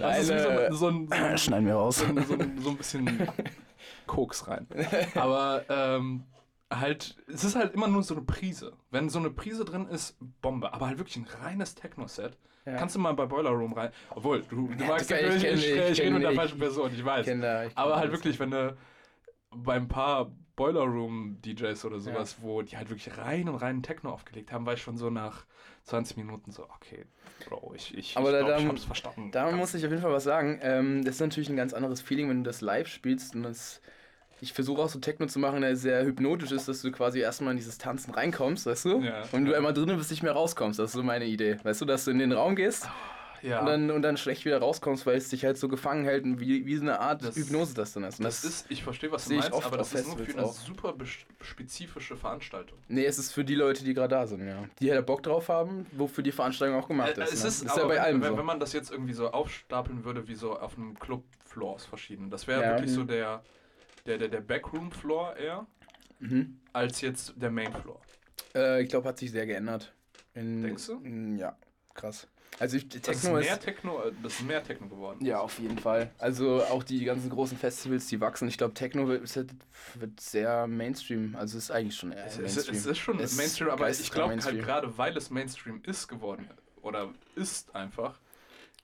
Das 0.00 0.28
wie 0.28 0.32
Eine- 0.32 0.68
so, 0.70 0.76
so, 0.76 0.88
ein, 0.88 1.08
so, 1.08 1.14
ein, 1.14 1.38
Schneiden 1.38 1.66
wir 1.66 1.74
raus. 1.74 1.96
so, 1.98 2.04
ein, 2.06 2.24
so, 2.24 2.34
ein, 2.34 2.40
ein 2.64 2.76
bisschen 2.76 3.28
Koks 4.06 4.46
rein. 4.46 4.66
Aber 5.14 5.64
ähm, 5.68 6.24
halt, 6.72 7.16
es 7.26 7.44
ist 7.44 7.56
halt 7.56 7.74
immer 7.74 7.88
nur 7.88 8.02
so 8.02 8.14
eine 8.14 8.24
Prise. 8.24 8.72
Wenn 8.90 9.08
so 9.08 9.18
eine 9.18 9.30
Prise 9.30 9.64
drin 9.64 9.88
ist, 9.88 10.16
Bombe. 10.40 10.72
Aber 10.72 10.86
halt 10.86 10.98
wirklich 10.98 11.16
ein 11.16 11.26
reines 11.42 11.74
Techno-Set. 11.74 12.38
Ja. 12.66 12.76
Kannst 12.76 12.94
du 12.94 13.00
mal 13.00 13.14
bei 13.14 13.26
Boiler 13.26 13.50
Room 13.50 13.72
rein. 13.72 13.90
Obwohl, 14.10 14.42
du, 14.42 14.68
du 14.68 14.82
Ja, 14.84 14.90
magst 14.90 15.10
ja, 15.10 15.16
ich 15.18 15.42
ich, 15.42 15.44
ich, 15.44 15.70
ich 15.76 16.00
rede 16.00 16.10
mit 16.12 16.22
der 16.22 16.32
falschen 16.34 16.58
Person, 16.58 16.92
ich 16.94 17.04
weiß. 17.04 17.20
Ich 17.20 17.26
kenn 17.26 17.40
da, 17.40 17.64
ich 17.64 17.74
kenn 17.74 17.78
Aber 17.78 17.96
halt 17.96 18.12
das. 18.12 18.18
wirklich, 18.18 18.38
wenn 18.38 18.50
du 18.50 18.76
beim 19.50 19.88
paar 19.88 20.30
Boiler 20.60 20.82
Room 20.84 21.38
DJs 21.44 21.84
oder 21.86 22.00
sowas, 22.00 22.36
wo 22.42 22.60
die 22.60 22.76
halt 22.76 22.90
wirklich 22.90 23.16
rein 23.16 23.48
und 23.48 23.54
reinen 23.56 23.82
Techno 23.82 24.10
aufgelegt 24.12 24.52
haben, 24.52 24.66
war 24.66 24.74
ich 24.74 24.82
schon 24.82 24.98
so 24.98 25.08
nach 25.08 25.46
20 25.84 26.18
Minuten 26.18 26.50
so, 26.52 26.64
okay, 26.76 27.06
Bro, 27.48 27.72
ich, 27.74 27.96
ich, 27.96 28.16
Aber 28.18 28.26
ich, 28.28 28.32
da- 28.34 28.44
glaub, 28.46 28.58
ich 28.58 28.64
da- 28.64 28.68
hab's 28.70 28.84
verstanden. 28.84 29.30
Da 29.32 29.50
muss 29.52 29.72
ich 29.74 29.84
auf 29.86 29.90
jeden 29.90 30.02
Fall 30.02 30.12
was 30.12 30.24
sagen. 30.24 30.58
Ähm, 30.62 31.02
das 31.02 31.14
ist 31.14 31.20
natürlich 31.20 31.48
ein 31.48 31.56
ganz 31.56 31.72
anderes 31.72 32.02
Feeling, 32.02 32.28
wenn 32.28 32.44
du 32.44 32.48
das 32.50 32.60
live 32.60 32.88
spielst. 32.88 33.34
Und 33.34 33.42
das, 33.44 33.80
ich 34.42 34.52
versuche 34.52 34.82
auch 34.82 34.90
so 34.90 34.98
Techno 34.98 35.26
zu 35.26 35.38
machen, 35.38 35.62
der 35.62 35.76
sehr 35.76 36.04
hypnotisch 36.04 36.52
ist, 36.52 36.68
dass 36.68 36.82
du 36.82 36.92
quasi 36.92 37.20
erstmal 37.20 37.52
in 37.52 37.56
dieses 37.56 37.78
Tanzen 37.78 38.12
reinkommst, 38.12 38.66
weißt 38.66 38.84
du? 38.84 39.00
Ja. 39.00 39.22
Und 39.32 39.46
du 39.46 39.54
einmal 39.56 39.72
drinnen 39.72 39.96
bist, 39.96 40.10
nicht 40.10 40.22
mehr 40.22 40.32
rauskommst. 40.32 40.78
Das 40.78 40.90
ist 40.90 40.92
so 40.92 41.02
meine 41.02 41.24
Idee. 41.24 41.56
Weißt 41.62 41.80
du, 41.80 41.86
dass 41.86 42.04
du 42.04 42.10
in 42.10 42.18
den 42.18 42.32
Raum 42.32 42.54
gehst 42.54 42.86
ja. 43.42 43.60
und, 43.60 43.66
dann, 43.66 43.90
und 43.90 44.02
dann 44.02 44.16
schlecht 44.16 44.44
wieder 44.44 44.58
rauskommst, 44.58 45.06
weil 45.06 45.16
es 45.16 45.28
dich 45.28 45.44
halt 45.44 45.56
so 45.58 45.68
gefangen 45.68 46.04
hält 46.04 46.24
und 46.24 46.40
wie, 46.40 46.66
wie 46.66 46.76
so 46.76 46.82
eine 46.82 47.00
Art 47.00 47.24
Das- 47.24 47.36
Hypnose 47.36 47.74
das 47.74 47.92
dann 47.92 48.04
ist. 48.04 48.18
Und 48.18 48.24
Das 48.24 48.44
ist, 48.44 48.70
ich 48.70 48.82
verstehe, 48.82 49.10
was 49.12 49.26
du 49.26 49.34
meinst, 49.34 49.52
aber 49.52 49.76
das 49.78 49.92
ist 49.94 50.06
nur 50.06 50.18
für 50.18 50.32
eine 50.32 50.44
auch. 50.44 50.52
super 50.52 50.94
spezifische 51.40 52.16
Veranstaltung. 52.16 52.78
Nee, 52.88 53.04
es 53.04 53.18
ist 53.18 53.32
für 53.32 53.44
die 53.44 53.54
Leute, 53.54 53.84
die 53.84 53.94
gerade 53.94 54.14
da 54.14 54.26
sind, 54.26 54.46
ja. 54.46 54.64
Die 54.80 54.90
halt 54.92 55.06
Bock 55.06 55.22
drauf 55.22 55.48
haben, 55.48 55.86
wofür 55.92 56.22
die 56.24 56.32
Veranstaltung 56.32 56.76
auch 56.78 56.88
gemacht 56.88 57.16
Äh, 57.18 57.24
ist. 57.24 57.32
es 57.34 57.42
ne? 57.42 57.48
ist, 57.48 57.62
ist 57.64 57.76
ja 57.76 57.84
bei 57.84 57.94
wenn, 57.94 57.98
allem 57.98 58.22
wenn, 58.22 58.30
so. 58.32 58.38
wenn 58.38 58.46
man 58.46 58.60
das 58.60 58.72
jetzt 58.72 58.90
irgendwie 58.90 59.12
so 59.14 59.30
aufstapeln 59.30 60.04
würde, 60.04 60.28
wie 60.28 60.34
so 60.34 60.58
auf 60.58 60.76
einem 60.76 60.98
Club-Floors 60.98 61.86
verschieden. 61.86 62.30
Das 62.30 62.46
wäre 62.46 62.62
Ja. 62.62 62.70
wirklich 62.72 62.92
so 62.92 63.04
der, 63.04 63.42
der, 64.06 64.18
der, 64.18 64.28
der 64.28 64.40
Backroom-Floor 64.40 65.36
eher, 65.36 65.66
Mhm. 66.18 66.58
als 66.74 67.00
jetzt 67.00 67.32
der 67.36 67.50
Main-Floor. 67.50 68.00
Äh, 68.54 68.82
ich 68.82 68.88
glaube, 68.90 69.08
hat 69.08 69.18
sich 69.18 69.30
sehr 69.30 69.46
geändert. 69.46 69.92
In, 70.34 70.62
Denkst 70.62 70.86
du? 70.86 71.00
in- 71.02 71.38
Ja, 71.38 71.56
krass. 71.94 72.26
Also 72.58 72.76
ich, 72.76 72.88
Das 72.88 72.96
ist, 72.96 73.02
Techno 73.22 73.38
ist, 73.38 73.46
mehr 73.46 73.60
Techno, 73.60 74.02
äh, 74.02 74.12
das 74.22 74.34
ist 74.34 74.42
mehr 74.42 74.62
Techno 74.62 74.86
geworden. 74.88 75.24
Ja, 75.24 75.40
auf 75.40 75.58
jeden 75.58 75.78
Fall. 75.78 76.10
Also 76.18 76.62
auch 76.64 76.82
die 76.82 77.04
ganzen 77.04 77.30
großen 77.30 77.56
Festivals, 77.56 78.06
die 78.08 78.20
wachsen. 78.20 78.48
Ich 78.48 78.58
glaube, 78.58 78.74
Techno 78.74 79.08
wird, 79.08 79.34
wird 79.94 80.20
sehr 80.20 80.66
Mainstream. 80.66 81.36
Also 81.36 81.56
es 81.56 81.64
ist 81.64 81.70
eigentlich 81.70 81.96
schon 81.96 82.12
eher 82.12 82.26
Es, 82.26 82.34
es, 82.34 82.40
Mainstream. 82.40 82.76
es 82.76 82.86
ist 82.86 82.98
schon 82.98 83.18
Es 83.20 83.32
ist 83.32 83.38
Mainstream, 83.38 83.70
aber 83.70 83.88
ich 83.88 84.10
glaube 84.10 84.42
halt 84.42 84.62
gerade, 84.62 84.98
weil 84.98 85.16
es 85.16 85.30
Mainstream 85.30 85.80
ist 85.84 86.08
geworden, 86.08 86.48
oder 86.82 87.12
ist 87.34 87.74
einfach, 87.74 88.18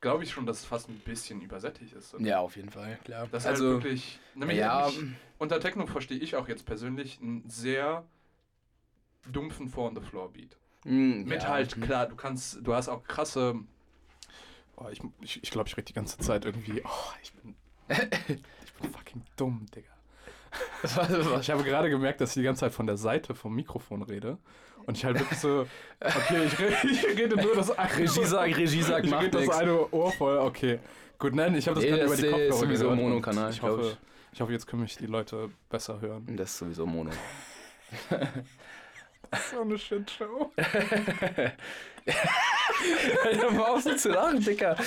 glaube 0.01 0.25
ich 0.25 0.31
schon, 0.31 0.47
dass 0.47 0.61
es 0.61 0.65
fast 0.65 0.89
ein 0.89 0.99
bisschen 1.01 1.41
übersättigt 1.43 1.93
ist. 1.93 2.15
oder? 2.15 2.25
Ja, 2.25 2.39
auf 2.41 2.57
jeden 2.57 2.71
Fall, 2.71 2.99
klar. 3.05 3.29
Das 3.31 3.43
ist 3.45 3.49
also, 3.49 3.65
halt 3.65 3.85
wirklich. 3.85 4.19
Nämlich 4.35 4.59
ja, 4.59 4.89
nämlich 4.91 5.17
unter 5.39 5.61
Techno 5.61 5.87
verstehe 5.87 6.19
ich 6.19 6.37
auch 6.37 6.49
jetzt 6.49 6.65
persönlich 6.65 7.19
einen 7.21 7.49
sehr 7.49 8.05
dumpfen 9.31 9.69
Four 9.69 9.93
on 10.87 10.93
the 10.93 10.97
Floor 10.99 11.17
Beat. 11.17 11.25
mh, 11.27 11.29
Mit 11.35 11.43
ja, 11.43 11.49
halt, 11.49 11.77
mh. 11.77 11.87
klar, 11.87 12.07
du 12.07 12.17
kannst, 12.17 12.59
du 12.63 12.75
hast 12.75 12.89
auch 12.89 13.03
krasse. 13.05 13.55
Oh, 14.77 14.87
ich 14.91 14.99
glaube, 14.99 15.15
ich, 15.23 15.43
ich, 15.43 15.51
glaub, 15.51 15.67
ich 15.67 15.77
rede 15.77 15.87
die 15.87 15.95
ganze 15.95 16.19
Zeit 16.19 16.45
irgendwie. 16.45 16.83
Oh, 16.85 17.13
ich 17.23 17.33
bin. 17.33 17.55
ich 17.89 18.73
bin 18.75 18.91
fucking 18.91 19.23
dumm, 19.37 19.67
Digga. 19.75 19.89
Ich 21.41 21.51
habe 21.51 21.65
gerade 21.65 21.91
gemerkt, 21.91 22.21
dass 22.21 22.31
ich 22.31 22.41
die 22.41 22.43
ganze 22.43 22.61
Zeit 22.61 22.73
von 22.73 22.87
der 22.87 22.97
Seite 22.97 23.35
vom 23.35 23.55
Mikrofon 23.55 24.03
rede. 24.03 24.39
Und 24.87 24.97
ich 24.97 25.05
halt 25.05 25.19
wirklich 25.19 25.39
so, 25.41 25.67
okay, 26.01 26.45
ich 26.47 26.59
rede, 26.59 26.77
ich 26.91 27.05
rede 27.19 27.37
nur 27.37 27.57
das 27.57 27.71
eine 27.77 27.97
Regie 27.97 28.25
sagt, 28.25 28.57
Regie 28.57 28.83
sagt, 28.83 29.05
rede 29.13 29.31
das 29.31 29.49
eine 29.51 29.93
Ohr 29.93 30.13
voll, 30.13 30.39
okay. 30.39 30.79
Gut, 31.19 31.35
nein, 31.35 31.55
ich 31.57 31.67
habe 31.67 31.75
das 31.75 31.85
Nee, 31.85 31.91
gerade 31.91 32.05
über 32.05 32.13
das 32.13 32.21
die 32.21 32.27
ist 32.27 32.33
Kopfhörer 32.33 32.53
sowieso 32.59 32.85
gehört 32.85 33.01
Monokanal, 33.01 33.51
Ich 33.51 33.63
hoffe, 33.63 33.83
ich. 33.83 33.99
ich 34.33 34.41
hoffe, 34.41 34.53
jetzt 34.53 34.67
können 34.67 34.83
mich 34.83 34.97
die 34.97 35.07
Leute 35.07 35.51
besser 35.69 36.01
hören. 36.01 36.25
Das 36.37 36.51
ist 36.51 36.59
sowieso 36.59 36.87
Mono. 36.87 37.11
So 39.51 39.61
eine 39.63 39.79
Shitshow. 39.79 40.53
Hör 42.07 43.51
mal 43.51 43.63
auf 43.71 43.83
so 43.83 43.95
zu 43.95 44.11
lachen, 44.11 44.41
Dicker. 44.41 44.77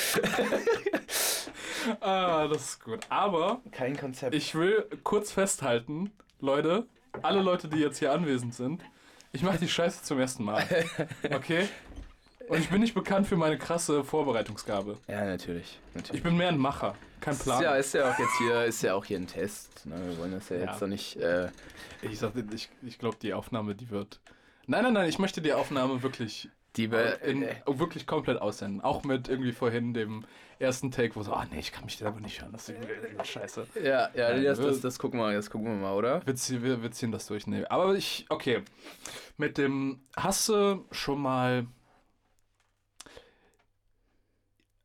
Ah, 2.01 2.45
das 2.47 2.61
ist 2.71 2.83
gut. 2.83 2.99
Aber 3.07 3.61
Kein 3.71 3.95
Konzept. 3.95 4.35
ich 4.35 4.53
will 4.53 4.85
kurz 5.03 5.31
festhalten, 5.31 6.11
Leute, 6.41 6.85
alle 7.21 7.41
Leute, 7.41 7.69
die 7.69 7.77
jetzt 7.77 7.99
hier 7.99 8.11
anwesend 8.11 8.53
sind, 8.53 8.83
ich 9.31 9.43
mache 9.43 9.59
die 9.59 9.69
Scheiße 9.69 10.03
zum 10.03 10.19
ersten 10.19 10.43
Mal. 10.43 10.67
Okay? 11.33 11.69
Und 12.49 12.59
ich 12.59 12.69
bin 12.69 12.81
nicht 12.81 12.93
bekannt 12.95 13.27
für 13.27 13.37
meine 13.37 13.57
krasse 13.57 14.03
Vorbereitungsgabe. 14.03 14.97
ja, 15.07 15.23
natürlich. 15.25 15.79
natürlich. 15.93 16.17
Ich 16.19 16.23
bin 16.23 16.35
mehr 16.35 16.49
ein 16.49 16.57
Macher, 16.57 16.95
kein 17.21 17.37
Plan. 17.37 17.61
ja, 17.63 17.75
ist 17.75 17.93
ja 17.93 18.11
auch 18.11 18.17
jetzt 18.19 18.37
hier, 18.39 18.63
ist 18.65 18.81
ja 18.81 18.95
auch 18.95 19.05
hier 19.05 19.17
ein 19.19 19.27
Test. 19.27 19.85
Ne? 19.85 19.95
Wir 20.09 20.17
wollen 20.17 20.31
das 20.31 20.49
ja, 20.49 20.57
Ja. 20.57 20.65
jetzt 20.65 20.81
doch 20.81 20.87
nicht. 20.87 21.15
Äh, 21.17 21.49
Ich 22.01 22.17
sagte, 22.19 22.43
ich, 22.53 22.69
ich 22.81 22.97
glaube, 22.97 23.17
die 23.21 23.33
Aufnahme, 23.33 23.75
die 23.75 23.89
wird. 23.89 24.19
Nein, 24.67 24.83
nein, 24.83 24.93
nein, 24.93 25.09
ich 25.09 25.19
möchte 25.19 25.41
die 25.41 25.53
Aufnahme 25.53 26.01
wirklich, 26.03 26.49
die 26.75 26.87
be- 26.87 27.19
in, 27.23 27.43
äh, 27.43 27.55
wirklich 27.67 28.07
komplett 28.07 28.39
aussenden. 28.41 28.81
Auch 28.81 29.03
mit 29.03 29.27
irgendwie 29.27 29.51
vorhin 29.51 29.93
dem 29.93 30.25
ersten 30.59 30.91
Take, 30.91 31.15
wo 31.15 31.23
so, 31.23 31.33
ah 31.33 31.45
nee, 31.51 31.59
ich 31.59 31.71
kann 31.71 31.85
mich 31.85 31.97
selber 31.97 32.19
nicht 32.19 32.41
hören, 32.41 32.51
das 32.51 32.67
ist 32.69 32.77
irgendwie 32.81 33.25
scheiße. 33.25 33.65
Ja, 33.83 34.09
ja, 34.13 34.29
Nein, 34.31 34.43
das, 34.43 34.59
wir- 34.59 34.67
das, 34.67 34.81
das 34.81 34.99
gucken 34.99 35.19
wir, 35.19 35.33
das 35.33 35.49
gucken 35.49 35.67
wir 35.67 35.75
mal, 35.75 35.93
oder? 35.95 36.25
Wir 36.25 36.35
ziehen, 36.35 36.63
wir, 36.63 36.81
wir 36.81 36.91
ziehen 36.91 37.11
das 37.11 37.27
durch. 37.27 37.47
Nee. 37.47 37.63
Aber 37.65 37.95
ich, 37.95 38.25
okay. 38.29 38.63
Mit 39.37 39.57
dem, 39.57 39.99
hast 40.15 40.49
du 40.49 40.85
schon 40.91 41.21
mal 41.21 41.65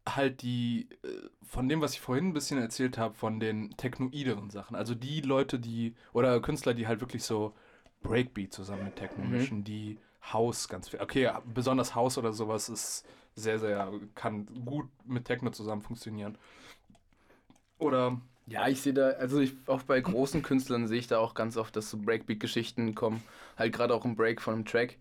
halt 0.08 0.42
die, 0.42 0.88
äh, 1.02 1.08
von 1.44 1.68
dem, 1.68 1.80
was 1.80 1.94
ich 1.94 2.00
vorhin 2.00 2.28
ein 2.28 2.32
bisschen 2.34 2.58
erzählt 2.60 2.98
habe, 2.98 3.14
von 3.14 3.40
den 3.40 3.76
technoideren 3.76 4.50
Sachen. 4.50 4.76
Also 4.76 4.94
die 4.94 5.20
Leute, 5.20 5.58
die, 5.58 5.94
oder 6.12 6.40
Künstler, 6.40 6.74
die 6.74 6.86
halt 6.86 7.00
wirklich 7.00 7.24
so 7.24 7.54
Breakbeat 8.02 8.52
zusammen 8.52 8.84
mit 8.84 8.96
Techno 8.96 9.24
Mhm. 9.24 9.24
mischen, 9.24 9.64
die 9.64 9.98
House 10.32 10.68
ganz 10.68 10.88
viel. 10.88 11.00
Okay, 11.00 11.30
besonders 11.44 11.94
House 11.94 12.18
oder 12.18 12.32
sowas 12.32 12.68
ist 12.68 13.06
sehr, 13.34 13.58
sehr, 13.58 13.92
kann 14.14 14.46
gut 14.64 14.88
mit 15.06 15.24
Techno 15.26 15.50
zusammen 15.50 15.82
funktionieren. 15.82 16.38
Oder 17.78 18.20
Ja, 18.46 18.68
ich 18.68 18.82
sehe 18.82 18.92
da, 18.92 19.08
also 19.10 19.40
ich, 19.40 19.54
auch 19.66 19.82
bei 19.82 20.00
großen 20.00 20.42
Künstlern 20.42 20.86
sehe 20.86 20.98
ich 20.98 21.06
da 21.06 21.18
auch 21.18 21.34
ganz 21.34 21.56
oft, 21.56 21.74
dass 21.76 21.90
so 21.90 21.96
Breakbeat-Geschichten 21.98 22.94
kommen. 22.94 23.22
Halt 23.56 23.72
gerade 23.74 23.94
auch 23.94 24.04
im 24.04 24.16
Break 24.16 24.42
von 24.42 24.54
einem 24.54 24.64
Track. 24.66 24.98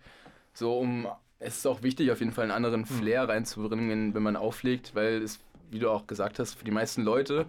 So 0.54 0.80
um, 0.80 1.08
es 1.44 1.58
ist 1.58 1.66
auch 1.68 1.84
wichtig, 1.84 2.12
auf 2.12 2.20
jeden 2.20 2.32
Fall 2.32 2.44
einen 2.44 2.52
anderen 2.52 2.86
Flair 2.86 3.28
reinzubringen, 3.28 4.14
wenn, 4.14 4.24
man 4.24 4.36
auflegt, 4.36 4.96
weil 4.96 5.22
es, 5.22 5.40
wie 5.72 5.80
du 5.80 5.90
auch 5.90 6.08
gesagt 6.08 6.40
hast, 6.40 6.56
für 6.56 6.66
die 6.66 6.72
meisten 6.72 7.04
Leute 7.04 7.46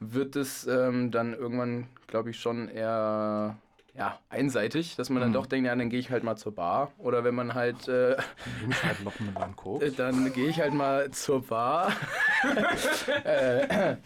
wird 0.00 0.36
es 0.36 0.66
ähm, 0.66 1.10
dann 1.10 1.32
irgendwann, 1.34 1.86
glaube 2.06 2.30
ich, 2.30 2.38
schon 2.38 2.68
eher 2.68 3.56
ja, 3.96 4.18
einseitig, 4.28 4.94
dass 4.96 5.08
man 5.08 5.20
dann 5.20 5.30
Mhm. 5.30 5.34
doch 5.34 5.46
denkt, 5.46 5.66
ja, 5.66 5.74
dann 5.74 5.88
gehe 5.88 5.98
ich 5.98 6.10
halt 6.10 6.22
mal 6.22 6.36
zur 6.36 6.54
Bar. 6.54 6.92
Oder 6.98 7.24
wenn 7.24 7.34
man 7.34 7.54
halt, 7.54 7.88
äh, 7.88 8.16
Nehme 8.60 8.72
ich 8.72 8.84
halt 8.84 9.02
noch 9.02 9.18
mit 9.20 9.36
einem 9.38 9.56
Koks. 9.56 9.94
dann 9.96 10.32
gehe 10.34 10.48
ich 10.50 10.60
halt 10.60 10.74
mal 10.74 11.10
zur 11.12 11.42
Bar. 11.42 11.92
äh, 13.24 13.92
ja, 13.92 13.96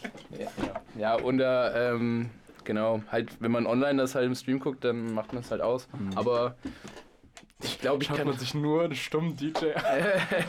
ja, 0.97 1.19
oder 1.19 1.93
ähm, 1.93 2.29
genau, 2.63 3.01
halt, 3.11 3.35
wenn 3.41 3.51
man 3.51 3.65
online 3.65 4.01
das 4.01 4.15
halt 4.15 4.27
im 4.27 4.35
Stream 4.35 4.59
guckt, 4.59 4.83
dann 4.85 5.13
macht 5.13 5.33
man 5.33 5.41
es 5.43 5.51
halt 5.51 5.61
aus. 5.61 5.89
Mhm. 5.99 6.11
Aber 6.17 6.55
ich 7.63 7.79
glaube, 7.79 8.01
ich 8.03 8.07
Schaut 8.09 8.17
kann. 8.17 8.27
man 8.27 8.37
sich 8.37 8.53
nur 8.53 8.83
einen 8.83 8.95
stummen 8.95 9.35
DJ 9.35 9.73
an, 9.73 9.83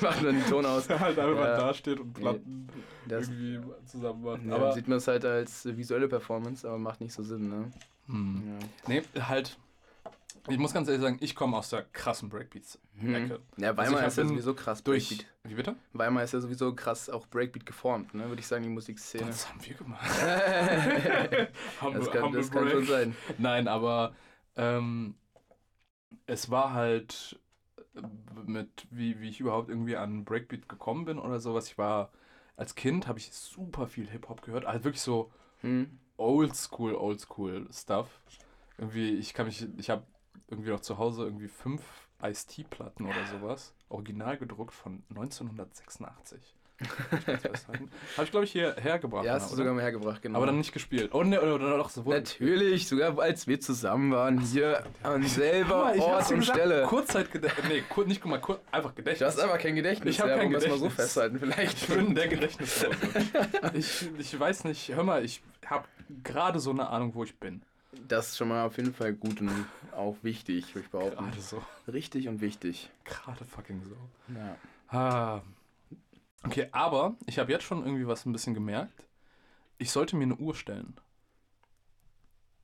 macht 0.00 0.22
man 0.22 0.34
den 0.36 0.46
Ton 0.46 0.64
aus. 0.66 0.86
der 0.86 1.00
halt 1.00 1.18
einfach 1.18 1.44
Ja. 1.44 1.56
dasteht 1.58 2.00
und 2.00 2.12
Platten 2.14 2.68
Das, 3.06 3.28
irgendwie 3.28 3.60
zusammen 3.86 4.22
macht. 4.22 4.42
ja, 4.44 4.54
aber 4.54 4.72
sieht 4.72 4.88
man 4.88 4.98
es 4.98 5.08
halt 5.08 5.24
als 5.24 5.64
visuelle 5.76 6.08
Performance, 6.08 6.66
aber 6.68 6.78
macht 6.78 7.00
nicht 7.00 7.12
so 7.12 7.22
Sinn, 7.22 7.48
ne? 7.48 7.70
Hm. 8.06 8.42
Ja. 8.60 8.66
Nee, 8.88 9.02
halt. 9.28 9.58
Ich 10.48 10.58
muss 10.58 10.74
ganz 10.74 10.88
ehrlich 10.88 11.02
sagen, 11.02 11.18
ich 11.20 11.36
komme 11.36 11.56
aus 11.56 11.68
der 11.70 11.82
krassen 11.92 12.28
Breakbeats-Ecke. 12.28 13.38
Mhm. 13.56 13.62
Ja, 13.62 13.76
Weimar 13.76 14.00
Also 14.00 14.06
ist 14.08 14.16
ja 14.18 14.24
sowieso 14.26 14.54
krass 14.54 14.82
Durch. 14.82 15.08
Breakbeat. 15.10 15.26
Wie 15.44 15.54
bitte? 15.54 15.76
Weimar 15.92 16.24
ist 16.24 16.32
ja 16.32 16.40
sowieso 16.40 16.74
krass 16.74 17.08
auch 17.08 17.28
Breakbeat 17.28 17.64
geformt, 17.64 18.12
ne? 18.12 18.28
Würde 18.28 18.40
ich 18.40 18.46
sagen, 18.48 18.64
die 18.64 18.68
Musikszene. 18.70 19.26
Das 19.26 19.48
haben 19.48 19.60
wir 19.64 19.74
gemacht. 19.74 20.04
das 21.94 22.10
kann, 22.10 22.32
das 22.32 22.50
kann 22.50 22.68
schon 22.70 22.86
sein. 22.86 23.16
Nein, 23.38 23.68
aber 23.68 24.14
ähm, 24.56 25.14
es 26.32 26.50
war 26.50 26.72
halt 26.72 27.40
äh, 27.96 28.02
mit, 28.46 28.86
wie, 28.90 29.20
wie 29.20 29.28
ich 29.30 29.40
überhaupt 29.40 29.68
irgendwie 29.68 29.96
an 29.96 30.24
Breakbeat 30.24 30.68
gekommen 30.68 31.04
bin 31.04 31.18
oder 31.18 31.40
sowas. 31.40 31.68
Ich 31.68 31.78
war, 31.78 32.12
als 32.56 32.74
Kind 32.74 33.06
habe 33.08 33.18
ich 33.18 33.32
super 33.32 33.86
viel 33.86 34.08
Hip-Hop 34.10 34.42
gehört. 34.42 34.66
Halt 34.66 34.84
wirklich 34.84 35.02
so 35.02 35.32
Hm. 35.62 35.98
oldschool, 36.18 36.94
oldschool 36.94 37.68
Stuff. 37.72 38.22
Irgendwie, 38.78 39.14
ich 39.16 39.34
kann 39.34 39.46
mich, 39.46 39.66
ich 39.78 39.90
habe 39.90 40.04
irgendwie 40.48 40.70
noch 40.70 40.80
zu 40.80 40.98
Hause 40.98 41.24
irgendwie 41.24 41.48
fünf 41.48 42.08
Ice-T-Platten 42.22 43.06
oder 43.06 43.24
sowas. 43.24 43.74
Original 43.88 44.38
gedruckt 44.38 44.74
von 44.74 45.04
1986. 45.10 46.56
Habe 48.16 48.24
ich, 48.24 48.30
glaube 48.30 48.44
ich, 48.44 48.52
hier 48.52 48.74
hergebracht. 48.80 49.24
Ja, 49.24 49.32
mal, 49.32 49.40
hast 49.40 49.50
du 49.50 49.54
oder? 49.54 49.62
sogar 49.62 49.74
mal 49.74 49.82
hergebracht, 49.82 50.22
genau. 50.22 50.36
Aber 50.38 50.46
dann 50.46 50.58
nicht 50.58 50.72
gespielt. 50.72 51.10
Oh, 51.12 51.22
ne, 51.22 51.40
oder, 51.40 51.54
oder 51.54 51.76
doch 51.76 51.90
so. 51.90 52.02
Natürlich, 52.02 52.88
sogar 52.88 53.18
als 53.18 53.46
wir 53.46 53.60
zusammen 53.60 54.12
waren, 54.12 54.40
hier 54.40 54.82
an 55.02 55.22
selber 55.24 55.84
mal, 55.84 55.98
Ort 55.98 56.30
und 56.30 56.40
gesagt, 56.40 56.58
Stelle. 56.58 56.82
Kurzzeitgedächtnis. 56.84 57.66
Nee, 57.68 57.82
kur 57.88 58.04
nicht 58.06 58.20
guck 58.20 58.30
mal, 58.30 58.40
kur 58.40 58.60
einfach 58.70 58.90
Du 58.90 58.96
Gedächtnis. 58.96 59.26
hast 59.36 59.40
aber 59.40 59.58
kein 59.58 59.74
Gedächtnis. 59.74 60.14
Ich 60.14 60.20
hab 60.20 60.28
ja, 60.28 60.36
kein 60.36 60.52
es 60.54 60.66
mal 60.66 60.78
so 60.78 60.84
Gedächtnis. 60.84 60.94
festhalten, 60.94 61.38
vielleicht. 61.38 61.82
Ich 61.82 61.88
bin 61.88 62.14
der 62.14 62.28
Gedächtnislose. 62.28 62.96
ich, 63.74 64.08
ich 64.18 64.38
weiß 64.38 64.64
nicht, 64.64 64.94
hör 64.94 65.04
mal, 65.04 65.24
ich 65.24 65.42
habe 65.66 65.86
gerade 66.24 66.58
so 66.60 66.70
eine 66.70 66.88
Ahnung, 66.88 67.14
wo 67.14 67.24
ich 67.24 67.34
bin. 67.36 67.62
Das 68.08 68.28
ist 68.30 68.38
schon 68.38 68.48
mal 68.48 68.64
auf 68.64 68.76
jeden 68.78 68.94
Fall 68.94 69.12
gut 69.12 69.40
und 69.40 69.50
auch 69.94 70.16
wichtig, 70.22 70.74
würde 70.74 70.86
ich 70.86 70.90
behaupten. 70.90 71.24
Gerade 71.24 71.40
so. 71.40 71.62
Richtig 71.92 72.26
und 72.28 72.40
wichtig. 72.40 72.90
Gerade 73.04 73.44
fucking 73.44 73.82
so. 73.84 74.34
Ja. 74.34 74.56
Ah. 74.88 75.42
Okay, 76.44 76.68
aber 76.72 77.16
ich 77.26 77.38
habe 77.38 77.52
jetzt 77.52 77.64
schon 77.64 77.84
irgendwie 77.84 78.06
was 78.06 78.26
ein 78.26 78.32
bisschen 78.32 78.54
gemerkt. 78.54 79.04
Ich 79.78 79.90
sollte 79.90 80.16
mir 80.16 80.24
eine 80.24 80.36
Uhr 80.36 80.54
stellen. 80.54 80.96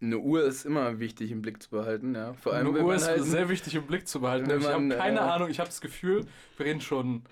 Eine 0.01 0.19
Uhr 0.19 0.45
ist 0.45 0.64
immer 0.64 1.01
wichtig 1.01 1.33
im 1.33 1.43
Blick 1.43 1.61
zu 1.62 1.71
behalten, 1.71 2.14
ja. 2.14 2.33
Vor 2.35 2.53
allem, 2.55 2.69
eine 2.69 2.79
Uhr 2.79 2.87
man 2.87 2.97
ist 2.97 3.09
halt 3.09 3.25
sehr 3.25 3.49
wichtig 3.49 3.75
im 3.75 3.87
Blick 3.87 4.07
zu 4.07 4.21
behalten. 4.21 4.49
wenn 4.49 4.61
Ich 4.61 4.67
habe 4.67 4.81
man, 4.81 4.97
keine 4.97 5.19
äh, 5.19 5.23
Ahnung, 5.23 5.51
ich 5.51 5.59
habe 5.59 5.69
das 5.69 5.81
Gefühl, 5.81 6.25
wir 6.57 6.67
reden 6.67 6.81
schon. 6.81 7.25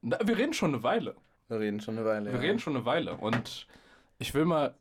Wir 0.00 0.36
reden 0.36 0.52
schon 0.52 0.74
eine 0.74 0.82
Weile. 0.82 1.16
Wir 1.48 1.60
reden 1.60 1.80
schon 1.80 1.96
eine 1.96 2.06
Weile. 2.06 2.26
Wir 2.26 2.34
ja. 2.34 2.40
reden 2.40 2.58
schon 2.58 2.76
eine 2.76 2.84
Weile. 2.84 3.16
Und 3.16 3.66
ich 4.18 4.34
will 4.34 4.44
mal. 4.44 4.74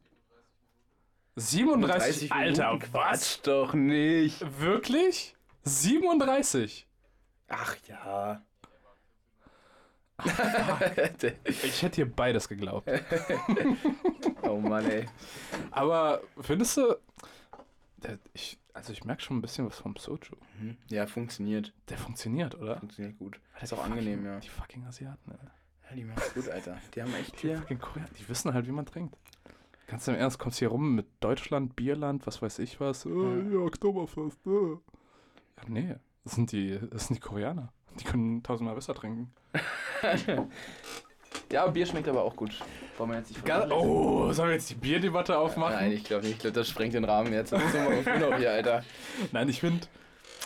37 1.38 2.32
Alter, 2.32 2.74
Minuten, 2.74 2.90
was? 2.92 3.02
Quatsch 3.02 3.40
doch 3.48 3.74
nicht. 3.74 4.44
Wirklich? 4.60 5.36
37? 5.64 6.86
Ach 7.48 7.78
ja. 7.88 8.42
Ich 11.48 11.82
hätte 11.82 11.96
dir 12.06 12.12
beides 12.12 12.48
geglaubt. 12.48 12.90
oh 14.44 14.58
Mann, 14.58 14.86
ey. 14.90 15.06
Aber 15.72 16.22
findest 16.40 16.78
du. 16.78 16.96
Der, 17.98 18.18
ich, 18.34 18.60
also 18.74 18.92
ich 18.94 19.04
merke 19.04 19.22
schon 19.22 19.38
ein 19.38 19.42
bisschen 19.42 19.66
was 19.68 19.78
vom 19.80 19.96
Soju. 19.96 20.36
Mhm. 20.60 20.78
Ja, 20.90 21.06
funktioniert. 21.06 21.74
Der 21.90 21.98
funktioniert, 21.98 22.56
oder? 22.56 22.78
Funktioniert 22.80 23.18
gut. 23.20 23.40
Alter, 23.54 23.64
Ist 23.64 23.74
auch 23.74 23.86
die 23.86 23.92
angenehm, 23.92 24.20
fucking, 24.20 24.26
ja. 24.34 24.40
Die 24.40 24.50
fucking 24.50 24.86
Asiaten, 24.86 25.32
ey. 25.32 25.38
Ja, 25.90 25.96
die 25.96 26.04
machen's 26.06 26.34
gut, 26.34 26.50
Alter. 26.50 26.78
Die 26.96 27.02
haben 27.02 27.14
echt 27.16 27.34
Die 27.44 27.48
hier. 27.48 27.58
fucking 27.60 27.80
Koreaner, 27.80 28.10
die 28.20 28.28
wissen 28.30 28.54
halt, 28.54 28.66
wie 28.68 28.72
man 28.72 28.86
trinkt. 28.86 29.16
Ganz 29.88 30.08
im 30.08 30.16
Ernst, 30.16 30.40
kommst 30.40 30.60
hier 30.60 30.70
rum 30.70 30.96
mit 30.96 31.06
Deutschland, 31.20 31.76
Bierland, 31.76 32.26
was 32.26 32.42
weiß 32.42 32.60
ich 32.60 32.80
was. 32.80 33.06
Äh, 33.06 33.10
ja, 33.10 33.60
Oktoberfest, 33.60 34.40
äh. 34.48 34.50
Ja, 34.72 35.64
nee, 35.68 35.96
das 36.24 36.34
sind, 36.34 36.52
die, 36.52 36.80
das 36.92 37.08
sind 37.08 37.16
die 37.18 37.22
Koreaner. 37.22 37.72
Die 38.00 38.04
können 38.06 38.42
tausendmal 38.44 38.76
besser 38.76 38.94
trinken. 38.96 39.34
Ja, 41.50 41.66
Bier 41.68 41.86
schmeckt 41.86 42.08
aber 42.08 42.24
auch 42.24 42.36
gut. 42.36 42.52
Wollen 42.98 43.12
wir 43.12 43.18
jetzt 43.18 43.30
nicht 43.30 43.44
Ga- 43.46 43.62
verwechseln? 43.62 43.82
Oh, 43.90 44.32
sollen 44.34 44.50
wir 44.50 44.56
jetzt 44.56 44.70
die 44.70 44.76
Bierdebatte 44.76 45.38
aufmachen? 45.38 45.76
Nein, 45.76 45.92
ich 45.94 46.04
glaube 46.04 46.24
nicht. 46.24 46.34
Ich 46.36 46.40
glaube, 46.40 46.54
das 46.56 46.68
sprengt 46.70 46.94
den 46.94 47.04
Rahmen 47.06 47.32
jetzt. 47.34 47.52
Jetzt 47.52 47.72
sind 47.72 47.90
wir 47.90 48.00
auf 48.00 48.08
Urlaub 48.22 48.38
hier, 48.38 48.52
Alter. 48.52 48.84
Nein, 49.32 49.48
ich 49.50 49.60
finde 49.62 49.86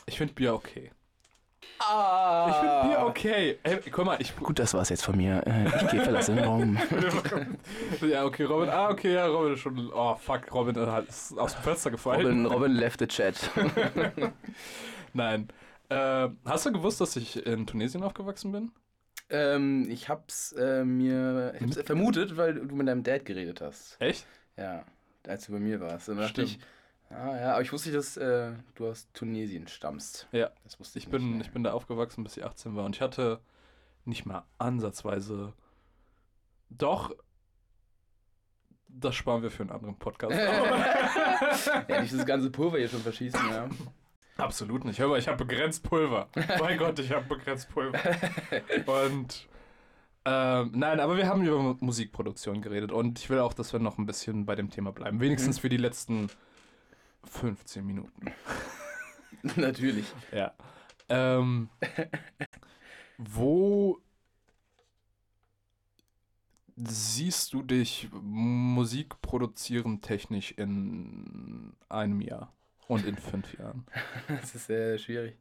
ich 0.08 0.18
find 0.18 0.34
Bier 0.36 0.54
okay. 0.54 0.92
Ah. 1.80 2.48
Ich 2.50 2.56
finde 2.56 2.88
Bier 2.88 3.06
okay. 3.08 3.58
Ey, 3.64 3.80
guck 3.92 4.06
mal, 4.06 4.18
ich. 4.20 4.36
Gut, 4.36 4.58
das 4.60 4.74
war's 4.76 4.90
jetzt 4.90 5.04
von 5.04 5.18
mir. 5.18 5.44
Äh, 5.46 5.66
Ich 5.84 5.92
gehe 5.92 6.02
verlasse 6.02 6.34
den 6.36 6.44
Raum. 6.44 6.78
ja, 8.08 8.24
okay, 8.26 8.44
Robin. 8.44 8.70
Ah, 8.70 8.90
okay, 8.90 9.14
ja, 9.14 9.26
Robin 9.28 9.54
ist 9.54 9.60
schon. 9.62 9.92
Oh, 9.94 10.16
fuck, 10.16 10.54
Robin 10.54 10.76
äh, 10.76 11.04
ist 11.08 11.38
aus 11.38 11.54
dem 11.54 11.64
Fenster 11.64 11.90
gefallen. 11.92 12.26
Robin, 12.26 12.46
Robin 12.46 12.72
left 12.74 13.00
the 13.00 13.08
chat. 13.08 13.36
Nein. 15.14 15.48
Äh, 15.90 16.30
hast 16.46 16.66
du 16.66 16.72
gewusst, 16.72 17.00
dass 17.02 17.16
ich 17.16 17.46
in 17.46 17.68
Tunesien 17.68 18.04
aufgewachsen 18.04 18.52
bin? 18.52 18.72
ähm, 19.30 19.88
ich 19.90 20.08
hab's 20.10 20.52
äh, 20.54 20.84
mir 20.86 21.54
ich 21.56 21.62
hab's 21.62 21.82
vermutet, 21.82 22.38
weil 22.38 22.54
du 22.54 22.76
mit 22.76 22.88
deinem 22.88 23.04
Dad 23.04 23.26
geredet 23.26 23.60
hast. 23.62 24.00
Echt? 24.00 24.26
Ja, 24.58 24.86
als 25.28 25.48
du 25.48 25.54
bei 25.54 25.60
mir 25.60 25.80
warst. 25.80 26.10
Und 26.10 26.18
dachte 26.18 26.44
ich, 26.44 26.60
ah, 27.10 27.36
ja, 27.36 27.54
aber 27.54 27.62
ich 27.62 27.74
wusste 27.74 27.90
nicht, 27.90 27.98
dass 27.98 28.18
äh, 28.18 28.52
du 28.76 28.88
aus 28.88 29.08
Tunesien 29.14 29.68
stammst. 29.68 30.28
Ja. 30.32 30.52
Das 30.64 30.80
wusste 30.80 31.00
ich, 31.00 31.06
Ich 31.06 31.12
bin, 31.12 31.38
nicht. 31.38 31.48
ich 31.48 31.54
bin 31.54 31.64
da 31.64 31.74
aufgewachsen, 31.74 32.24
bis 32.24 32.38
ich 32.38 32.46
18 32.46 32.76
war. 32.76 32.86
Und 32.86 32.96
ich 32.96 33.02
hatte 33.02 33.40
nicht 34.06 34.26
mal 34.26 34.44
ansatzweise. 34.60 35.54
Doch. 36.70 37.16
Das 38.88 39.16
sparen 39.16 39.42
wir 39.42 39.52
für 39.52 39.64
einen 39.64 39.72
anderen 39.72 39.98
Podcast. 39.98 40.36
ja, 41.90 42.02
nicht 42.02 42.14
das 42.14 42.26
ganze 42.26 42.50
Pulver 42.50 42.78
hier 42.78 42.88
schon 42.88 43.02
verschießen, 43.02 43.40
ja. 43.52 43.68
Absolut 44.38 44.84
nicht. 44.84 45.00
Hör 45.00 45.08
mal, 45.08 45.20
ich 45.20 45.28
habe 45.28 45.46
begrenzt 45.46 45.84
Pulver. 45.84 46.28
mein 46.60 46.78
Gott, 46.80 47.00
ich 47.00 47.12
habe 47.12 47.26
begrenzt 47.26 47.70
Pulver. 47.70 47.98
Und 48.86 49.48
ähm, 50.26 50.72
nein, 50.74 51.00
aber 51.00 51.16
wir 51.18 51.28
haben 51.28 51.46
über 51.46 51.62
Mu- 51.62 51.78
Musikproduktion 51.80 52.62
geredet 52.62 52.92
und 52.92 53.20
ich 53.20 53.30
will 53.30 53.38
auch, 53.40 53.54
dass 53.54 53.74
wir 53.74 53.80
noch 53.80 54.00
ein 54.00 54.08
bisschen 54.08 54.46
bei 54.48 54.56
dem 54.56 54.72
Thema 54.72 54.92
bleiben. 54.92 55.20
Wenigstens 55.20 55.60
für 55.60 55.70
die 55.70 55.78
letzten 55.78 56.30
15 57.26 57.86
Minuten. 57.86 58.32
Natürlich. 59.56 60.06
Ja. 60.32 60.54
Ähm, 61.10 61.70
wo 63.20 64.00
siehst 66.76 67.54
du 67.54 67.62
dich 67.62 68.10
Musik 68.12 69.22
produzieren 69.22 70.02
technisch 70.02 70.52
in 70.54 71.74
einem 71.88 72.20
Jahr 72.22 72.52
und 72.88 73.06
in 73.06 73.18
fünf 73.18 73.58
Jahren? 73.58 73.86
Das 74.28 74.56
ist 74.56 74.68
sehr 74.68 74.98
schwierig. 74.98 75.36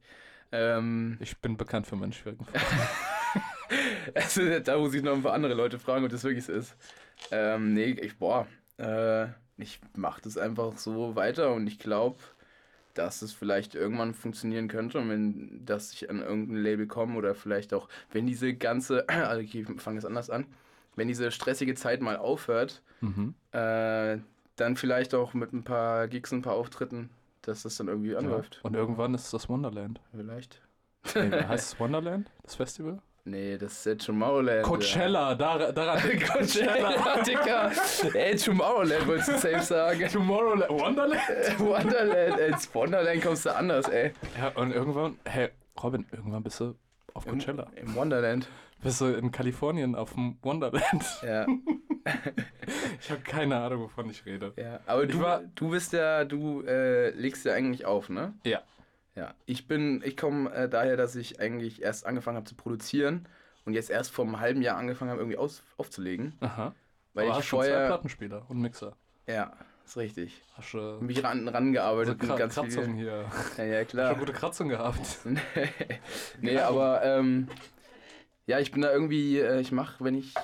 Ähm, 0.52 1.16
Ich 1.20 1.36
bin 1.38 1.56
bekannt 1.56 1.86
für 1.86 1.96
meine 1.96 2.12
schwierigen 2.12 2.44
Fragen. 2.44 2.64
also 4.14 4.58
da 4.60 4.78
muss 4.78 4.94
ich 4.94 5.02
noch 5.02 5.14
ein 5.14 5.22
paar 5.22 5.32
andere 5.34 5.54
Leute 5.54 5.78
fragen, 5.78 6.04
ob 6.04 6.10
das 6.10 6.24
wirklich 6.24 6.44
so 6.44 6.52
ist. 6.52 6.76
Ähm, 7.30 7.74
nee, 7.74 7.90
ich, 7.90 8.16
boah, 8.18 8.46
äh, 8.78 9.26
ich 9.56 9.80
mach 9.96 10.20
das 10.20 10.36
einfach 10.38 10.76
so 10.78 11.16
weiter 11.16 11.52
und 11.52 11.66
ich 11.66 11.78
glaube, 11.78 12.18
dass 12.94 13.22
es 13.22 13.32
vielleicht 13.32 13.74
irgendwann 13.74 14.14
funktionieren 14.14 14.68
könnte 14.68 14.98
und 14.98 15.08
wenn 15.10 15.64
das 15.64 15.92
ich 15.92 16.08
an 16.10 16.20
irgendein 16.22 16.62
Label 16.62 16.86
komme 16.86 17.16
oder 17.16 17.34
vielleicht 17.34 17.74
auch, 17.74 17.88
wenn 18.12 18.26
diese 18.26 18.54
ganze, 18.54 19.08
also 19.08 19.40
ich 19.40 19.66
fange 19.78 19.98
es 19.98 20.04
anders 20.04 20.30
an, 20.30 20.46
wenn 20.96 21.08
diese 21.08 21.30
stressige 21.32 21.74
Zeit 21.74 22.00
mal 22.00 22.16
aufhört, 22.16 22.82
Mhm. 23.00 23.34
äh, 23.52 24.18
dann 24.56 24.76
vielleicht 24.76 25.14
auch 25.14 25.34
mit 25.34 25.52
ein 25.52 25.64
paar 25.64 26.06
Gigs 26.08 26.30
und 26.32 26.38
ein 26.38 26.42
paar 26.42 26.54
Auftritten, 26.54 27.10
dass 27.48 27.62
das 27.62 27.76
dann 27.76 27.88
irgendwie 27.88 28.16
anläuft. 28.16 28.60
Und 28.62 28.74
irgendwann 28.74 29.14
ist 29.14 29.32
das 29.32 29.48
Wonderland. 29.48 30.00
Vielleicht. 30.14 30.60
Nee, 31.14 31.30
heißt 31.48 31.74
es 31.74 31.80
Wonderland, 31.80 32.30
das 32.42 32.54
Festival? 32.56 33.00
Nee, 33.26 33.56
das 33.56 33.72
ist 33.72 33.86
jetzt 33.86 34.04
Tomorrowland. 34.04 34.64
Coachella, 34.64 35.34
dar, 35.34 35.72
daran. 35.72 35.98
Coachella, 36.28 37.22
Digga. 37.22 37.72
Ey, 38.12 38.36
Tomorrowland 38.36 39.06
wolltest 39.06 39.28
du 39.28 39.38
safe 39.38 39.62
sagen. 39.62 40.08
Tomorrowland. 40.12 40.70
Wonderland? 40.70 41.22
Wonderland, 41.58 42.38
ey, 42.38 42.50
ins 42.50 42.74
Wonderland 42.74 43.22
kommst 43.22 43.46
du 43.46 43.56
anders, 43.56 43.88
ey. 43.88 44.12
Ja, 44.38 44.48
und 44.60 44.72
irgendwann, 44.72 45.18
hey, 45.24 45.48
Robin, 45.82 46.04
irgendwann 46.12 46.42
bist 46.42 46.60
du 46.60 46.74
auf 47.14 47.26
Im, 47.26 47.38
Coachella. 47.38 47.66
Im 47.76 47.94
Wonderland. 47.94 48.46
Bist 48.82 49.00
du 49.00 49.06
in 49.06 49.32
Kalifornien 49.32 49.94
auf 49.94 50.12
dem 50.12 50.36
Wonderland? 50.42 51.04
Ja, 51.26 51.46
Ich 53.00 53.10
habe 53.10 53.20
keine 53.22 53.56
Ahnung, 53.56 53.82
wovon 53.82 54.08
ich 54.10 54.24
rede. 54.26 54.52
ja. 54.56 54.80
Aber 54.86 55.06
du, 55.06 55.20
war- 55.20 55.42
du 55.54 55.70
bist 55.70 55.92
ja, 55.92 56.24
du 56.24 56.62
äh, 56.62 57.10
legst 57.10 57.44
ja 57.44 57.52
eigentlich 57.54 57.84
auf, 57.86 58.08
ne? 58.08 58.34
Ja. 58.44 58.62
Ja. 59.14 59.34
Ich 59.46 59.66
bin, 59.68 60.02
ich 60.04 60.16
komme 60.16 60.50
äh, 60.52 60.68
daher, 60.68 60.96
dass 60.96 61.14
ich 61.16 61.40
eigentlich 61.40 61.82
erst 61.82 62.04
angefangen 62.06 62.36
habe 62.36 62.46
zu 62.46 62.54
produzieren 62.56 63.28
und 63.64 63.74
jetzt 63.74 63.90
erst 63.90 64.10
vor 64.10 64.24
einem 64.24 64.40
halben 64.40 64.60
Jahr 64.62 64.76
angefangen 64.76 65.10
habe, 65.10 65.20
irgendwie 65.20 65.38
aus, 65.38 65.62
aufzulegen. 65.76 66.34
Aha. 66.40 66.74
Weil 67.14 67.24
Aber 67.24 67.32
ich 67.32 67.38
hast 67.38 67.46
schon 67.46 67.60
zwei 67.60 67.68
vorher. 67.68 67.86
Plattenspieler 67.86 68.44
und 68.48 68.60
Mixer. 68.60 68.96
Ja, 69.26 69.52
ist 69.86 69.96
richtig. 69.96 70.42
Hast 70.54 70.74
du 70.74 70.98
Mich 71.00 71.22
ran, 71.22 71.40
also 71.46 71.50
rangearbeitet 71.52 72.18
mit 72.20 72.28
Kra 72.28 72.36
ganz 72.36 72.54
Kratzung 72.54 72.84
viel. 72.84 72.94
hier. 72.94 73.24
Ja, 73.58 73.64
ja, 73.64 73.78
Hast 73.80 73.88
klar. 73.90 74.14
du 74.14 74.20
gute 74.20 74.32
Kratzung 74.32 74.68
gehabt? 74.68 75.18
nee, 76.40 76.58
aber 76.58 77.02
ähm, 77.04 77.48
ja, 78.46 78.58
ich 78.58 78.72
bin 78.72 78.82
da 78.82 78.92
irgendwie, 78.92 79.38
äh, 79.38 79.60
ich 79.60 79.70
mache, 79.72 80.02
wenn 80.04 80.14
ich 80.16 80.34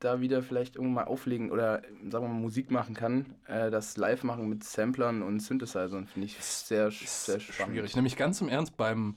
da 0.00 0.20
wieder 0.20 0.42
vielleicht 0.42 0.76
irgendwann 0.76 0.94
mal 0.94 1.10
auflegen 1.10 1.50
oder 1.52 1.82
sagen 2.10 2.24
wir 2.24 2.28
mal 2.28 2.40
Musik 2.40 2.70
machen 2.70 2.94
kann, 2.94 3.34
äh, 3.46 3.70
das 3.70 3.96
live 3.96 4.24
machen 4.24 4.48
mit 4.48 4.64
Samplern 4.64 5.22
und 5.22 5.40
Synthesizern 5.40 6.06
finde 6.06 6.26
ich 6.26 6.36
sehr, 6.42 6.90
sehr 6.90 7.38
spannend. 7.40 7.74
schwierig. 7.74 7.94
Nämlich 7.96 8.16
ganz 8.16 8.40
im 8.40 8.48
Ernst 8.48 8.76
beim, 8.76 9.16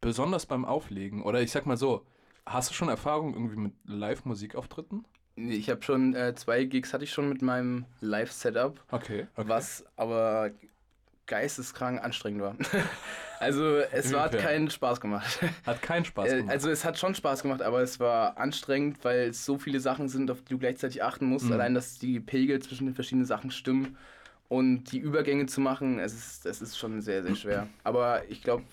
besonders 0.00 0.46
beim 0.46 0.64
Auflegen. 0.64 1.22
Oder 1.22 1.40
ich 1.42 1.50
sag 1.50 1.66
mal 1.66 1.76
so, 1.76 2.06
hast 2.46 2.70
du 2.70 2.74
schon 2.74 2.88
Erfahrung 2.88 3.34
irgendwie 3.34 3.56
mit 3.56 3.72
Live-Musikauftritten? 3.84 5.04
Nee, 5.36 5.54
Ich 5.54 5.70
habe 5.70 5.82
schon 5.82 6.14
äh, 6.14 6.34
zwei 6.34 6.64
Gigs 6.64 6.92
hatte 6.92 7.04
ich 7.04 7.12
schon 7.12 7.28
mit 7.28 7.40
meinem 7.42 7.86
Live-Setup, 8.00 8.82
Okay. 8.90 9.26
okay. 9.36 9.48
was 9.48 9.84
aber 9.96 10.50
geisteskrank 11.30 12.02
anstrengend 12.02 12.42
war. 12.42 12.56
also 13.38 13.76
es 13.92 14.12
war, 14.12 14.24
hat 14.24 14.38
keinen 14.38 14.68
Spaß 14.68 15.00
gemacht. 15.00 15.40
Hat 15.64 15.80
keinen 15.80 16.04
Spaß 16.04 16.28
Äh, 16.28 16.36
gemacht. 16.38 16.52
Also 16.52 16.68
es 16.70 16.84
hat 16.84 16.98
schon 16.98 17.14
Spaß 17.14 17.42
gemacht, 17.42 17.62
aber 17.62 17.80
es 17.80 17.98
war 18.00 18.36
anstrengend, 18.36 19.02
weil 19.04 19.30
es 19.30 19.44
so 19.46 19.56
viele 19.56 19.80
Sachen 19.80 20.08
sind, 20.08 20.30
auf 20.30 20.42
die 20.42 20.50
du 20.50 20.58
gleichzeitig 20.58 21.02
achten 21.02 21.26
musst. 21.26 21.46
Mhm. 21.46 21.52
Allein, 21.52 21.74
dass 21.74 21.98
die 21.98 22.20
Pegel 22.20 22.60
zwischen 22.60 22.86
den 22.86 22.94
verschiedenen 22.94 23.24
Sachen 23.26 23.50
stimmen 23.50 23.96
und 24.48 24.90
die 24.90 24.98
Übergänge 24.98 25.46
zu 25.46 25.60
machen, 25.60 26.00
es 26.00 26.12
ist, 26.12 26.44
es 26.46 26.60
ist 26.60 26.76
schon 26.76 27.00
sehr, 27.00 27.22
sehr 27.22 27.36
schwer. 27.36 27.68
Aber 27.84 28.28
ich 28.28 28.42
glaube, 28.42 28.64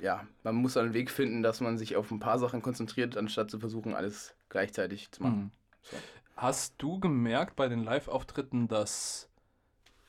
ja, 0.00 0.26
man 0.42 0.56
muss 0.56 0.76
einen 0.76 0.92
Weg 0.92 1.10
finden, 1.10 1.42
dass 1.42 1.60
man 1.60 1.78
sich 1.78 1.94
auf 1.94 2.10
ein 2.10 2.18
paar 2.18 2.38
Sachen 2.40 2.60
konzentriert, 2.60 3.16
anstatt 3.16 3.50
zu 3.50 3.60
versuchen, 3.60 3.94
alles 3.94 4.34
gleichzeitig 4.48 5.12
zu 5.12 5.22
machen. 5.22 5.38
Mhm. 5.38 5.50
So. 5.82 5.96
Hast 6.36 6.74
du 6.78 6.98
gemerkt 6.98 7.54
bei 7.54 7.68
den 7.68 7.84
Live-Auftritten, 7.84 8.66
dass 8.66 9.29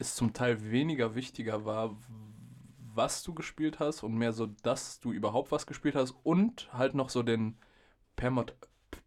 es 0.02 0.16
zum 0.16 0.34
Teil 0.34 0.72
weniger 0.72 1.16
wichtiger 1.16 1.66
war, 1.66 1.96
was 2.94 3.24
du 3.24 3.34
gespielt 3.34 3.80
hast 3.80 4.04
und 4.04 4.16
mehr 4.16 4.34
so, 4.34 4.48
dass 4.48 5.00
du 5.00 5.14
überhaupt 5.14 5.52
was 5.52 5.66
gespielt 5.66 5.96
hast 5.96 6.14
und 6.24 6.72
halt 6.74 6.94
noch 6.94 7.10
so 7.10 7.24
den 7.24 7.58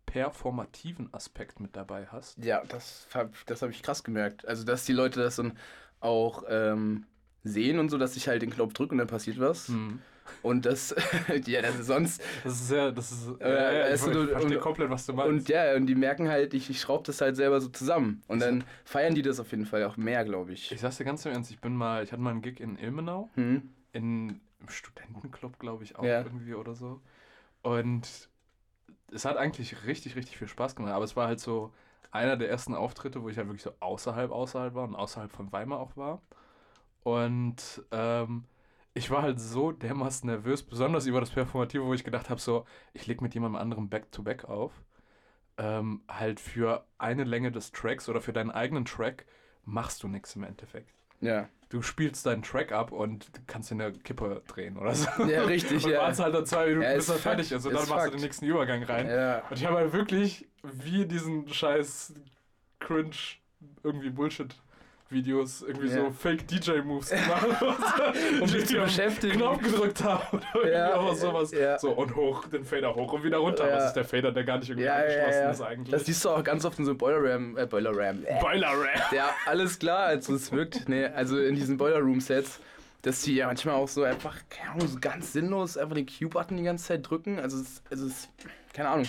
performativen 0.07 1.13
Aspekt 1.13 1.61
mit 1.61 1.77
dabei 1.77 2.07
hast? 2.07 2.39
Ja, 2.39 2.63
das 2.65 3.07
habe 3.13 3.33
das 3.47 3.63
hab 3.63 3.71
ich 3.71 3.83
krass 3.83 4.05
gemerkt. 4.05 4.47
Also, 4.47 4.65
dass 4.65 4.85
die 4.85 4.93
Leute 4.93 5.21
das 5.21 5.37
dann 5.37 5.59
auch 6.01 6.45
ähm, 6.49 7.07
sehen 7.45 7.79
und 7.79 7.91
so, 7.91 7.99
dass 7.99 8.17
ich 8.17 8.27
halt 8.29 8.43
den 8.43 8.51
Knopf 8.51 8.73
drücke 8.73 8.93
und 8.93 8.99
dann 8.99 9.07
passiert 9.07 9.39
was. 9.39 9.69
Mhm. 9.69 10.01
Und 10.43 10.65
das, 10.65 10.95
ja, 11.47 11.61
das 11.63 11.79
ist 11.79 11.87
sonst, 11.87 12.23
Das 12.43 12.55
ist 12.55 12.69
sehr, 12.69 12.91
das 12.93 13.13
ist, 13.13 13.41
Äh, 13.41 13.49
ja, 13.53 13.73
ja, 13.73 13.87
ich, 13.89 13.95
ich 13.95 14.01
verstehe 14.01 14.57
und- 14.57 14.61
komplett, 14.63 14.91
was 14.91 15.05
du 15.07 15.13
meinst. 15.13 15.31
Und 15.31 15.49
ja, 15.51 15.75
und 15.77 15.87
die 15.87 15.95
merken 15.95 16.29
halt, 16.29 16.55
ich, 16.55 16.71
ich 16.71 16.81
schraube 16.81 17.05
das 17.05 17.21
halt 17.21 17.37
selber 17.37 17.61
so 17.61 17.69
zusammen. 17.69 18.23
Und 18.27 18.41
dann 18.41 18.65
feiern 18.85 19.15
die 19.15 19.23
das 19.23 19.39
auf 19.39 19.51
jeden 19.51 19.67
Fall 19.67 19.85
auch 19.85 19.97
mehr, 19.99 20.25
glaube 20.25 20.53
ich. 20.53 20.73
ich 20.73 20.81
sag's 20.81 20.97
dir 20.97 21.05
ganz 21.05 21.25
im 21.27 21.33
Ernst, 21.33 21.51
ich 21.51 21.61
bin 21.61 21.77
mal, 21.77 22.03
ich 22.03 22.13
hatte 22.13 22.23
mal 22.23 22.31
einen 22.31 22.41
Gig 22.43 22.61
in 22.61 22.79
Ilmenau, 22.79 23.29
Hm? 23.35 23.71
in, 23.93 24.41
im 24.61 24.69
Studentenclub, 24.69 25.59
glaube 25.59 25.85
ich, 25.85 25.97
auch 25.97 26.05
Ja. 26.05 26.23
irgendwie 26.23 26.55
oder 26.55 26.75
so. 26.75 27.01
Und 27.63 28.09
es 29.13 29.25
hat 29.25 29.37
eigentlich 29.37 29.85
richtig, 29.87 30.17
richtig 30.17 30.39
viel 30.39 30.49
Spaß 30.49 30.75
gemacht. 30.75 30.93
Aber 30.93 31.05
es 31.05 31.17
war 31.17 31.27
halt 31.29 31.41
so 31.41 31.73
einer 32.11 32.37
der 32.37 32.49
ersten 32.49 32.75
Auftritte, 32.75 33.23
wo 33.23 33.29
ich 33.29 33.37
halt 33.37 33.47
wirklich 33.49 33.63
so 33.63 33.73
außerhalb, 33.81 34.31
außerhalb 34.31 34.75
war 34.75 34.85
und 34.85 34.95
außerhalb 34.95 35.31
von 35.33 35.53
Weimar 35.53 35.81
auch 35.81 35.97
war. 35.97 36.23
Und 37.05 37.83
ähm, 37.93 38.45
ich 38.95 39.11
war 39.11 39.23
halt 39.23 39.39
so 39.41 39.71
dermaßen 39.71 40.29
nervös, 40.29 40.63
besonders 40.63 41.07
über 41.07 41.21
das 41.21 41.31
Performative, 41.31 41.85
wo 41.85 41.95
ich 41.95 42.03
gedacht 42.03 42.31
habe, 42.31 42.41
so, 42.41 42.65
ich 42.93 43.07
leg 43.07 43.21
mit 43.21 43.35
jemandem 43.35 43.61
anderem 43.61 43.89
Back-to-Back 43.89 44.47
auf. 44.47 44.73
Ähm, 45.57 46.03
halt 46.09 46.41
für 46.41 46.85
eine 46.99 47.23
Länge 47.23 47.53
des 47.53 47.71
Tracks 47.71 48.09
oder 48.09 48.21
für 48.21 48.33
deinen 48.33 48.51
eigenen 48.51 48.85
Track 48.85 49.27
machst 49.65 50.03
du 50.03 50.09
nichts 50.09 50.35
im 50.35 50.43
Endeffekt. 50.43 50.93
Ja. 51.21 51.49
Du 51.69 51.83
spielst 51.83 52.27
deinen 52.27 52.43
Track 52.43 52.73
ab 52.73 52.93
und 52.93 53.31
kannst 53.47 53.71
in 53.71 53.79
der 53.79 53.93
Kippe 53.93 54.43
drehen 54.47 54.77
oder 54.77 54.95
so. 54.95 55.09
Ja, 55.25 55.43
richtig, 55.45 55.85
und 55.85 55.91
ja. 55.91 56.01
wartest 56.01 56.21
halt 56.21 56.35
dann 56.35 56.47
zwei 56.47 56.67
Minuten, 56.67 56.83
Ja, 56.83 56.95
bis 56.95 57.05
ist 57.05 57.11
er 57.11 57.19
fertig 57.19 57.53
ist 57.53 57.67
und 57.67 57.73
dann 57.73 57.81
machst 57.81 57.91
du 57.91 57.97
Fakt. 57.97 58.15
den 58.15 58.21
nächsten 58.21 58.47
Übergang 58.47 58.83
rein. 58.83 59.09
Ja. 59.09 59.43
Und 59.49 59.57
ich 59.57 59.65
habe 59.67 59.77
halt 59.77 59.93
wirklich 59.93 60.49
wie 60.63 61.07
diesen 61.07 61.49
scheiß 61.49 62.15
cringe 62.81 63.17
irgendwie 63.83 64.11
Bullshit 64.11 64.55
Videos 65.11 65.63
irgendwie 65.63 65.89
Ja. 65.89 65.95
so 66.07 66.11
Fake 66.13 66.47
DJ 66.49 66.81
Moves 66.83 67.11
gemacht 67.11 67.47
Um 68.41 68.47
die 68.47 68.65
zu 68.65 68.75
beschäftigen. 68.77 69.35
Knopf 69.39 69.63
gedrückt 69.63 70.03
haben 70.03 70.39
oder 70.39 70.47
irgendwie 70.55 70.73
Ja, 70.73 70.95
auch 70.97 71.15
sowas. 71.15 71.53
ja. 71.53 71.79
So 71.79 71.91
und 71.93 72.15
hoch, 72.17 72.47
den 72.49 72.65
Fader 72.65 72.95
hoch 72.95 73.13
und 73.13 73.23
wieder 73.25 73.39
runter. 73.39 73.69
Ja. 73.69 73.77
Was 73.77 73.87
ist 73.87 73.93
der 73.95 74.05
Fader, 74.05 74.33
der 74.33 74.45
gar 74.45 74.59
nicht 74.59 74.69
irgendwie 74.71 74.87
Ja, 74.87 74.97
angeschlossen 74.97 75.41
ja. 75.43 75.51
ist 75.51 75.61
eigentlich? 75.61 75.91
Das 75.91 76.05
siehst 76.07 76.25
du 76.25 76.31
auch 76.31 76.43
ganz 76.43 76.65
oft 76.65 76.79
in 76.79 76.85
so 76.85 76.95
Boiler 76.95 77.33
Ram, 77.35 77.57
äh, 77.57 77.67
Boiler 77.67 77.93
Ram. 77.95 78.25
Äh. 78.25 78.39
Boiler 78.41 78.73
Rap. 78.81 79.13
Ja, 79.13 79.31
alles 79.47 79.79
klar, 79.79 80.07
also 80.07 80.35
es 80.35 80.51
wirkt, 80.53 80.89
nee, 80.89 81.05
also 81.07 81.39
in 81.39 81.55
diesen 81.55 81.77
Boiler 81.77 81.99
Room 82.01 82.21
Sets, 82.21 82.61
dass 83.03 83.21
die 83.23 83.35
ja 83.37 83.47
manchmal 83.47 83.75
auch 83.75 83.89
so 83.89 84.03
einfach, 84.03 84.37
keine 84.49 84.71
Ahnung, 84.73 84.89
so 84.89 84.99
ganz 84.99 85.33
sinnlos 85.35 85.77
einfach 85.77 85.95
den 85.95 86.07
Q-Button 86.07 86.57
die 86.57 86.63
ganze 86.63 86.87
Zeit 86.87 87.09
drücken. 87.09 87.39
Also 87.39 87.61
es, 87.61 87.83
also 87.91 88.07
es 88.07 88.29
keine 88.73 88.89
Ahnung. 88.89 89.07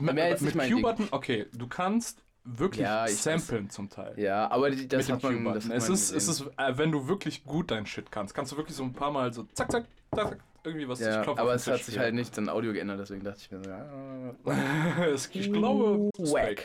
Mehr 0.00 0.28
jetzt 0.28 0.42
Mit. 0.42 0.54
Q-Button, 0.70 1.08
okay, 1.12 1.46
du 1.54 1.68
kannst 1.68 2.18
wirklich 2.46 2.82
Ja, 2.82 3.06
samplen 3.08 3.68
zum 3.70 3.88
Teil. 3.90 4.14
Ja, 4.16 4.50
aber 4.50 4.70
die, 4.70 4.88
das 4.88 5.08
mit 5.08 5.22
hat 5.22 5.32
man, 5.32 5.54
das 5.54 5.64
hat 5.68 5.72
Es 5.72 5.88
ist, 5.88 6.12
es 6.12 6.26
gesehen. 6.26 6.48
ist 6.48 6.58
äh, 6.58 6.78
wenn 6.78 6.92
du 6.92 7.08
wirklich 7.08 7.44
gut 7.44 7.70
dein 7.70 7.86
Shit 7.86 8.10
kannst, 8.10 8.34
kannst 8.34 8.52
du 8.52 8.56
wirklich 8.56 8.76
so 8.76 8.84
ein 8.84 8.92
paar 8.92 9.10
Mal 9.10 9.32
so 9.32 9.44
zack, 9.54 9.70
zack, 9.70 9.84
zack, 10.14 10.28
zack 10.28 10.38
irgendwie 10.66 10.88
was 10.88 11.00
Ja, 11.00 11.22
aber 11.22 11.54
es 11.54 11.66
hat 11.66 11.82
sich 11.84 11.98
halt 11.98 12.14
nicht 12.14 12.36
an 12.38 12.48
Audio 12.48 12.72
geändert, 12.72 12.98
deswegen 13.00 13.22
dachte 13.24 13.40
ich 13.40 13.50
mir 13.50 13.62
so, 13.62 13.70
ja, 14.50 15.18
spielen. 15.18 15.44
Ich 15.44 15.52
glaube, 15.52 16.10
wack. 16.18 16.64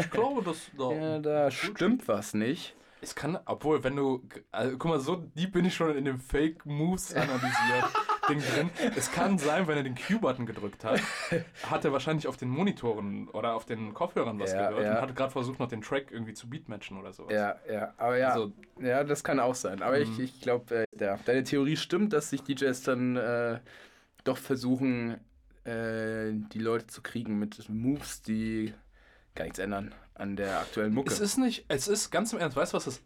Ich 0.00 0.10
glaube, 0.10 0.42
das 0.42 0.56
da, 0.78 0.92
Ja, 0.92 1.18
da 1.20 1.50
stimmt 1.50 2.08
was 2.08 2.34
nicht. 2.34 2.74
Es 3.00 3.14
kann, 3.14 3.38
obwohl, 3.46 3.84
wenn 3.84 3.94
du, 3.94 4.24
also, 4.50 4.76
guck 4.76 4.90
mal, 4.90 4.98
so 4.98 5.16
deep 5.36 5.52
bin 5.52 5.64
ich 5.64 5.74
schon 5.74 5.96
in 5.96 6.04
dem 6.04 6.18
Fake 6.18 6.66
Moves 6.66 7.14
analysiert 7.14 7.84
Ding 8.28 8.40
drin. 8.40 8.70
Es 8.96 9.10
kann 9.10 9.38
sein, 9.38 9.66
wenn 9.66 9.76
er 9.76 9.82
den 9.82 9.94
Q-Button 9.94 10.46
gedrückt 10.46 10.84
hat, 10.84 11.00
hat 11.70 11.84
er 11.84 11.92
wahrscheinlich 11.92 12.26
auf 12.28 12.36
den 12.36 12.48
Monitoren 12.48 13.28
oder 13.28 13.54
auf 13.54 13.64
den 13.64 13.94
Kopfhörern 13.94 14.38
was 14.38 14.52
Ja, 14.52 14.68
gehört 14.68 14.84
ja. 14.84 14.94
und 14.96 15.00
hat 15.00 15.16
gerade 15.16 15.30
versucht, 15.32 15.58
noch 15.58 15.68
den 15.68 15.80
Track 15.82 16.10
irgendwie 16.10 16.34
zu 16.34 16.48
beatmatchen 16.48 16.98
oder 16.98 17.12
sowas. 17.12 17.32
Ja, 17.32 17.56
ja, 17.72 17.94
aber 17.96 18.16
ja, 18.18 18.28
Also, 18.30 18.52
ja, 18.80 19.04
das 19.04 19.24
kann 19.24 19.40
auch 19.40 19.54
sein. 19.54 19.82
Aber 19.82 19.98
ich, 19.98 20.08
Mhm. 20.16 20.24
ich 20.24 20.40
glaube, 20.40 20.86
äh, 20.98 21.04
ja, 21.04 21.18
deine 21.24 21.44
Theorie 21.44 21.76
stimmt, 21.76 22.12
dass 22.12 22.30
sich 22.30 22.42
DJs 22.42 22.80
dann 22.82 23.16
äh, 23.16 23.58
doch 24.24 24.36
versuchen, 24.38 25.14
äh, 25.64 26.32
die 26.52 26.58
Leute 26.60 26.86
zu 26.86 27.02
kriegen 27.02 27.38
mit 27.38 27.68
Moves, 27.68 28.22
die 28.22 28.72
gar 29.34 29.44
nichts 29.44 29.58
ändern 29.58 29.94
an 30.14 30.34
der 30.36 30.58
aktuellen 30.60 30.92
Mucke. 30.94 31.12
Es 31.12 31.20
ist 31.20 31.36
nicht, 31.38 31.64
es 31.68 31.86
ist 31.88 32.10
ganz 32.10 32.32
im 32.32 32.40
Ernst, 32.40 32.56
weißt 32.56 32.72
du, 32.72 32.76
was 32.76 32.84
das 32.86 33.00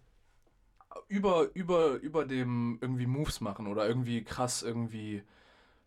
über, 1.08 1.48
über, 1.54 1.94
über 1.94 2.24
dem 2.24 2.78
irgendwie 2.80 3.06
Moves 3.06 3.40
machen 3.40 3.66
oder 3.66 3.86
irgendwie 3.86 4.22
krass 4.24 4.62
irgendwie, 4.62 5.22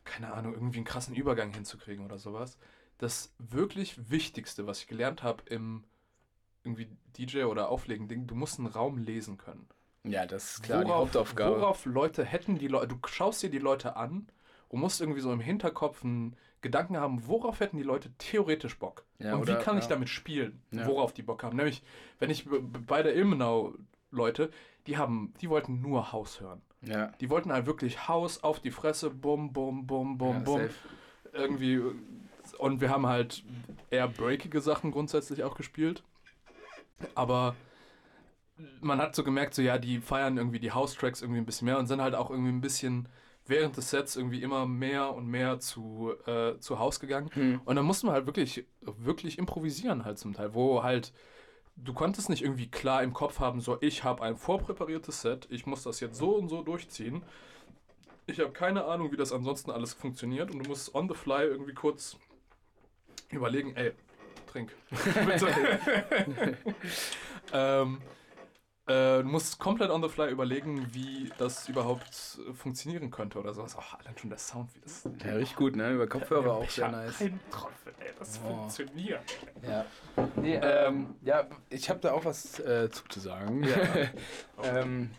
keine 0.04 0.34
Ahnung, 0.34 0.54
irgendwie 0.54 0.78
einen 0.78 0.86
krassen 0.86 1.16
Übergang 1.16 1.52
hinzukriegen 1.54 2.06
oder 2.06 2.18
sowas. 2.18 2.58
Das 2.98 3.34
wirklich 3.40 4.10
Wichtigste, 4.10 4.68
was 4.68 4.80
ich 4.80 4.88
gelernt 4.88 5.24
habe 5.24 5.44
im 5.48 5.84
irgendwie 6.64 6.88
DJ 7.18 7.44
oder 7.44 7.70
Auflegen-Ding, 7.70 8.26
du 8.28 8.34
musst 8.36 8.58
einen 8.60 8.68
Raum 8.68 8.98
lesen 8.98 9.38
können. 9.38 9.68
ja, 10.04 10.26
das 10.26 10.56
ist 10.56 10.64
klar, 10.64 10.84
die 10.84 10.90
worauf, 10.90 11.02
Hauptaufgabe. 11.08 11.58
worauf 11.62 11.86
Leute 11.86 12.24
hätten 12.26 12.58
die 12.58 12.68
Leute, 12.68 12.88
du 12.88 12.98
schaust 13.08 13.44
dir 13.44 13.50
die 13.52 13.60
Leute 13.60 13.96
an 13.98 14.28
und 14.70 14.80
musst 14.80 15.00
irgendwie 15.00 15.22
so 15.22 15.32
im 15.32 15.40
Hinterkopf 15.40 16.04
einen 16.04 16.36
Gedanken 16.62 16.98
haben, 16.98 17.28
worauf 17.28 17.60
hätten 17.60 17.78
die 17.78 17.84
Leute 17.84 18.12
theoretisch 18.18 18.80
Bock? 18.80 19.06
Ja, 19.20 19.36
und 19.36 19.42
oder- 19.44 19.60
wie 19.60 19.64
kann 19.64 19.78
ich 19.78 19.84
ja. 19.84 19.90
damit 19.92 20.10
spielen, 20.10 20.64
Ja. 20.72 20.88
worauf 20.88 21.14
die 21.14 21.22
Bock 21.22 21.44
haben? 21.44 21.56
Nämlich, 21.58 21.84
wenn 22.18 22.32
ich 22.32 22.48
bei 22.88 23.04
der 23.04 23.14
Ilmenau-Leute, 24.16 24.50
die 24.88 24.98
haben, 24.98 25.34
die 25.42 25.50
wollten 25.50 25.82
nur 25.82 26.12
Haus 26.12 26.40
hören. 26.42 26.62
ja, 26.82 27.08
Die 27.20 27.30
wollten 27.30 27.52
halt 27.52 27.66
wirklich 27.66 28.08
Haus 28.08 28.44
auf 28.44 28.60
die 28.60 28.72
Fresse, 28.72 29.10
bum, 29.10 29.54
bum, 29.54 29.86
bum, 29.86 30.18
bum, 30.18 30.34
ja, 30.34 30.40
bum. 30.40 30.62
safe. 30.62 30.74
Irgendwie. 31.34 31.82
Und 32.60 32.80
wir 32.82 32.90
haben 32.90 33.08
halt 33.08 33.44
eher 33.90 34.08
breakige 34.08 34.62
Sachen 34.62 34.92
grundsätzlich 34.92 35.44
auch 35.44 35.56
gespielt. 35.56 36.04
Aber 37.14 37.56
man 38.80 39.00
hat 39.00 39.16
so 39.16 39.24
gemerkt, 39.24 39.54
so 39.54 39.62
ja, 39.62 39.78
die 39.78 40.00
feiern 40.00 40.38
irgendwie 40.38 40.60
die 40.60 40.72
House-Tracks 40.72 41.22
irgendwie 41.22 41.42
ein 41.42 41.46
bisschen 41.46 41.66
mehr 41.66 41.78
und 41.78 41.88
sind 41.88 42.02
halt 42.02 42.16
auch 42.16 42.30
irgendwie 42.30 42.52
ein 42.52 42.62
bisschen 42.62 43.10
während 43.48 43.76
des 43.76 43.90
Sets 43.90 44.16
irgendwie 44.16 44.42
immer 44.42 44.66
mehr 44.66 45.14
und 45.14 45.28
mehr 45.28 45.60
zu, 45.60 46.14
äh, 46.26 46.58
zu 46.60 46.80
Haus 46.80 47.00
gegangen. 47.00 47.30
Hm. 47.34 47.62
Und 47.66 47.76
dann 47.76 47.86
mussten 47.86 48.08
wir 48.08 48.14
halt 48.14 48.28
wirklich, 48.28 48.66
wirklich 48.82 49.38
improvisieren 49.38 50.06
halt 50.06 50.18
zum 50.18 50.34
Teil, 50.34 50.54
wo 50.54 50.84
halt 50.84 51.12
du 51.76 51.94
konntest 51.94 52.30
nicht 52.30 52.42
irgendwie 52.42 52.70
klar 52.70 53.04
im 53.04 53.14
Kopf 53.14 53.40
haben, 53.40 53.62
so 53.62 53.78
ich 53.82 54.04
habe 54.04 54.24
ein 54.24 54.38
vorpräpariertes 54.38 55.22
Set, 55.22 55.48
ich 55.50 55.66
muss 55.66 55.84
das 55.84 56.00
jetzt 56.00 56.18
so 56.18 56.36
und 56.36 56.50
so 56.50 56.62
durchziehen. 56.62 57.24
Ich 58.28 58.40
habe 58.40 58.52
keine 58.52 58.86
Ahnung, 58.86 59.12
wie 59.12 59.18
das 59.18 59.32
ansonsten 59.32 59.72
alles 59.72 59.94
funktioniert 59.94 60.52
und 60.52 60.64
du 60.64 60.70
musst 60.70 60.96
on 60.96 61.08
the 61.08 61.14
fly 61.14 61.44
irgendwie 61.44 61.74
kurz 61.74 62.18
überlegen, 63.30 63.76
ey, 63.76 63.92
trink. 64.48 64.76
Bitte. 65.26 66.58
ähm, 67.54 68.02
äh, 68.88 69.22
du 69.24 69.24
musst 69.24 69.58
komplett 69.60 69.90
on 69.90 70.02
the 70.04 70.10
fly 70.10 70.30
überlegen, 70.30 70.88
wie 70.94 71.32
das 71.38 71.68
überhaupt 71.70 72.40
äh, 72.50 72.54
funktionieren 72.54 73.10
könnte 73.12 73.40
oder 73.40 73.54
sowas. 73.54 73.76
Oh, 73.80 73.98
allein 74.00 74.18
schon 74.18 74.30
der 74.30 74.40
Sound, 74.40 74.70
wie 74.76 74.80
das. 74.82 75.04
Ja, 75.26 75.34
richtig 75.34 75.56
gut, 75.58 75.76
ne? 75.76 75.92
Über 75.92 76.08
Kopfhörer 76.08 76.54
auch 76.54 76.70
sehr 76.70 76.90
nice. 76.92 77.22
eintropfen, 77.22 77.92
ey, 78.00 78.12
das 78.20 78.40
Oh. 78.44 78.48
funktioniert. 78.50 79.22
Ja. 79.68 79.86
Nee, 80.36 80.60
ähm, 80.62 81.16
ja, 81.24 81.46
ich 81.70 81.90
habe 81.90 82.00
da 82.00 82.12
auch 82.14 82.26
was 82.26 82.60
äh, 82.60 82.90
zuzusagen. 82.92 83.64
Ja. 83.64 83.76
ähm, 84.64 85.10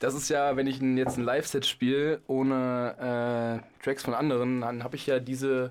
das 0.00 0.14
ist 0.14 0.28
ja, 0.30 0.56
wenn 0.56 0.66
ich 0.66 0.80
ein, 0.80 0.96
jetzt 0.96 1.18
ein 1.18 1.24
Live-Set 1.24 1.66
spiele 1.66 2.22
ohne 2.26 3.62
äh, 3.78 3.84
Tracks 3.84 4.02
von 4.04 4.14
anderen, 4.14 4.62
dann 4.62 4.82
habe 4.82 4.96
ich 4.96 5.06
ja 5.06 5.18
diese, 5.20 5.70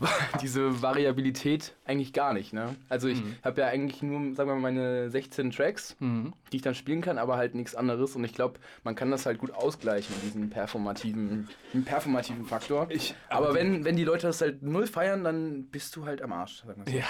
diese 0.42 0.82
Variabilität 0.82 1.74
eigentlich 1.84 2.12
gar 2.12 2.32
nicht. 2.32 2.52
Ne? 2.52 2.76
Also 2.88 3.08
ich 3.08 3.22
Mhm. 3.22 3.36
habe 3.42 3.60
ja 3.62 3.68
eigentlich 3.68 4.02
nur, 4.02 4.34
sagen 4.34 4.50
wir 4.50 4.54
mal, 4.56 4.60
meine 4.72 5.10
16 5.10 5.50
Tracks, 5.50 5.96
Mhm. 6.00 6.32
die 6.52 6.56
ich 6.56 6.62
dann 6.62 6.74
spielen 6.74 7.00
kann, 7.00 7.18
aber 7.18 7.36
halt 7.36 7.54
nichts 7.54 7.74
anderes. 7.74 8.14
Und 8.16 8.24
ich 8.24 8.34
glaube, 8.34 8.60
man 8.84 8.94
kann 8.94 9.10
das 9.10 9.26
halt 9.26 9.38
gut 9.38 9.52
ausgleichen, 9.52 10.14
diesen 10.22 10.50
performativen, 10.50 11.48
performativen 11.84 12.44
Faktor. 12.44 12.86
Ich, 12.90 13.14
aber 13.28 13.54
wenn, 13.54 13.84
wenn 13.84 13.96
die 13.96 14.04
Leute 14.04 14.26
das 14.26 14.40
halt 14.40 14.62
null 14.62 14.86
feiern, 14.86 15.24
dann 15.24 15.66
bist 15.66 15.96
du 15.96 16.04
halt 16.06 16.22
am 16.22 16.32
Arsch. 16.32 16.62
Sagen 16.64 16.82
wir 16.84 16.92
so. 16.92 16.98
Ja. 16.98 17.04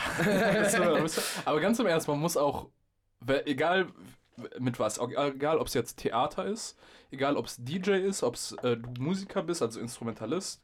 Aber 1.45 1.61
ganz 1.61 1.79
im 1.79 1.87
Ernst, 1.87 2.09
man 2.09 2.19
muss 2.19 2.37
auch, 2.37 2.69
egal 3.47 3.87
mit 4.59 4.79
was, 4.79 4.99
egal 4.99 5.59
ob 5.59 5.67
es 5.67 5.75
jetzt 5.75 5.97
Theater 5.99 6.45
ist, 6.45 6.77
egal 7.11 7.37
ob 7.37 7.47
es 7.47 7.57
DJ 7.59 7.93
ist, 7.93 8.23
ob 8.23 8.35
es 8.35 8.53
äh, 8.63 8.77
du 8.77 8.91
Musiker 9.03 9.43
bist, 9.43 9.63
also 9.63 9.81
Instrumentalist, 9.81 10.63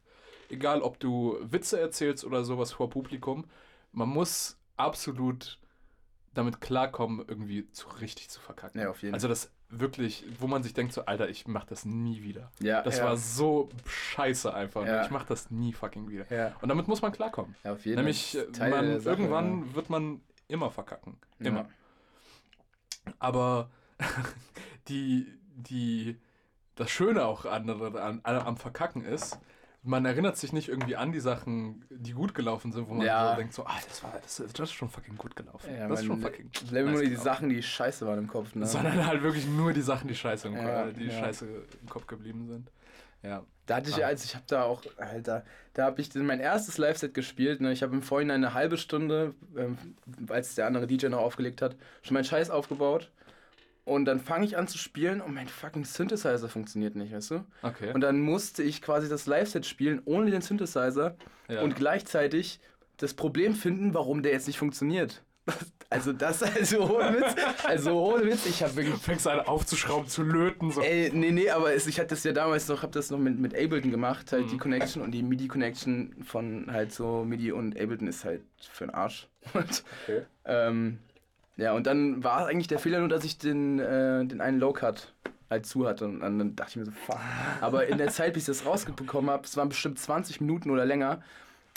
egal 0.49 0.81
ob 0.81 0.99
du 0.99 1.37
Witze 1.41 1.79
erzählst 1.79 2.23
oder 2.25 2.43
sowas 2.43 2.71
vor 2.71 2.89
Publikum, 2.89 3.45
man 3.91 4.09
muss 4.09 4.57
absolut 4.77 5.59
damit 6.33 6.61
klarkommen, 6.61 7.23
irgendwie 7.27 7.69
zu 7.71 7.87
richtig 8.01 8.29
zu 8.29 8.39
verkacken. 8.41 8.81
Ja, 8.81 8.89
auf 8.89 9.01
jeden 9.03 9.13
Also 9.13 9.27
das 9.27 9.51
wirklich, 9.69 10.25
wo 10.39 10.47
man 10.47 10.63
sich 10.63 10.73
denkt 10.73 10.93
so, 10.93 11.05
Alter, 11.05 11.29
ich 11.29 11.47
mach 11.47 11.65
das 11.65 11.85
nie 11.85 12.23
wieder. 12.23 12.51
Ja, 12.59 12.81
Das 12.81 12.97
ja. 12.97 13.05
war 13.05 13.17
so 13.17 13.69
scheiße 13.85 14.53
einfach. 14.53 14.85
Ja. 14.85 15.03
Ich 15.03 15.11
mach 15.11 15.25
das 15.25 15.51
nie 15.51 15.73
fucking 15.73 16.09
wieder. 16.09 16.31
Ja, 16.31 16.55
Und 16.61 16.69
damit 16.69 16.87
muss 16.87 17.01
man 17.01 17.11
klarkommen. 17.11 17.55
ja 17.63 17.73
auf 17.73 17.85
jeden 17.85 17.97
Nämlich, 17.97 18.37
man, 18.59 18.99
Sache, 18.99 19.09
irgendwann 19.09 19.73
wird 19.75 19.89
man 19.89 20.21
immer 20.47 20.71
verkacken. 20.71 21.17
ja. 21.39 21.47
Immer. 21.47 21.69
Aber 23.19 23.69
die, 24.87 25.27
die, 25.55 26.17
das 26.75 26.89
Schöne 26.89 27.25
auch 27.25 27.45
an, 27.45 27.69
an, 27.69 28.21
an, 28.23 28.35
am 28.37 28.57
Verkacken 28.57 29.03
ist, 29.03 29.39
man 29.85 30.05
erinnert 30.05 30.37
sich 30.37 30.53
nicht 30.53 30.69
irgendwie 30.69 30.95
an 30.95 31.11
die 31.11 31.19
Sachen, 31.19 31.83
die 31.89 32.13
gut 32.13 32.33
gelaufen 32.33 32.71
sind, 32.71 32.87
wo 32.87 32.93
man 32.93 33.05
Ja. 33.05 33.31
so 33.31 33.35
denkt, 33.37 33.53
so, 33.53 33.65
ah, 33.65 33.77
das, 33.87 34.01
war, 34.03 34.13
das, 34.21 34.37
das 34.37 34.59
ist 34.69 34.71
schon 34.73 34.89
fucking 34.89 35.17
gut 35.17 35.35
gelaufen. 35.35 35.69
Ja, 35.77 35.87
das 35.89 35.99
ist 36.01 36.05
schon 36.05 36.21
fucking 36.21 36.49
glaube 36.51 36.83
nice 36.85 36.91
nur 36.93 37.01
die 37.01 37.09
gelaufen. 37.09 37.23
Sachen, 37.25 37.49
die 37.49 37.61
scheiße 37.63 38.07
waren 38.07 38.19
im 38.19 38.27
Kopf. 38.27 38.55
Ne? 38.55 38.65
Sondern 38.65 39.05
halt 39.05 39.21
wirklich 39.23 39.45
nur 39.45 39.73
die 39.73 39.81
Sachen, 39.81 40.07
die 40.07 40.15
scheiße 40.15 40.47
im, 40.47 40.55
Ja, 40.55 40.83
Ko- 40.85 40.91
die 40.91 41.09
scheiße 41.11 41.45
im 41.81 41.89
Kopf 41.89 42.07
geblieben 42.07 42.47
sind. 42.47 42.71
Ja. 43.23 43.43
Da 43.65 43.77
hatte 43.77 43.89
ich 43.89 43.95
ja, 43.97 44.05
Ah. 44.05 44.09
als 44.09 44.25
ich 44.25 44.35
habe 44.35 44.43
da 44.47 44.63
auch, 44.63 44.81
Alter, 44.97 45.45
da 45.73 45.85
habe 45.85 46.01
ich 46.01 46.13
mein 46.15 46.39
erstes 46.41 46.77
Live-Set 46.77 47.13
gespielt. 47.13 47.61
Ne? 47.61 47.71
Ich 47.71 47.81
habe 47.83 47.93
im 47.95 48.01
Vorhinein 48.01 48.43
eine 48.43 48.53
halbe 48.53 48.77
Stunde, 48.77 49.33
ähm, 49.57 49.77
als 50.29 50.55
der 50.55 50.67
andere 50.67 50.87
DJ 50.87 51.07
noch 51.07 51.19
aufgelegt 51.19 51.61
hat, 51.61 51.75
schon 52.01 52.13
meinen 52.15 52.25
Scheiß 52.25 52.49
aufgebaut. 52.49 53.09
Und 53.85 54.05
dann 54.05 54.19
fange 54.21 54.45
ich 54.45 54.55
an 54.57 54.67
zu 54.67 54.77
spielen 54.77 55.19
und 55.19 55.33
mein 55.33 55.47
fucking 55.47 55.83
Synthesizer 55.83 56.47
funktioniert 56.47 56.95
nicht, 56.95 57.13
weißt 57.13 57.31
du? 57.31 57.43
Okay. 57.63 57.91
Und 57.93 58.01
dann 58.01 58.21
musste 58.21 58.63
ich 58.63 58.81
quasi 58.81 59.09
das 59.09 59.25
Live-Set 59.25 59.65
spielen 59.65 60.01
ohne 60.05 60.31
den 60.31 60.41
Synthesizer 60.41 61.15
ja. 61.49 61.61
und 61.61 61.75
gleichzeitig 61.75 62.61
das 62.97 63.13
Problem 63.13 63.55
finden, 63.55 63.93
warum 63.93 64.23
der 64.23 64.31
jetzt 64.31 64.47
nicht 64.47 64.57
funktioniert. 64.57 65.23
Also 65.89 66.11
das, 66.11 66.41
also 66.41 66.97
ohne 66.97 67.19
Witz, 67.19 67.35
also 67.65 67.91
ohne 68.03 68.25
Witz, 68.25 68.47
ich 68.47 68.63
habe 68.63 68.75
wirklich 68.77 68.95
du 68.95 68.99
fängst 68.99 69.27
an 69.27 69.41
aufzuschrauben, 69.41 70.07
zu 70.07 70.23
löten. 70.23 70.71
So. 70.71 70.81
Ey, 70.81 71.11
nee, 71.13 71.29
nee, 71.29 71.51
aber 71.51 71.71
es, 71.75 71.85
ich 71.85 71.99
hatte 71.99 72.09
das 72.15 72.23
ja 72.23 72.31
damals 72.31 72.67
noch, 72.67 72.81
hab 72.81 72.91
das 72.93 73.11
noch 73.11 73.19
mit, 73.19 73.37
mit 73.37 73.53
Ableton 73.53 73.91
gemacht, 73.91 74.31
halt 74.31 74.49
die 74.49 74.55
Mhm. 74.55 74.59
Connection 74.59 75.03
und 75.03 75.11
die 75.11 75.21
MIDI-Connection 75.21 76.15
von 76.23 76.65
halt 76.71 76.91
so 76.93 77.23
MIDI 77.23 77.51
und 77.51 77.79
Ableton 77.79 78.07
ist 78.07 78.25
halt 78.25 78.41
für 78.71 78.85
den 78.87 78.89
Arsch. 78.95 79.27
Und, 79.53 79.83
Okay. 80.05 80.23
ähm, 80.45 80.97
ja, 81.57 81.73
und 81.73 81.85
dann 81.87 82.23
war 82.23 82.47
eigentlich 82.47 82.67
der 82.67 82.79
Fehler 82.79 82.99
nur, 82.99 83.09
dass 83.09 83.23
ich 83.23 83.37
den, 83.37 83.79
äh, 83.79 84.25
den 84.25 84.41
einen 84.41 84.59
Low-Cut 84.59 85.13
halt 85.49 85.65
zu 85.65 85.87
hatte 85.87 86.05
und 86.05 86.19
dann, 86.21 86.55
dachte 86.55 86.71
ich 86.71 86.75
mir 86.77 86.85
so, 86.85 86.91
fuck. 86.91 87.19
Aber 87.61 87.85
in 87.87 87.97
der 87.97 88.07
Zeit, 88.09 88.33
bis 88.33 88.43
ich 88.43 88.57
das 88.57 88.65
rausbekommen 88.65 89.29
habe, 89.29 89.43
es 89.45 89.55
waren 89.55 89.69
bestimmt 89.69 89.99
20 89.99 90.41
Minuten 90.41 90.69
oder 90.71 90.85
länger, 90.85 91.21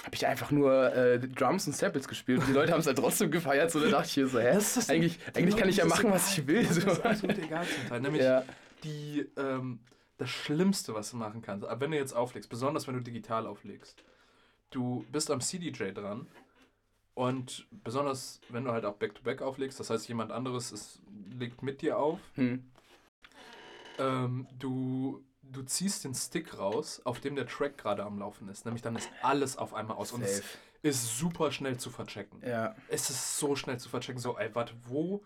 habe 0.04 0.14
ich 0.14 0.26
einfach 0.26 0.50
nur 0.50 0.94
äh, 0.94 1.18
Drums 1.18 1.66
und 1.66 1.74
Samples 1.74 2.06
gespielt 2.08 2.40
und 2.40 2.48
die 2.48 2.52
Leute 2.52 2.72
haben 2.72 2.80
es 2.80 2.86
halt 2.86 2.98
trotzdem 2.98 3.30
gefeiert, 3.30 3.70
so 3.70 3.80
da 3.80 3.88
dachte 3.88 4.08
ich 4.08 4.16
mir 4.16 4.26
so, 4.28 4.38
hä? 4.38 4.52
Das 4.54 4.76
ist- 4.76 4.90
eigentlich 4.90 5.18
eigentlich 5.34 5.56
kann 5.56 5.68
ich 5.68 5.76
ja 5.78 5.84
Das 5.84 5.94
machen, 5.96 6.10
was 6.10 6.30
ich 6.32 6.38
egal. 6.38 6.48
will. 6.54 6.64
Das 6.64 6.74
So. 6.76 6.90
ist 6.90 7.04
absolut 7.04 7.38
egal 7.38 7.66
zum 7.66 7.88
Teil. 7.88 8.00
Nämlich 8.00 8.22
Ja. 8.22 8.42
die, 8.84 9.26
ähm, 9.36 9.80
das 10.18 10.30
Schlimmste, 10.30 10.94
was 10.94 11.10
du 11.10 11.16
machen 11.18 11.42
kannst, 11.42 11.66
aber 11.66 11.80
wenn 11.82 11.90
du 11.90 11.96
jetzt 11.98 12.14
auflegst, 12.14 12.48
besonders 12.48 12.86
wenn 12.86 12.94
du 12.94 13.00
digital 13.02 13.46
auflegst, 13.46 14.02
du 14.70 15.04
bist 15.12 15.30
am 15.30 15.40
CDJ 15.40 15.92
dran 15.92 16.26
und 17.16 17.66
besonders 17.82 18.40
wenn 18.50 18.64
du 18.64 18.70
halt 18.70 18.84
auch 18.84 18.94
Back-to-Back 18.94 19.42
auflegst, 19.42 19.80
das 19.80 19.90
heißt 19.90 20.06
jemand 20.06 20.30
anderes 20.30 20.70
ist, 20.70 21.00
legt 21.36 21.62
mit 21.64 21.82
dir 21.82 21.98
auf, 21.98 22.20
Hm. 22.34 22.62
ähm, 23.98 24.46
du, 24.58 25.24
du 25.42 25.62
ziehst 25.62 26.04
den 26.04 26.14
Stick 26.14 26.58
raus, 26.58 27.00
auf 27.04 27.20
dem 27.20 27.34
der 27.34 27.46
Track 27.46 27.78
gerade 27.78 28.04
am 28.04 28.18
Laufen 28.18 28.48
ist, 28.48 28.64
nämlich 28.64 28.82
dann 28.82 28.96
ist 28.96 29.08
alles 29.22 29.56
auf 29.56 29.74
einmal 29.74 29.96
aus 29.96 30.12
und 30.12 30.22
es 30.22 30.36
Safe. 30.38 30.48
ist 30.82 31.18
super 31.18 31.50
schnell 31.52 31.78
zu 31.78 31.90
verchecken. 31.90 32.40
Ja. 32.46 32.74
Es 32.88 33.08
ist 33.10 33.38
so 33.38 33.56
schnell 33.56 33.78
zu 33.78 33.88
verchecken, 33.88 34.20
so, 34.20 34.36
ey, 34.38 34.54
warte, 34.54 34.74
wo, 34.84 35.24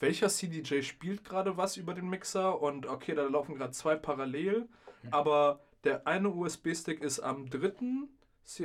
welcher 0.00 0.28
CDJ 0.28 0.82
spielt 0.82 1.24
gerade 1.24 1.56
was 1.56 1.76
über 1.76 1.94
den 1.94 2.08
Mixer 2.08 2.60
und 2.60 2.86
okay, 2.86 3.14
da 3.14 3.22
laufen 3.24 3.54
gerade 3.54 3.72
zwei 3.72 3.96
parallel, 3.96 4.68
aber 5.10 5.60
der 5.84 6.06
eine 6.06 6.28
USB-Stick 6.28 7.00
ist 7.00 7.20
am 7.20 7.48
dritten 7.50 8.08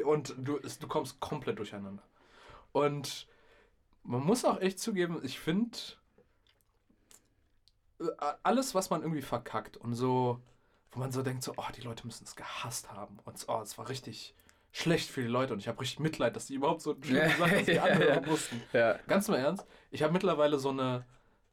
und 0.04 0.36
du, 0.38 0.60
du 0.60 0.88
kommst 0.88 1.20
komplett 1.20 1.58
durcheinander. 1.60 2.04
Und 2.72 3.28
man 4.04 4.24
muss 4.24 4.46
auch 4.46 4.60
echt 4.62 4.80
zugeben, 4.80 5.20
ich 5.24 5.40
finde, 5.40 5.78
alles, 8.44 8.76
was 8.76 8.90
man 8.90 9.02
irgendwie 9.02 9.22
verkackt 9.22 9.78
und 9.78 9.94
so, 9.94 10.42
wo 10.92 11.00
man 11.00 11.12
so 11.12 11.24
denkt, 11.24 11.44
so, 11.44 11.54
oh, 11.58 11.72
die 11.76 11.82
Leute 11.82 12.06
müssen 12.06 12.24
es 12.24 12.36
gehasst 12.36 12.92
haben 12.92 13.18
und 13.26 13.44
oh, 13.48 13.62
es 13.62 13.78
war 13.78 13.90
richtig 13.90 14.36
schlecht 14.72 15.10
für 15.10 15.22
die 15.22 15.28
Leute 15.28 15.54
und 15.54 15.60
ich 15.60 15.68
habe 15.68 15.82
richtig 15.82 16.00
Mitleid, 16.00 16.36
dass 16.36 16.46
die 16.46 16.56
überhaupt 16.56 16.82
so 16.82 16.96
schlimme 17.02 17.32
Sachen 17.38 17.66
ja, 17.66 17.84
anhören 17.84 18.24
ja. 18.24 18.30
mussten. 18.30 18.62
Ja. 18.74 19.00
Ganz 19.08 19.28
im 19.28 19.36
Ernst, 19.36 19.66
ich 19.92 20.04
habe 20.04 20.14
mittlerweile 20.14 20.60
so 20.60 20.70
eine, 20.70 21.06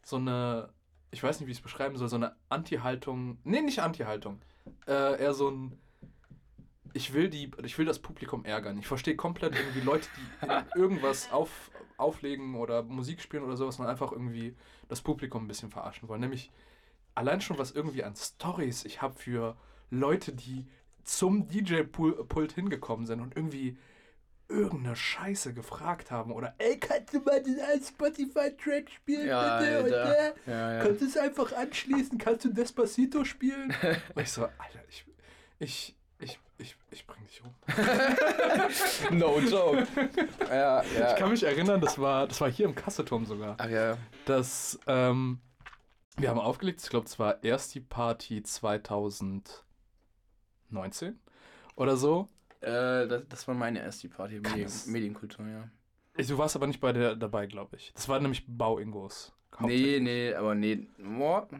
so 0.03 0.17
eine, 0.17 0.71
ich 1.11 1.23
weiß 1.23 1.41
nicht, 1.41 1.47
wie 1.47 1.53
ich 1.53 1.59
es 1.59 1.62
beschreiben 1.62 1.97
soll, 1.97 2.09
so 2.09 2.17
eine 2.17 2.37
Anti-Haltung, 2.51 3.39
nee, 3.45 3.62
nicht 3.62 3.79
Anti-Haltung, 3.79 4.41
äh, 4.87 5.21
eher 5.21 5.33
so 5.35 5.51
ein, 5.51 5.79
ich 6.95 7.12
will 7.12 7.28
die, 7.28 7.51
ich 7.62 7.76
will 7.76 7.84
das 7.84 7.99
Publikum 7.99 8.45
ärgern. 8.45 8.78
Ich 8.78 8.86
verstehe 8.86 9.16
komplett 9.16 9.55
irgendwie 9.55 9.80
Leute, 9.80 10.09
die 10.16 10.78
irgendwas 10.78 11.30
auf, 11.32 11.70
auflegen 11.97 12.55
oder 12.55 12.82
Musik 12.82 13.20
spielen 13.20 13.42
oder 13.42 13.57
sowas 13.57 13.78
und 13.78 13.86
einfach 13.86 14.12
irgendwie 14.12 14.55
das 14.88 15.03
Publikum 15.03 15.45
ein 15.45 15.49
bisschen 15.49 15.70
verarschen 15.70 16.09
wollen. 16.09 16.20
Nämlich 16.20 16.51
allein 17.14 17.40
schon 17.40 17.59
was 17.59 17.72
irgendwie 17.72 18.05
an 18.05 18.14
Stories 18.16 18.84
ich 18.84 19.03
habe 19.03 19.14
für 19.14 19.57
Leute, 19.90 20.32
die 20.32 20.66
zum 21.03 21.49
DJ-Pult 21.49 22.53
hingekommen 22.53 23.07
sind 23.07 23.20
und 23.20 23.36
irgendwie 23.36 23.76
irgendeine 24.49 24.95
Scheiße 24.95 25.53
gefragt 25.53 26.11
haben 26.11 26.30
oder 26.30 26.55
ey, 26.59 26.78
kannst 26.78 27.14
du 27.14 27.20
mal 27.20 27.42
den 27.42 27.59
Spotify-Track 27.82 28.90
spielen, 28.90 29.26
Ja, 29.26 29.59
bitte? 29.59 29.78
Und 29.78 29.84
Alter. 29.84 30.05
der? 30.05 30.34
Ja, 30.47 30.74
ja. 30.74 30.84
Kannst 30.84 31.01
du 31.01 31.07
es 31.07 31.16
einfach 31.16 31.53
anschließen? 31.53 32.18
Kannst 32.18 32.45
du 32.45 32.53
Despacito 32.53 33.24
spielen? 33.24 33.74
Und 34.14 34.22
ich 34.22 34.30
so, 34.30 34.42
Alter, 34.42 34.80
ich, 34.88 35.07
ich, 35.59 35.97
ich, 36.25 36.39
ich, 36.59 36.77
ich 36.91 37.07
bring 37.07 37.25
dich 37.27 37.43
um. 37.43 37.55
No 39.18 39.39
joke. 39.41 39.87
ja, 40.49 40.83
ja. 40.83 41.11
Ich 41.11 41.16
kann 41.16 41.31
mich 41.31 41.43
erinnern, 41.45 41.81
das 41.81 41.99
war, 41.99 42.27
das 42.27 42.41
war 42.41 42.51
hier 42.51 42.66
im 42.66 42.75
Kasseturm 42.75 43.27
sogar. 43.27 43.57
Ach 43.59 43.68
ja. 43.68 43.97
dass 44.25 44.79
ähm, 44.87 45.41
wir 46.16 46.31
haben 46.31 46.39
aufgelegt, 46.41 46.81
ich 46.83 46.91
glaube, 46.91 47.07
es 47.07 47.18
war 47.18 47.43
erst 47.43 47.75
die 47.75 47.81
Party 47.81 48.43
2019 48.43 49.64
oder 51.77 51.97
so. 51.97 52.29
Äh, 52.61 53.07
das, 53.07 53.22
das 53.29 53.49
war 53.49 53.55
meine 53.55 53.81
erste 53.81 54.09
Party, 54.09 54.41
Medien, 54.41 54.66
es- 54.66 54.87
Medienkultur, 54.87 55.47
ja. 55.47 55.68
Ich, 56.16 56.29
du 56.29 56.39
warst 56.39 56.55
aber 56.55 56.66
nicht 56.68 56.81
bei 56.81 56.93
der 56.93 57.16
dabei, 57.16 57.47
glaube 57.47 57.77
ich. 57.77 57.93
Das 57.95 58.09
war 58.09 58.20
nämlich 58.20 58.45
Bau-Ingos. 58.47 59.33
Nee, 59.61 59.99
nee, 60.01 60.35
aber 60.35 60.55
nee. 60.55 60.87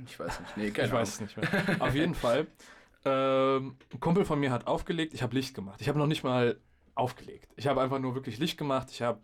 Ich 0.07 0.19
weiß 0.19 0.41
nicht. 0.41 0.57
Nee, 0.57 0.71
keine 0.71 0.89
Ich 0.89 0.93
weiß 0.93 1.09
es 1.15 1.21
nicht 1.21 1.37
mehr. 1.37 1.49
Auf 1.81 1.95
jeden 1.95 2.15
Fall 2.15 2.47
ähm, 3.05 3.77
ein 3.93 4.01
Kumpel 4.01 4.25
von 4.25 4.41
mir 4.41 4.51
hat 4.51 4.67
aufgelegt, 4.67 5.15
ich 5.15 5.23
habe 5.23 5.35
Licht 5.35 5.55
gemacht. 5.55 5.81
Ich 5.81 5.89
habe 5.89 5.99
noch 5.99 6.07
nicht 6.07 6.25
mal 6.25 6.59
aufgelegt. 6.95 7.53
Ich 7.57 7.67
habe 7.67 7.81
einfach 7.81 7.99
nur 7.99 8.15
wirklich 8.15 8.39
Licht 8.39 8.57
gemacht. 8.57 8.89
Ich 8.91 9.03
habe 9.03 9.21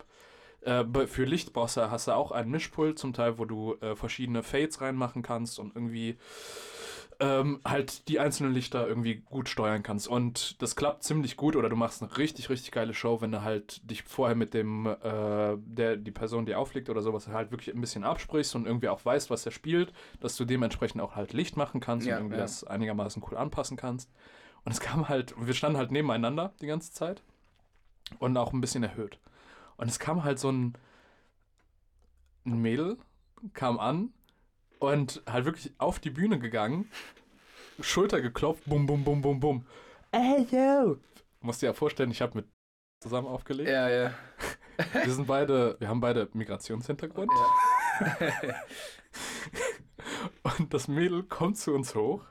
äh, 0.62 0.85
für 1.07 1.24
Lichtbosse 1.24 1.91
hast 1.91 2.09
du 2.09 2.12
auch 2.12 2.33
einen 2.33 2.51
Mischpult 2.51 2.99
zum 2.99 3.12
Teil, 3.12 3.39
wo 3.39 3.45
du 3.45 3.76
äh, 3.81 3.97
verschiedene 3.97 4.43
Fades 4.43 4.81
reinmachen 4.81 5.22
kannst 5.22 5.59
und 5.59 5.74
irgendwie 5.74 6.18
ähm, 7.20 7.60
halt 7.64 8.08
die 8.08 8.18
einzelnen 8.18 8.54
Lichter 8.54 8.88
irgendwie 8.88 9.16
gut 9.16 9.48
steuern 9.48 9.82
kannst. 9.82 10.08
Und 10.08 10.60
das 10.62 10.74
klappt 10.74 11.04
ziemlich 11.04 11.36
gut 11.36 11.54
oder 11.54 11.68
du 11.68 11.76
machst 11.76 12.02
eine 12.02 12.16
richtig, 12.16 12.48
richtig 12.48 12.72
geile 12.72 12.94
Show, 12.94 13.20
wenn 13.20 13.30
du 13.30 13.42
halt 13.42 13.88
dich 13.88 14.02
vorher 14.02 14.34
mit 14.34 14.54
dem, 14.54 14.86
äh, 14.86 15.56
der, 15.58 15.96
die 15.96 16.10
Person, 16.10 16.46
die 16.46 16.54
auflegt 16.54 16.88
oder 16.88 17.02
sowas, 17.02 17.28
halt 17.28 17.50
wirklich 17.50 17.74
ein 17.74 17.80
bisschen 17.80 18.04
absprichst 18.04 18.54
und 18.56 18.66
irgendwie 18.66 18.88
auch 18.88 19.04
weißt, 19.04 19.28
was 19.28 19.44
er 19.44 19.52
spielt, 19.52 19.92
dass 20.20 20.36
du 20.36 20.46
dementsprechend 20.46 21.02
auch 21.02 21.14
halt 21.14 21.34
Licht 21.34 21.58
machen 21.58 21.80
kannst 21.80 22.06
Ja, 22.06 22.16
und 22.16 22.22
irgendwie 22.22 22.36
ja. 22.36 22.42
das 22.42 22.64
einigermaßen 22.64 23.22
cool 23.30 23.36
anpassen 23.36 23.76
kannst. 23.76 24.10
Und 24.64 24.72
es 24.72 24.80
kam 24.80 25.08
halt, 25.08 25.34
wir 25.38 25.54
standen 25.54 25.78
halt 25.78 25.90
nebeneinander 25.90 26.54
die 26.62 26.66
ganze 26.66 26.92
Zeit 26.92 27.22
und 28.18 28.36
auch 28.36 28.52
ein 28.54 28.62
bisschen 28.62 28.82
erhöht. 28.82 29.18
Und 29.76 29.88
es 29.88 29.98
kam 29.98 30.24
halt 30.24 30.38
so 30.38 30.50
ein, 30.50 30.74
ein 32.46 32.60
Mädel, 32.60 32.96
kam 33.52 33.78
an 33.78 34.12
und 34.81 35.22
halt 35.31 35.45
wirklich 35.45 35.72
auf 35.78 36.01
die 36.01 36.11
Bühne 36.11 36.39
gegangen, 36.41 36.91
Schulter 37.81 38.20
geklopft, 38.20 38.64
bum, 38.66 38.87
bum, 38.87 39.05
bum, 39.05 39.22
bum, 39.22 39.39
bum. 39.39 39.66
Ey, 40.11 40.47
yo! 40.51 40.97
Musst 41.41 41.62
dir 41.62 41.66
ja 41.66 41.72
vorstellen, 41.72 42.11
ich 42.11 42.20
habe 42.20 42.39
mit 42.39 42.49
zusammen 43.01 43.28
aufgelegt. 43.28 43.70
Ja, 43.70 43.89
ja. 43.89 44.14
Wir 45.05 45.12
sind 45.12 45.26
beide, 45.26 45.76
wir 45.78 45.89
haben 45.89 46.01
beide 46.01 46.31
Migrationshintergrund. 46.33 47.31
ja. 48.01 48.55
Und 50.59 50.72
das 50.72 50.89
Mädel 50.89 51.22
kommt 51.22 51.59
zu 51.59 51.74
uns 51.74 51.95
hoch 51.95 52.24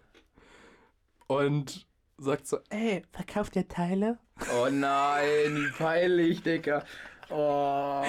und 1.28 1.88
sagt 2.18 2.48
so, 2.48 2.58
ey, 2.70 3.04
verkauft 3.12 3.56
ihr 3.56 3.68
Teile? 3.68 4.18
Oh 4.56 4.68
nein, 4.72 5.56
wie 5.56 5.72
peinlich, 5.78 6.42
Digga. 6.42 6.84
Oh. 7.30 8.04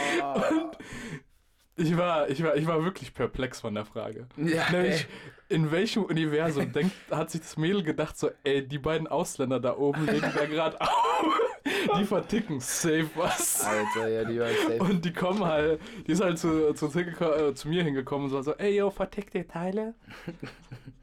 Ich 1.81 1.97
war, 1.97 2.29
ich 2.29 2.43
war, 2.43 2.57
ich 2.57 2.67
war 2.67 2.85
wirklich 2.85 3.15
perplex 3.15 3.61
von 3.61 3.75
der 3.75 3.87
Frage. 3.87 4.27
ja, 4.37 4.71
Nämlich, 4.71 5.07
ey. 5.49 5.57
in 5.57 5.71
welchem 5.71 6.05
Universum 6.05 6.71
denkt, 6.73 6.93
hat 7.11 7.31
sich 7.31 7.41
das 7.41 7.57
Mädel 7.57 7.83
gedacht, 7.83 8.19
so, 8.19 8.31
ey, 8.45 8.67
die 8.67 8.79
beiden 8.79 9.07
Ausländer 9.07 9.61
da 9.61 9.77
oben 9.77 10.05
legen 10.07 10.31
da 10.35 10.45
gerade 10.45 10.81
auf. 10.81 10.89
Die 11.99 12.05
verticken 12.05 12.61
safe 12.61 13.11
was. 13.17 13.65
Alter, 13.65 14.09
ja, 14.09 14.25
die 14.25 14.39
war 14.39 14.49
safe. 14.49 14.79
Und 14.79 15.05
die 15.05 15.13
kommen 15.13 15.45
halt, 15.45 15.81
die 16.07 16.13
ist 16.13 16.23
halt 16.23 16.39
zu, 16.39 16.73
zu, 16.75 16.87
äh, 16.87 17.55
zu 17.55 17.69
mir 17.69 17.83
hingekommen 17.85 18.27
und 18.27 18.31
so, 18.31 18.41
so, 18.43 18.55
ey, 18.55 18.77
yo, 18.77 18.91
vertickt 18.91 19.35
ihr 19.35 19.47
Teile? 19.47 19.95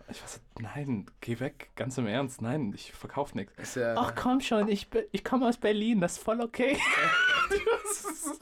Ich 0.10 0.22
war 0.22 0.28
so, 0.28 0.40
nein, 0.60 1.06
geh 1.22 1.40
weg, 1.40 1.70
ganz 1.76 1.98
im 1.98 2.08
Ernst, 2.08 2.42
nein, 2.42 2.72
ich 2.76 2.92
verkauf 2.94 3.36
nichts. 3.36 3.54
Ist 3.58 3.76
ja, 3.76 3.96
Ach 3.98 4.14
komm 4.16 4.40
schon, 4.42 4.68
ich, 4.68 4.88
ich 5.12 5.24
komme 5.24 5.48
aus 5.48 5.58
Berlin, 5.58 6.00
das 6.00 6.14
ist 6.14 6.24
voll 6.24 6.42
okay. 6.42 6.78
das 7.84 8.40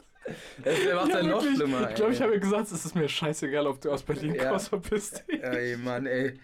macht 0.95 1.09
ja 1.09 1.23
noch 1.23 1.41
wirklich, 1.41 1.55
schlimmer. 1.57 1.89
Ich 1.89 1.95
glaube, 1.95 2.13
ich 2.13 2.21
habe 2.21 2.34
ihr 2.34 2.39
gesagt, 2.39 2.71
es 2.71 2.86
ist 2.86 2.95
mir 2.95 3.07
scheißegal, 3.07 3.67
ob 3.67 3.80
du 3.82 3.91
aus 3.91 4.03
Berlin 4.03 4.36
Ja. 4.36 4.49
kommst, 4.49 4.69
verpiss 4.69 5.11
dich. 5.11 5.41
Ey, 5.43 5.78
Mann, 5.78 6.05
ey. 6.05 6.39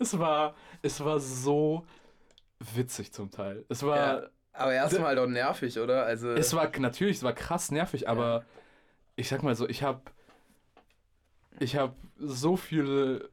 Es 0.00 0.18
war, 0.18 0.54
es 0.82 0.98
war 1.04 1.20
so 1.20 1.84
witzig 2.74 3.12
zum 3.12 3.30
Teil. 3.30 3.64
Es 3.68 3.82
war, 3.82 3.96
Ja. 4.22 4.28
Aber 4.52 4.72
erstmal 4.74 5.16
auch 5.18 5.26
nervig, 5.28 5.78
oder? 5.78 6.04
Also, 6.04 6.30
es 6.32 6.52
war 6.54 6.68
natürlich, 6.80 7.18
es 7.18 7.22
war 7.22 7.32
krass 7.32 7.70
nervig, 7.70 8.08
aber 8.08 8.40
Ja. 8.40 8.44
ich 9.14 9.28
sag 9.28 9.42
mal 9.44 9.54
so, 9.54 9.68
ich 9.68 9.82
habe, 9.84 10.00
ich 11.60 11.76
habe 11.76 11.94
so 12.18 12.56
viel, 12.56 13.28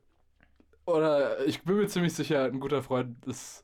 oder 0.85 1.43
ich 1.45 1.63
bin 1.63 1.77
mir 1.77 1.87
ziemlich 1.87 2.13
sicher, 2.13 2.43
ein 2.45 2.59
guter 2.59 2.83
Freund 2.83 3.25
ist 3.25 3.63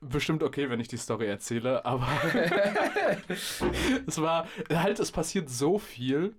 bestimmt 0.00 0.42
okay, 0.42 0.68
wenn 0.70 0.80
ich 0.80 0.88
die 0.88 0.96
Story 0.96 1.26
erzähle, 1.26 1.84
aber 1.84 2.08
es 3.28 4.20
war 4.20 4.46
halt, 4.70 5.00
es 5.00 5.10
passiert 5.10 5.48
so 5.48 5.78
viel, 5.78 6.34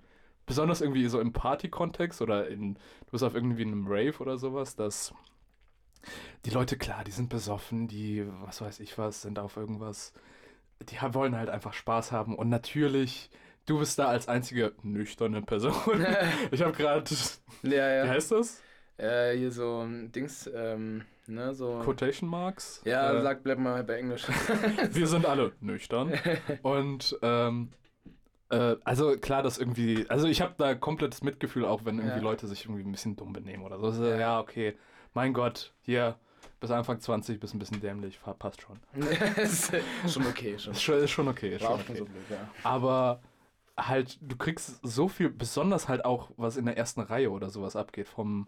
besonders 0.45 0.81
irgendwie 0.81 1.07
so 1.07 1.19
im 1.19 1.33
Party-Kontext 1.33 2.21
oder 2.21 2.47
in, 2.47 2.75
du 2.75 3.11
bist 3.11 3.23
auf 3.23 3.35
irgendwie 3.35 3.63
einem 3.63 3.85
Rave 3.87 4.17
oder 4.19 4.37
sowas, 4.37 4.75
dass 4.75 5.13
die 6.45 6.51
Leute, 6.51 6.77
klar, 6.77 7.03
die 7.03 7.11
sind 7.11 7.29
besoffen, 7.29 7.87
die, 7.87 8.25
was 8.45 8.61
weiß 8.61 8.79
ich 8.79 8.97
was, 8.97 9.21
sind 9.21 9.39
auf 9.39 9.57
irgendwas, 9.57 10.13
die 10.81 10.97
wollen 11.13 11.35
halt 11.35 11.49
einfach 11.49 11.73
Spaß 11.73 12.11
haben 12.11 12.35
und 12.35 12.49
natürlich, 12.49 13.29
du 13.65 13.79
bist 13.79 13.99
da 13.99 14.07
als 14.07 14.27
einzige 14.27 14.73
nüchterne 14.83 15.41
Person. 15.41 15.73
ich 16.51 16.61
habe 16.61 16.71
gerade, 16.71 17.13
ja, 17.63 17.69
wie 17.69 17.75
ja. 17.75 18.07
heißt 18.07 18.31
das? 18.31 18.61
Äh, 18.97 19.35
hier 19.37 19.51
so 19.51 19.81
ein 19.81 20.11
Dings, 20.11 20.49
ähm, 20.53 21.03
ne, 21.27 21.53
so. 21.53 21.79
Quotation 21.83 22.29
Marks? 22.29 22.81
Ja, 22.85 23.13
Äh, 23.13 23.21
sag, 23.21 23.43
bleib 23.43 23.59
mal 23.59 23.83
bei 23.83 23.95
Englisch. 23.97 24.25
wir 24.91 25.07
sind 25.07 25.25
alle 25.25 25.53
nüchtern. 25.59 26.13
Und 26.63 27.17
ähm, 27.21 27.69
äh, 28.49 28.75
also 28.83 29.17
klar, 29.17 29.43
dass 29.43 29.57
irgendwie, 29.57 30.05
also 30.09 30.27
ich 30.27 30.41
habe 30.41 30.53
da 30.57 30.73
komplettes 30.75 31.21
Mitgefühl, 31.21 31.65
auch 31.65 31.85
wenn 31.85 31.97
irgendwie 31.97 32.17
Ja. 32.17 32.23
Leute 32.23 32.47
sich 32.47 32.65
irgendwie 32.65 32.83
ein 32.83 32.91
bisschen 32.91 33.15
dumm 33.15 33.33
benehmen 33.33 33.63
oder 33.63 33.79
so. 33.79 33.91
so 33.91 34.05
Ja. 34.05 34.17
ja. 34.17 34.39
okay, 34.39 34.77
mein 35.13 35.33
Gott, 35.33 35.73
hier 35.81 36.15
bis 36.59 36.71
Anfang 36.71 36.99
20 36.99 37.39
bist 37.39 37.53
ein 37.53 37.59
bisschen 37.59 37.81
dämlich, 37.81 38.19
passt 38.39 38.61
schon. 38.61 38.79
ist 39.37 39.71
schon 40.07 40.25
okay, 40.25 40.57
schon. 40.57 40.73
Ist 40.73 40.81
schon, 40.81 40.97
ist 40.97 41.11
schon 41.11 41.27
okay. 41.27 41.55
Ist 41.55 41.63
schon 41.63 41.73
okay. 41.73 41.95
so 41.95 42.05
blöd, 42.05 42.23
ja. 42.29 42.49
Aber 42.63 43.21
halt, 43.77 44.17
du 44.21 44.35
kriegst 44.37 44.79
so 44.81 45.07
viel, 45.07 45.29
besonders 45.29 45.87
halt 45.87 46.03
auch, 46.03 46.31
was 46.37 46.57
in 46.57 46.65
der 46.65 46.77
ersten 46.77 47.01
Reihe 47.01 47.29
oder 47.31 47.49
sowas 47.49 47.75
abgeht, 47.75 48.07
vom, 48.07 48.47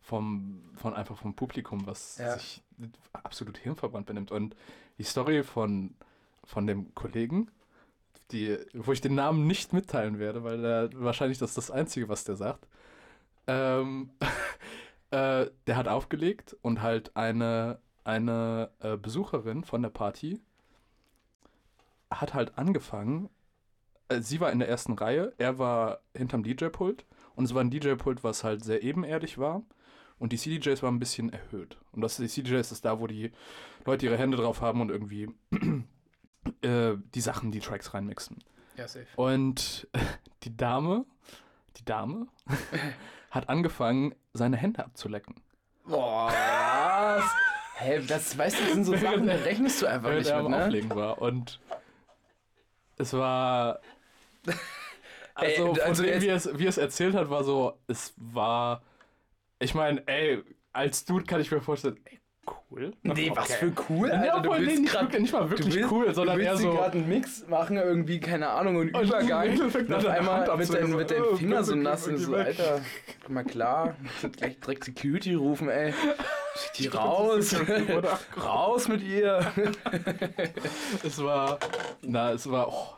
vom, 0.00 0.62
von 0.76 0.94
einfach 0.94 1.16
vom 1.16 1.34
Publikum, 1.34 1.86
was 1.86 2.18
Ja. 2.18 2.34
sich 2.38 2.62
absolut 3.12 3.58
hirnverbrannt 3.58 4.06
benimmt. 4.06 4.30
Und 4.30 4.56
die 4.98 5.04
Story 5.04 5.42
von, 5.42 5.94
von 6.44 6.66
dem 6.66 6.94
Kollegen, 6.94 7.50
die, 8.32 8.58
wo 8.74 8.92
ich 8.92 9.00
den 9.00 9.14
Namen 9.14 9.46
nicht 9.46 9.72
mitteilen 9.72 10.18
werde, 10.18 10.44
weil 10.44 10.64
er 10.64 10.90
wahrscheinlich 10.94 11.38
das 11.38 11.50
ist 11.50 11.58
das 11.58 11.70
Einzige, 11.70 12.08
was 12.08 12.24
der 12.24 12.36
sagt. 12.36 12.66
Ähm, 13.46 14.10
äh, 15.10 15.46
der 15.66 15.76
hat 15.76 15.88
aufgelegt 15.88 16.56
und 16.62 16.82
halt 16.82 17.16
eine, 17.16 17.78
eine 18.04 18.70
äh, 18.80 18.96
Besucherin 18.96 19.64
von 19.64 19.82
der 19.82 19.90
Party 19.90 20.40
hat 22.10 22.34
halt 22.34 22.58
angefangen, 22.58 23.28
äh, 24.08 24.20
sie 24.20 24.40
war 24.40 24.50
in 24.52 24.58
der 24.58 24.68
ersten 24.68 24.92
Reihe, 24.94 25.32
er 25.38 25.58
war 25.58 26.00
hinterm 26.16 26.42
DJ-Pult 26.42 27.04
und 27.34 27.44
es 27.44 27.54
war 27.54 27.62
ein 27.62 27.70
DJ-Pult, 27.70 28.24
was 28.24 28.44
halt 28.44 28.64
sehr 28.64 28.82
ebenerdig 28.82 29.38
war 29.38 29.62
und 30.20 30.32
die 30.32 30.36
CDJs 30.36 30.82
waren 30.84 30.94
ein 30.94 31.00
bisschen 31.00 31.32
erhöht. 31.32 31.76
Und 31.92 32.02
das 32.02 32.18
die 32.18 32.28
CDJs 32.28 32.70
ist 32.70 32.84
da, 32.84 33.00
wo 33.00 33.08
die 33.08 33.32
Leute 33.84 34.06
ihre 34.06 34.18
Hände 34.18 34.36
drauf 34.36 34.60
haben 34.60 34.80
und 34.80 34.90
irgendwie 34.90 35.28
äh, 36.62 36.92
die 37.14 37.20
Sachen, 37.20 37.50
die 37.50 37.60
Tracks 37.60 37.92
reinmixen. 37.94 38.38
Ja, 38.76 38.86
safe. 38.86 39.06
Und 39.16 39.88
die 40.44 40.56
Dame, 40.56 41.06
die 41.78 41.84
Dame 41.84 42.28
hat 43.30 43.48
angefangen, 43.48 44.14
seine 44.32 44.58
Hände 44.58 44.84
abzulecken. 44.84 45.34
Boah, 45.86 46.28
was? 46.28 47.24
Hä, 47.76 48.02
das, 48.06 48.36
weißt 48.36 48.58
du, 48.60 48.64
das 48.64 48.72
sind 48.74 48.84
so 48.84 48.96
Sachen, 48.98 49.26
da 49.26 49.34
rechnest 49.34 49.80
du 49.80 49.86
einfach 49.86 50.12
nicht 50.12 50.32
mit, 50.32 50.48
ne? 50.48 50.64
Auflegen 50.64 50.94
war. 50.94 51.20
Und 51.20 51.58
es 52.98 53.14
war. 53.14 53.80
Also, 55.34 55.46
Ey, 55.46 55.56
von 55.56 55.80
also 55.80 56.02
wie, 56.02 56.28
es, 56.28 56.58
wie 56.58 56.66
es 56.66 56.76
erzählt 56.76 57.14
hat, 57.14 57.30
war 57.30 57.42
so, 57.42 57.78
es 57.86 58.12
war. 58.18 58.82
Ich 59.60 59.74
meine, 59.74 60.06
ey, 60.08 60.42
als 60.72 61.04
Dude 61.04 61.24
kann 61.24 61.40
ich 61.40 61.50
mir 61.52 61.60
vorstellen, 61.60 62.00
ey, 62.06 62.18
cool. 62.70 62.92
Nee, 63.02 63.30
was 63.34 63.50
Okay. 63.50 63.58
für 63.58 63.72
cool, 63.90 64.08
Ja, 64.08 64.14
Alter. 64.20 64.36
obwohl, 64.38 64.60
nee, 64.60 64.76
nicht, 64.78 64.90
grad- 64.92 65.02
wirklich, 65.02 65.20
nicht 65.22 65.32
mal 65.32 65.50
wirklich 65.50 65.68
du 65.68 65.80
willst, 65.80 65.92
cool, 65.92 66.14
sondern 66.14 66.38
du 66.38 66.42
eher 66.44 66.50
willst 66.52 66.62
so. 66.64 66.72
gerade 66.72 66.98
einen 66.98 67.08
Mix 67.08 67.46
machen, 67.46 67.76
irgendwie, 67.76 68.18
keine 68.20 68.48
Ahnung, 68.48 68.80
einen 68.80 68.94
Und 68.94 69.04
Übergang. 69.04 69.52
Und 69.52 69.60
an, 69.60 69.94
auf 69.94 70.06
einmal 70.06 70.40
mit, 70.40 70.48
deinen, 70.48 70.60
abzulecken, 70.60 70.96
mit 70.96 71.08
so, 71.10 71.14
deinen 71.14 71.24
oh, 71.32 71.36
Fingern 71.36 71.64
so 71.64 71.74
nass 71.74 72.08
und 72.08 72.16
so. 72.18 72.34
Alter, 72.34 72.80
guck 73.22 73.30
mal 73.30 73.44
klar, 73.44 73.96
gleich 74.32 74.58
direkt 74.60 74.84
Security 74.84 75.34
rufen, 75.34 75.68
ey. 75.68 75.92
Schick 75.92 76.72
die 76.78 76.86
raus. 76.96 77.54
Raus 78.42 78.88
mit 78.88 79.02
ihr. 79.02 79.40
Es 81.04 81.22
war. 81.22 81.58
Na, 82.02 82.32
es 82.32 82.50
war. 82.50 82.68
Oh. 82.68 82.94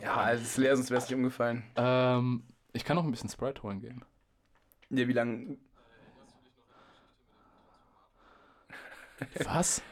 Ja, 0.00 0.32
es 0.32 0.42
ist 0.42 0.56
leer, 0.56 0.76
sonst 0.76 0.90
wäre 0.90 0.98
es 1.02 1.08
nicht 1.08 1.16
umgefallen. 1.16 1.62
ähm, 1.76 2.42
ich 2.72 2.84
kann 2.84 2.96
noch 2.96 3.04
ein 3.04 3.10
bisschen 3.10 3.28
Sprite 3.28 3.62
holen 3.62 3.80
gehen. 3.80 4.02
Ja, 4.92 5.08
wie 5.08 5.12
lange? 5.12 5.56
Was? 9.44 9.82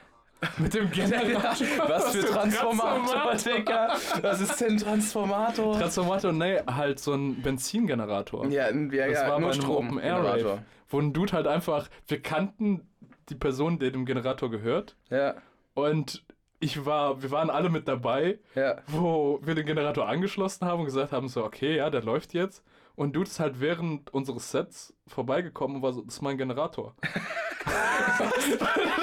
Mit 0.59 0.75
dem 0.75 0.91
Generator? 0.91 1.89
Was 1.89 2.17
für 2.17 2.27
Transformator, 2.27 3.35
Digga? 3.35 3.97
Was 4.21 4.41
ist 4.41 4.61
denn 4.61 4.77
Transformator? 4.77 5.79
Transformator, 5.79 6.33
nee, 6.33 6.59
halt 6.67 6.99
so 6.99 7.15
ein 7.15 7.41
Benzingenerator. 7.43 8.47
ja, 8.49 8.71
ja, 8.71 9.09
Das 9.09 9.21
ja, 9.23 9.29
war 9.29 9.41
nur 9.41 9.53
einem 9.53 9.61
Strom. 9.61 9.89
Open 9.89 9.99
Air. 9.99 10.25
Rave, 10.25 10.63
wo 10.89 10.99
ein 11.01 11.13
Dude 11.13 11.33
halt 11.33 11.47
einfach, 11.47 11.89
wir 12.07 12.21
kannten 12.21 12.87
die 13.29 13.35
Person, 13.35 13.79
der 13.79 13.91
dem 13.91 14.05
Generator 14.07 14.51
gehört 14.51 14.97
Ja, 15.09 15.35
und 15.75 16.25
ich 16.59 16.85
war, 16.85 17.23
wir 17.23 17.31
waren 17.31 17.49
alle 17.49 17.71
mit 17.71 17.89
dabei, 17.89 18.39
ja. 18.55 18.77
wo 18.87 19.41
wir 19.43 19.55
den 19.55 19.65
Generator 19.67 20.07
angeschlossen 20.07 20.67
haben 20.67 20.81
und 20.81 20.87
gesagt 20.87 21.13
haben 21.13 21.29
so, 21.29 21.45
okay, 21.45 21.77
ja, 21.77 21.89
der 21.89 22.03
läuft 22.03 22.35
jetzt 22.35 22.63
und 23.01 23.17
Dude 23.17 23.29
ist 23.29 23.41
halt 23.41 23.61
während 23.61 24.13
unseres 24.13 24.51
Sets 24.51 24.95
vorbeigekommen 25.07 25.77
und 25.79 25.83
war 25.83 25.93
so, 25.95 26.03
das 26.03 26.15
ist 26.17 26.21
mein 26.21 26.37
Generator. 26.37 26.95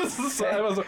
das 0.03 0.19
ist 0.19 0.37
so 0.37 0.45
einfach 0.45 0.75
so. 0.75 0.83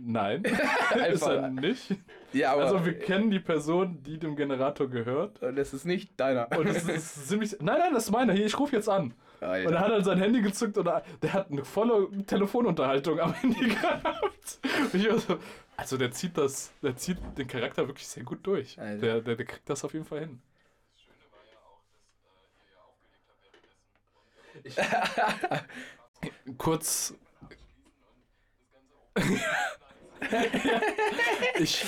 Nein, 0.00 0.42
ist 0.44 1.22
er 1.22 1.42
Einfach. 1.44 1.48
nicht. 1.60 1.94
Ja, 2.32 2.52
aber. 2.52 2.62
Also 2.64 2.84
wir 2.86 2.98
kennen 2.98 3.30
die 3.30 3.40
Person, 3.40 4.02
die 4.02 4.18
dem 4.18 4.36
Generator 4.36 4.88
gehört. 4.88 5.42
Und 5.42 5.56
das 5.56 5.74
ist 5.74 5.84
nicht 5.84 6.18
deiner. 6.20 6.48
Und 6.56 6.66
es 6.68 6.88
ist 6.88 7.28
ziemlich. 7.28 7.56
Nein, 7.60 7.78
nein, 7.80 7.94
das 7.94 8.04
ist 8.04 8.10
meiner. 8.10 8.32
Hier, 8.32 8.46
ich 8.46 8.58
rufe 8.58 8.76
jetzt 8.76 8.88
an. 8.88 9.12
Alter. 9.40 9.68
Und 9.68 9.74
er 9.74 9.80
hat 9.80 9.90
halt 9.92 10.04
sein 10.04 10.18
Handy 10.18 10.40
gezückt 10.42 10.78
und 10.78 10.86
er- 10.86 11.02
der 11.22 11.32
hat 11.32 11.50
eine 11.50 11.64
volle 11.64 12.08
Telefonunterhaltung 12.26 13.20
am 13.20 13.32
Handy 13.34 13.68
gehabt. 13.68 14.58
Und 14.92 14.94
ich 14.94 15.08
war 15.08 15.18
so, 15.18 15.38
also 15.76 15.96
der 15.96 16.10
zieht 16.10 16.36
das, 16.38 16.72
der 16.82 16.96
zieht 16.96 17.18
den 17.36 17.46
Charakter 17.46 17.86
wirklich 17.86 18.08
sehr 18.08 18.24
gut 18.24 18.40
durch. 18.46 18.76
Der, 18.76 19.20
der, 19.20 19.36
der 19.36 19.44
kriegt 19.46 19.68
das 19.70 19.84
auf 19.84 19.92
jeden 19.94 20.04
Fall 20.04 20.20
hin. 20.20 20.40
kurz. 26.58 27.14
ich, 31.58 31.84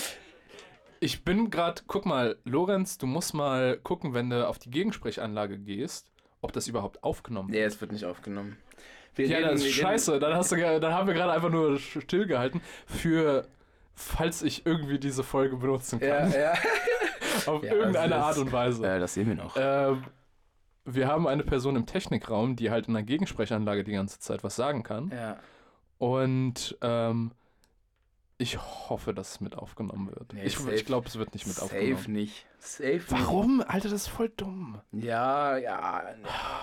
ich 1.00 1.24
bin 1.24 1.50
gerade, 1.50 1.82
guck 1.86 2.06
mal, 2.06 2.36
Lorenz, 2.44 2.98
du 2.98 3.06
musst 3.06 3.34
mal 3.34 3.78
gucken, 3.78 4.14
wenn 4.14 4.30
du 4.30 4.46
auf 4.46 4.58
die 4.58 4.70
Gegensprechanlage 4.70 5.58
gehst, 5.58 6.10
ob 6.40 6.52
das 6.52 6.68
überhaupt 6.68 7.02
aufgenommen 7.04 7.48
wird. 7.50 7.58
Nee, 7.60 7.64
es 7.64 7.80
wird 7.80 7.92
nicht 7.92 8.04
aufgenommen. 8.04 8.56
Wir 9.14 9.26
Ja, 9.26 9.40
das 9.40 9.62
ist 9.64 9.72
scheiße. 9.74 10.18
Dann, 10.20 10.34
hast 10.34 10.52
du, 10.52 10.80
dann 10.80 10.92
haben 10.94 11.06
wir 11.08 11.14
gerade 11.14 11.32
einfach 11.32 11.50
nur 11.50 11.78
stillgehalten 11.78 12.60
für, 12.86 13.46
falls 13.94 14.42
ich 14.42 14.64
irgendwie 14.66 14.98
diese 14.98 15.24
Folge 15.24 15.56
benutzen 15.56 16.00
Ja, 16.02 16.20
kann. 16.20 16.32
ja. 16.32 16.54
Auf 17.46 17.62
Ja, 17.64 17.72
irgendeine 17.74 18.10
das 18.14 18.22
Art 18.22 18.36
ist- 18.36 18.42
und 18.42 18.52
Weise. 18.52 18.82
ja, 18.84 18.98
das 18.98 19.14
sehen 19.14 19.28
wir 19.28 19.34
noch. 19.34 19.56
Ähm, 19.58 20.04
wir 20.94 21.08
haben 21.08 21.26
eine 21.26 21.42
Person 21.44 21.76
im 21.76 21.86
Technikraum, 21.86 22.56
die 22.56 22.70
halt 22.70 22.88
in 22.88 22.94
der 22.94 23.02
Gegensprechanlage 23.02 23.84
die 23.84 23.92
ganze 23.92 24.18
Zeit 24.20 24.42
was 24.44 24.56
sagen 24.56 24.82
kann. 24.82 25.10
Ja. 25.10 25.36
Und 25.98 26.76
ähm, 26.80 27.32
ich 28.38 28.58
hoffe, 28.88 29.12
dass 29.12 29.32
es 29.32 29.40
mit 29.42 29.54
aufgenommen 29.54 30.08
wird. 30.08 30.32
Nee, 30.32 30.44
ich 30.44 30.56
safe. 30.56 30.72
ich 30.74 30.86
glaube, 30.86 31.06
es 31.08 31.18
wird 31.18 31.34
nicht 31.34 31.46
mit 31.46 31.56
Safe 31.56 31.66
aufgenommen. 31.76 32.12
nicht. 32.12 32.46
Safe 32.58 33.02
Warum? 33.08 33.62
Alter, 33.66 33.90
das 33.90 34.02
ist 34.02 34.06
voll 34.08 34.30
dumm. 34.34 34.80
nicht. 34.92 35.04
Ja, 35.04 35.58
ja. 35.58 36.04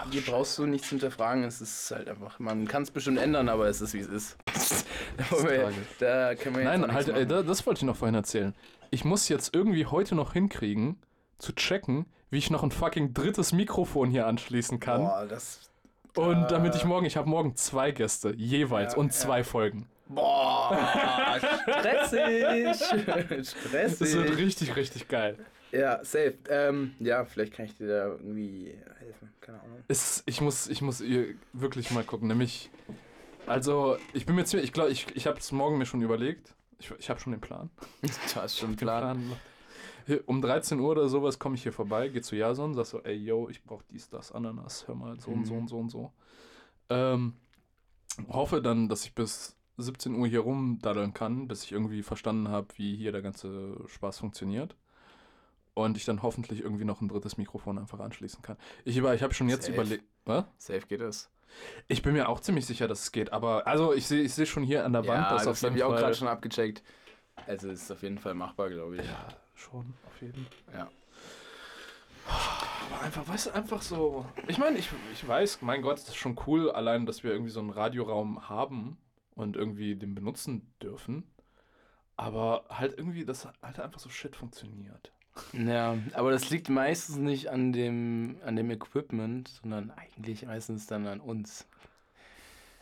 hier 0.09 0.21
brauchst 0.21 0.57
du 0.57 0.65
nichts 0.65 0.89
hinterfragen. 0.89 1.43
Es 1.43 1.61
ist 1.61 1.91
halt 1.91 2.09
einfach, 2.09 2.39
man 2.39 2.67
kann 2.67 2.81
es 2.81 2.89
bestimmt 2.89 3.19
ändern, 3.19 3.47
aber 3.47 3.67
es 3.67 3.81
ist 3.81 3.93
wie 3.93 3.99
es 3.99 4.07
ist. 4.07 4.37
da, 5.17 5.43
wir- 5.43 5.71
da 5.99 6.33
man 6.51 6.61
jetzt 6.61 6.63
Nein, 6.63 6.93
halt, 6.93 7.07
ey, 7.09 7.13
machen. 7.13 7.29
da, 7.29 7.43
das 7.43 7.63
wollte 7.67 7.79
ich 7.79 7.83
noch 7.85 7.95
vorhin 7.95 8.15
erzählen. 8.15 8.55
Ich 8.89 9.05
muss 9.05 9.29
jetzt 9.29 9.53
irgendwie 9.53 9.85
heute 9.85 10.15
noch 10.15 10.33
hinkriegen, 10.33 10.97
zu 11.37 11.53
checken, 11.53 12.05
wie 12.29 12.37
ich 12.37 12.49
noch 12.49 12.63
ein 12.63 12.71
fucking 12.71 13.13
drittes 13.13 13.53
Mikrofon 13.53 14.09
hier 14.09 14.27
anschließen 14.27 14.79
kann. 14.79 15.01
Boah, 15.01 15.25
das. 15.27 15.69
Und 16.15 16.45
äh, 16.45 16.47
damit 16.47 16.75
ich 16.75 16.83
morgen, 16.83 17.05
ich 17.05 17.15
habe 17.17 17.29
morgen 17.29 17.55
zwei 17.55 17.91
Gäste, 17.91 18.33
jeweils, 18.35 18.93
Ja, 18.93 18.99
und 18.99 19.07
ja. 19.07 19.11
zwei 19.11 19.43
Folgen. 19.43 19.87
Boah, 20.09 21.37
stressig. 21.63 22.43
Das 23.17 23.31
wird 23.33 23.47
stressig. 23.47 24.37
richtig, 24.37 24.75
richtig 24.75 25.07
geil. 25.07 25.37
Ja, 25.71 26.03
safe. 26.03 26.35
Ähm, 26.49 26.95
ja, 26.99 27.25
vielleicht 27.25 27.53
kann 27.53 27.65
ich 27.65 27.75
dir 27.75 27.87
da 27.87 28.05
irgendwie 28.07 28.73
helfen. 28.99 29.29
Keine 29.41 29.59
Ahnung. 29.61 29.83
Es, 29.87 30.23
ich, 30.25 30.39
muss, 30.41 30.67
ich 30.67 30.81
muss 30.81 31.01
ihr 31.01 31.35
wirklich 31.53 31.91
mal 31.91 32.03
gucken. 32.05 32.29
Nämlich, 32.29 32.69
also, 33.45 33.97
ich 34.13 34.25
bin 34.25 34.35
mir 34.35 34.45
ziemlich, 34.45 34.67
ich 34.67 34.73
glaube, 34.73 34.91
ich, 34.91 35.07
ich 35.15 35.27
habe 35.27 35.37
es 35.39 35.51
morgen 35.51 35.77
mir 35.77 35.85
schon 35.85 36.01
überlegt. 36.01 36.53
Ich, 36.79 36.91
ich 36.99 37.09
habe 37.09 37.19
schon 37.19 37.33
den 37.33 37.41
Plan. 37.41 37.69
Du 38.01 38.09
hast 38.41 38.57
schon 38.57 38.71
Den 38.71 38.77
Plan. 38.77 39.01
Plan. 39.27 39.37
Um 40.25 40.41
13 40.41 40.79
Uhr 40.79 40.91
oder 40.91 41.09
sowas 41.09 41.37
komme 41.39 41.55
ich 41.55 41.63
hier 41.63 41.73
vorbei, 41.73 42.07
gehe 42.09 42.21
zu 42.21 42.35
Jason, 42.35 42.73
sag 42.73 42.85
so, 42.85 43.01
ey, 43.03 43.15
yo, 43.15 43.49
ich 43.49 43.63
brauche 43.63 43.83
dies, 43.91 44.09
das, 44.09 44.31
Ananas, 44.31 44.87
hör 44.87 44.95
mal, 44.95 45.19
so 45.19 45.31
und 45.31 45.45
so 45.45 45.53
Mhm. 45.55 45.59
und 45.61 45.67
so 45.67 45.77
und 45.79 45.89
so. 45.89 46.11
Ähm, 46.89 47.33
hoffe 48.29 48.61
dann, 48.61 48.87
dass 48.89 49.05
ich 49.05 49.13
bis 49.13 49.55
17 49.77 50.15
Uhr 50.15 50.27
hier 50.27 50.39
rumdaddeln 50.39 51.13
kann, 51.13 51.47
bis 51.47 51.63
ich 51.63 51.71
irgendwie 51.71 52.01
verstanden 52.03 52.47
habe, 52.49 52.67
wie 52.77 52.95
hier 52.95 53.11
der 53.11 53.21
ganze 53.21 53.77
Spaß 53.87 54.19
funktioniert. 54.19 54.75
Und 55.73 55.95
ich 55.97 56.05
dann 56.05 56.23
hoffentlich 56.23 56.61
irgendwie 56.61 56.85
noch 56.85 57.01
ein 57.01 57.07
drittes 57.07 57.37
Mikrofon 57.37 57.77
einfach 57.77 57.99
anschließen 57.99 58.41
kann. 58.41 58.57
Ich, 58.85 58.97
über- 58.97 59.13
ich 59.13 59.21
habe 59.21 59.33
schon 59.35 59.47
jetzt 59.49 59.67
überlegt. 59.69 60.03
Safe 60.57 60.81
geht 60.87 61.01
es. 61.01 61.29
Ich 61.87 62.01
bin 62.01 62.13
mir 62.13 62.27
auch 62.29 62.39
ziemlich 62.39 62.65
sicher, 62.65 62.87
dass 62.87 63.03
es 63.03 63.11
geht, 63.11 63.31
aber 63.31 63.67
also 63.67 63.93
ich 63.93 64.07
sehe 64.07 64.21
ich 64.23 64.33
seh 64.33 64.45
schon 64.45 64.63
hier 64.63 64.83
an 64.85 64.93
der 64.93 65.05
Wand, 65.07 65.21
Ja, 65.21 65.29
dass 65.33 65.47
auf 65.47 65.53
das 65.53 65.63
habe 65.63 65.69
jeden 65.69 65.77
ich 65.77 65.83
auch 65.83 65.91
Fall. 65.91 65.99
gerade 66.01 66.15
schon 66.15 66.27
abgecheckt. 66.27 66.81
Also 67.45 67.69
ist 67.69 67.91
auf 67.91 68.01
jeden 68.01 68.17
Fall 68.17 68.33
machbar, 68.33 68.69
glaube 68.69 68.97
ich. 68.97 69.05
Ja, 69.05 69.27
schon, 69.57 69.93
auf 70.05 70.21
jeden 70.21 70.47
Ja. 70.73 70.89
Aber 72.91 73.01
einfach, 73.01 73.27
weißt 73.27 73.47
du, 73.47 73.51
einfach 73.51 73.81
so. 73.81 74.25
Ich 74.47 74.57
meine, 74.57 74.77
ich, 74.77 74.89
ich 75.13 75.27
weiß, 75.27 75.61
mein 75.61 75.81
Gott, 75.81 75.97
das 75.97 76.09
ist 76.09 76.15
schon 76.15 76.37
cool, 76.45 76.71
allein, 76.71 77.05
dass 77.05 77.23
wir 77.23 77.31
irgendwie 77.31 77.51
so 77.51 77.59
einen 77.59 77.69
Radioraum 77.69 78.49
haben 78.49 78.97
und 79.35 79.55
irgendwie 79.55 79.95
den 79.95 80.15
benutzen 80.15 80.73
dürfen. 80.81 81.23
Aber 82.17 82.65
halt 82.69 82.97
irgendwie, 82.97 83.25
dass 83.25 83.47
halt 83.61 83.79
einfach 83.79 83.99
so 83.99 84.09
Shit 84.09 84.35
funktioniert. 84.35 85.11
Ja, 85.53 85.97
aber 86.13 86.31
das 86.31 86.49
liegt 86.49 86.67
meistens 86.69 87.17
nicht 87.17 87.49
an 87.49 87.71
dem, 87.71 88.37
an 88.43 88.55
dem 88.55 88.71
Equipment, 88.71 89.47
sondern 89.61 89.91
eigentlich 89.91 90.45
meistens 90.45 90.87
dann 90.87 91.05
an 91.05 91.19
uns. 91.19 91.67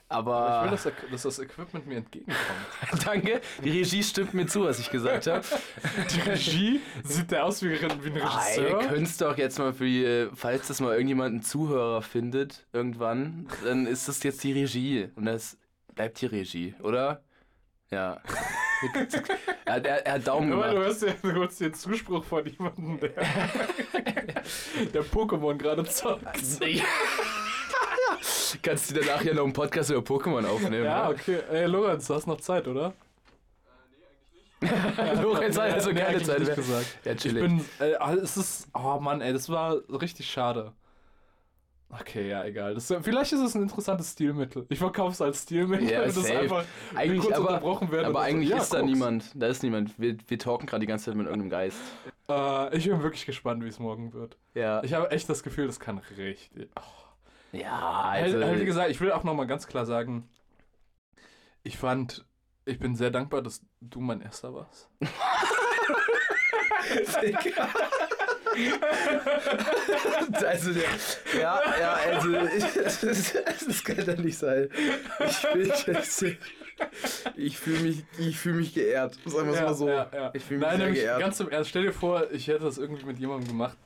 Aber 0.08 0.36
Aber, 0.36 0.66
ich 0.76 0.86
will, 0.86 0.92
dass, 0.94 1.12
dass 1.12 1.22
das 1.24 1.40
Equipment 1.40 1.88
mir 1.88 1.98
entgegenkommt. 1.98 2.38
danke, 3.06 3.42
die 3.64 3.72
Regie 3.72 4.04
stimmt 4.04 4.36
mir 4.36 4.46
zu, 4.46 4.64
was 4.64 4.78
ich 4.80 4.92
gesagt 4.92 5.26
habe. 5.26 5.44
Die 6.14 6.20
Regie 6.22 6.80
sieht 7.04 7.32
der 7.32 7.44
aus 7.46 7.64
wie, 7.64 7.76
ein- 7.76 7.84
ein 7.92 8.22
Ah, 8.22 8.42
ihr 8.56 8.64
Regisseur. 8.66 8.80
könnt's 8.88 9.18
doch 9.18 9.38
jetzt 9.38 9.58
mal 9.58 9.74
für 9.74 9.86
die, 9.86 10.28
falls 10.36 10.68
das 10.68 10.80
mal 10.80 10.94
irgendjemand 10.94 11.32
einen 11.32 11.42
Zuhörer 11.42 12.04
findet, 12.04 12.68
irgendwann, 12.72 13.48
dann 13.64 13.88
ist 13.88 14.08
das 14.08 14.22
jetzt 14.22 14.44
die 14.44 14.54
Regie. 14.54 15.10
Und 15.16 15.26
das 15.26 15.58
bleibt 15.96 16.22
die 16.22 16.28
Regie, 16.28 16.76
oder? 16.84 17.24
Ja. 17.90 18.22
er, 19.66 19.74
hat, 19.76 19.86
er, 19.88 20.06
er 20.06 20.14
hat 20.16 20.28
Daumen 20.28 20.54
Aber 20.54 20.68
du 20.68 20.70
gemacht. 20.74 20.86
hörst, 20.88 21.02
ja, 21.04 21.14
du 21.22 21.32
hörst 21.32 21.62
den 21.62 21.74
Zuspruch 21.74 22.24
von 22.24 22.46
jemandem, 22.46 23.00
der, 23.00 23.10
der 24.94 25.04
Pokémon 25.04 25.56
gerade 25.58 25.84
zockt. 25.86 26.26
Kannst 28.62 28.92
du 28.92 28.96
danach 29.00 29.24
ja 29.24 29.34
noch 29.34 29.44
einen 29.44 29.54
Podcast 29.54 29.90
über 29.92 30.00
Pokémon 30.02 30.46
aufnehmen? 30.46 30.84
Ja, 30.86 31.10
okay. 31.10 31.40
Ey, 31.52 31.66
Lorenz, 31.66 32.08
du 32.08 32.14
hast 32.16 32.28
noch 32.28 32.40
Zeit, 32.42 32.68
oder? 32.68 32.94
Lorenz 35.22 35.58
hat 35.60 35.74
also 35.74 35.90
Nee, 35.90 35.96
keine 35.96 36.08
eigentlich 36.10 36.26
Zeit 36.26 36.40
nicht 36.40 36.48
mehr. 36.48 36.56
gesagt. 36.56 36.98
Ja, 37.04 37.12
Ich 37.12 37.22
chillig. 37.22 37.44
bin, 37.44 37.66
äh, 37.80 38.14
es 38.22 38.38
ist, 38.38 38.68
oh 38.74 39.00
Mann, 39.00 39.22
ey, 39.22 39.34
das 39.34 39.50
war 39.50 39.78
richtig 40.02 40.30
schade. 40.30 40.72
Okay, 41.90 42.30
ja, 42.30 42.44
egal. 42.44 42.74
Das, 42.74 42.92
vielleicht 43.04 43.32
ist 43.32 43.40
es 43.42 43.54
ein 43.56 43.62
interessantes 43.62 44.12
Stilmittel. 44.14 44.66
Ich 44.70 44.80
verkaufe 44.80 45.12
es 45.12 45.22
als 45.22 45.44
Stilmittel, 45.44 45.90
Ja, 45.90 46.04
das 46.04 46.18
einfach 46.26 46.66
Eigentlich, 46.96 47.22
kurz 47.22 47.36
aber, 47.36 47.48
unterbrochen 47.50 47.92
werden. 47.92 48.08
aber 48.08 48.20
und 48.20 48.26
so, 48.26 48.30
eigentlich 48.32 48.50
ja, 48.50 48.58
ist 48.58 48.74
da 48.74 48.80
Koks. 48.80 48.92
niemand. 48.92 49.32
Da 49.36 49.48
ist 49.48 49.62
niemand. 49.64 49.98
Wir, 50.00 50.18
wir 50.28 50.40
talken 50.40 50.66
gerade 50.66 50.82
die 50.82 50.88
ganze 50.88 51.06
Zeit 51.06 51.16
mit 51.16 51.28
irgendeinem 51.28 51.52
Geist. 51.52 51.78
Äh, 52.28 52.76
ich 52.76 52.86
bin 52.90 53.02
wirklich 53.04 53.26
gespannt, 53.26 53.64
wie 53.64 53.68
es 53.70 53.80
morgen 53.80 54.14
wird. 54.14 54.36
Ja. 54.56 54.84
Ich 54.84 54.94
habe 54.94 55.12
echt 55.12 55.30
das 55.30 55.44
Gefühl, 55.44 55.68
das 55.68 55.80
kann 55.80 56.00
richtig. 56.18 56.50
Ja, 57.56 58.04
Also, 58.12 58.44
halt, 58.44 58.60
wie 58.60 58.66
gesagt, 58.66 58.90
ich 58.90 59.00
will 59.02 59.12
auch 59.12 59.24
nochmal 59.24 59.48
ganz 59.48 59.68
klar 59.68 59.86
sagen, 59.86 60.30
ich 61.64 61.78
fand, 61.78 62.26
ich 62.66 62.80
bin 62.80 62.96
sehr 62.96 63.12
dankbar, 63.12 63.42
dass 63.42 63.62
du 63.82 64.00
mein 64.00 64.22
Erster 64.22 64.54
warst. 64.54 64.90
also 70.46 70.72
ja, 71.40 71.62
ja, 71.80 71.94
also 71.94 72.30
ich, 72.56 72.74
das, 72.74 73.02
das 73.68 73.84
kann 73.84 74.06
doch 74.06 74.18
nicht 74.18 74.38
sein. 74.38 74.70
Ich, 77.36 77.58
fühle 77.58 77.80
mich, 77.80 78.04
ich 78.18 78.38
fühle 78.38 78.56
mich 78.56 78.74
geehrt. 78.74 79.18
Sagen 79.26 79.48
wir 79.48 79.56
es 79.56 79.62
mal 79.62 79.74
so. 79.74 79.90
Ja, 79.90 80.10
ja. 80.14 80.32
Ich 80.34 80.44
fühle 80.44 80.60
mich 80.60 80.68
Nein, 80.68 80.78
sehr 80.78 80.86
nämlich 80.86 81.04
geehrt. 81.04 81.20
ganz 81.20 81.40
im 81.40 81.50
Ernst, 81.50 81.70
stell 81.70 81.84
dir 81.84 81.94
vor, 81.94 82.32
ich 82.32 82.48
hätte 82.48 82.64
das 82.64 82.78
irgendwie 82.78 83.06
mit 83.06 83.20
jemandem 83.20 83.48
gemacht. 83.48 83.78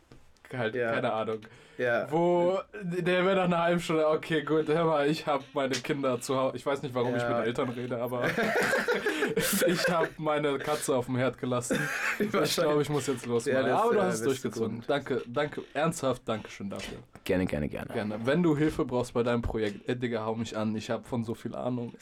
Halt, 0.58 0.76
Ja. 0.76 0.94
keine 0.94 1.14
Ahnung. 1.14 1.40
ja. 1.78 2.08
Wo 2.12 2.60
der 2.84 3.26
wäre 3.26 3.36
nach 3.36 3.44
einer 3.46 3.60
halben 3.64 3.80
Stunde, 3.80 4.08
okay, 4.08 4.42
gut, 4.44 4.68
hör 4.68 4.86
mal, 4.86 5.08
ich 5.08 5.26
habe 5.28 5.44
meine 5.54 5.76
Kinder 5.76 6.20
zu 6.20 6.36
Hause. 6.38 6.58
Ich 6.58 6.66
weiß 6.66 6.82
nicht, 6.84 6.94
warum 6.96 7.16
ich 7.16 7.22
Ja. 7.22 7.38
mit 7.38 7.48
Eltern 7.48 7.70
rede, 7.70 7.98
aber 8.02 8.24
ich 9.68 9.88
habe 9.90 10.10
meine 10.18 10.58
Katze 10.58 10.96
auf 10.96 11.06
dem 11.06 11.18
Herd 11.18 11.38
gelassen. 11.38 11.80
Ich 12.20 12.56
glaube, 12.56 12.82
ich 12.82 12.90
muss 12.90 13.08
jetzt 13.08 13.26
los. 13.26 13.46
Ja, 13.46 13.62
das, 13.64 13.80
aber 13.82 13.94
du 13.94 14.00
äh, 14.00 14.02
hast 14.02 14.16
es 14.16 14.24
durchgezogen. 14.24 14.84
Danke, 14.88 15.22
danke, 15.28 15.62
ernsthaft, 15.74 16.22
danke 16.26 16.50
schön 16.50 16.70
dafür. 16.70 16.98
Gerne, 17.24 17.46
gerne, 17.46 17.70
gerne. 17.70 17.94
Gerne. 17.94 18.20
Wenn 18.26 18.42
du 18.44 18.58
Hilfe 18.58 18.84
brauchst 18.86 19.14
bei 19.14 19.24
deinem 19.24 19.42
Projekt, 19.42 19.88
ey, 19.88 19.96
Digga, 19.96 20.26
hau 20.26 20.36
mich 20.36 20.56
an. 20.58 20.76
Ich 20.76 20.90
habe 20.90 21.04
von 21.04 21.24
so 21.24 21.34
viel 21.36 21.54
Ahnung. 21.56 21.94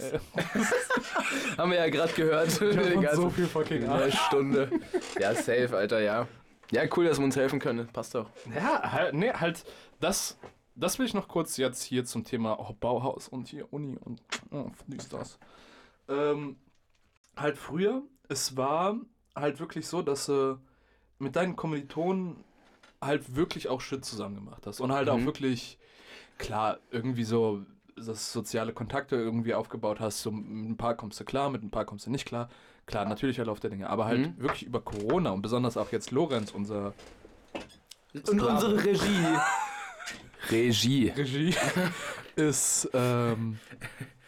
Haben 1.58 1.72
wir 1.72 1.78
ja 1.80 1.90
gerade 1.90 2.14
gehört. 2.14 2.48
Ich 2.48 2.58
Die 2.60 3.06
von 3.08 3.16
so 3.16 3.30
viel 3.30 3.46
fucking 3.46 3.84
in 3.84 3.90
Ahnung. 3.90 4.12
Stunde. 4.12 4.70
Ja, 5.20 5.34
safe, 5.36 5.70
Alter, 5.76 6.00
ja. 6.00 6.28
Ja, 6.72 6.84
cool, 6.96 7.06
dass 7.06 7.18
wir 7.18 7.26
uns 7.26 7.36
helfen 7.36 7.60
können. 7.60 7.88
Passt 7.88 8.16
doch. 8.16 8.30
Ja, 8.54 8.92
halt, 8.92 9.14
nee, 9.14 9.32
halt, 9.32 9.64
das, 10.00 10.38
das 10.76 11.00
will 11.00 11.06
ich 11.06 11.14
noch 11.14 11.28
kurz 11.28 11.58
jetzt 11.58 11.84
hier 11.84 12.06
zum 12.06 12.24
Thema 12.24 12.60
oh, 12.60 12.74
Bauhaus 12.80 13.28
und 13.28 13.48
hier 13.48 13.72
Uni 13.72 13.98
und 13.98 14.22
oh, 14.52 14.70
dies, 14.88 15.08
das. 15.10 15.40
Ähm, 16.10 16.58
halt 17.36 17.58
früher, 17.58 18.02
es 18.30 18.58
war 18.58 18.98
halt 19.36 19.60
wirklich 19.60 19.88
so, 19.88 20.02
dass 20.02 20.26
du 20.26 20.60
mit 21.20 21.36
deinen 21.36 21.56
Kommilitonen 21.56 22.44
halt 23.02 23.36
wirklich 23.36 23.70
auch 23.70 23.82
Shit 23.82 24.04
zusammen 24.04 24.36
gemacht 24.36 24.66
hast. 24.68 24.80
Und 24.80 24.92
halt 24.92 25.10
auch 25.10 25.18
Mhm. 25.18 25.26
wirklich, 25.26 25.78
klar, 26.38 26.80
irgendwie 26.92 27.24
so 27.24 27.64
das 27.96 28.32
soziale 28.32 28.74
Kontakte 28.74 29.16
irgendwie 29.16 29.54
aufgebaut 29.54 30.00
hast. 30.00 30.22
So, 30.22 30.32
mit 30.32 30.70
ein 30.70 30.78
paar 30.78 30.96
kommst 30.96 31.20
du 31.20 31.26
klar, 31.26 31.50
mit 31.50 31.64
ein 31.64 31.72
paar 31.72 31.86
kommst 31.86 32.06
du 32.06 32.12
nicht 32.12 32.26
klar. 32.26 32.50
Klar, 32.88 33.06
natürlicher 33.06 33.46
Lauf 33.46 33.60
der 33.60 33.70
Dinge. 33.70 33.90
Aber 33.90 34.06
halt 34.06 34.22
Mhm. 34.38 34.42
wirklich 34.42 34.64
über 34.64 34.82
Corona 34.82 35.30
und 35.32 35.42
besonders 35.44 35.78
auch 35.78 35.92
jetzt 35.92 36.10
Lorenz, 36.12 36.52
unser 36.52 36.94
Und 38.14 38.42
unsere 38.42 38.84
Regie. 38.84 39.38
Regie. 40.50 41.10
Regie, 41.10 41.54
ist, 42.36 42.90
ähm, 42.94 43.60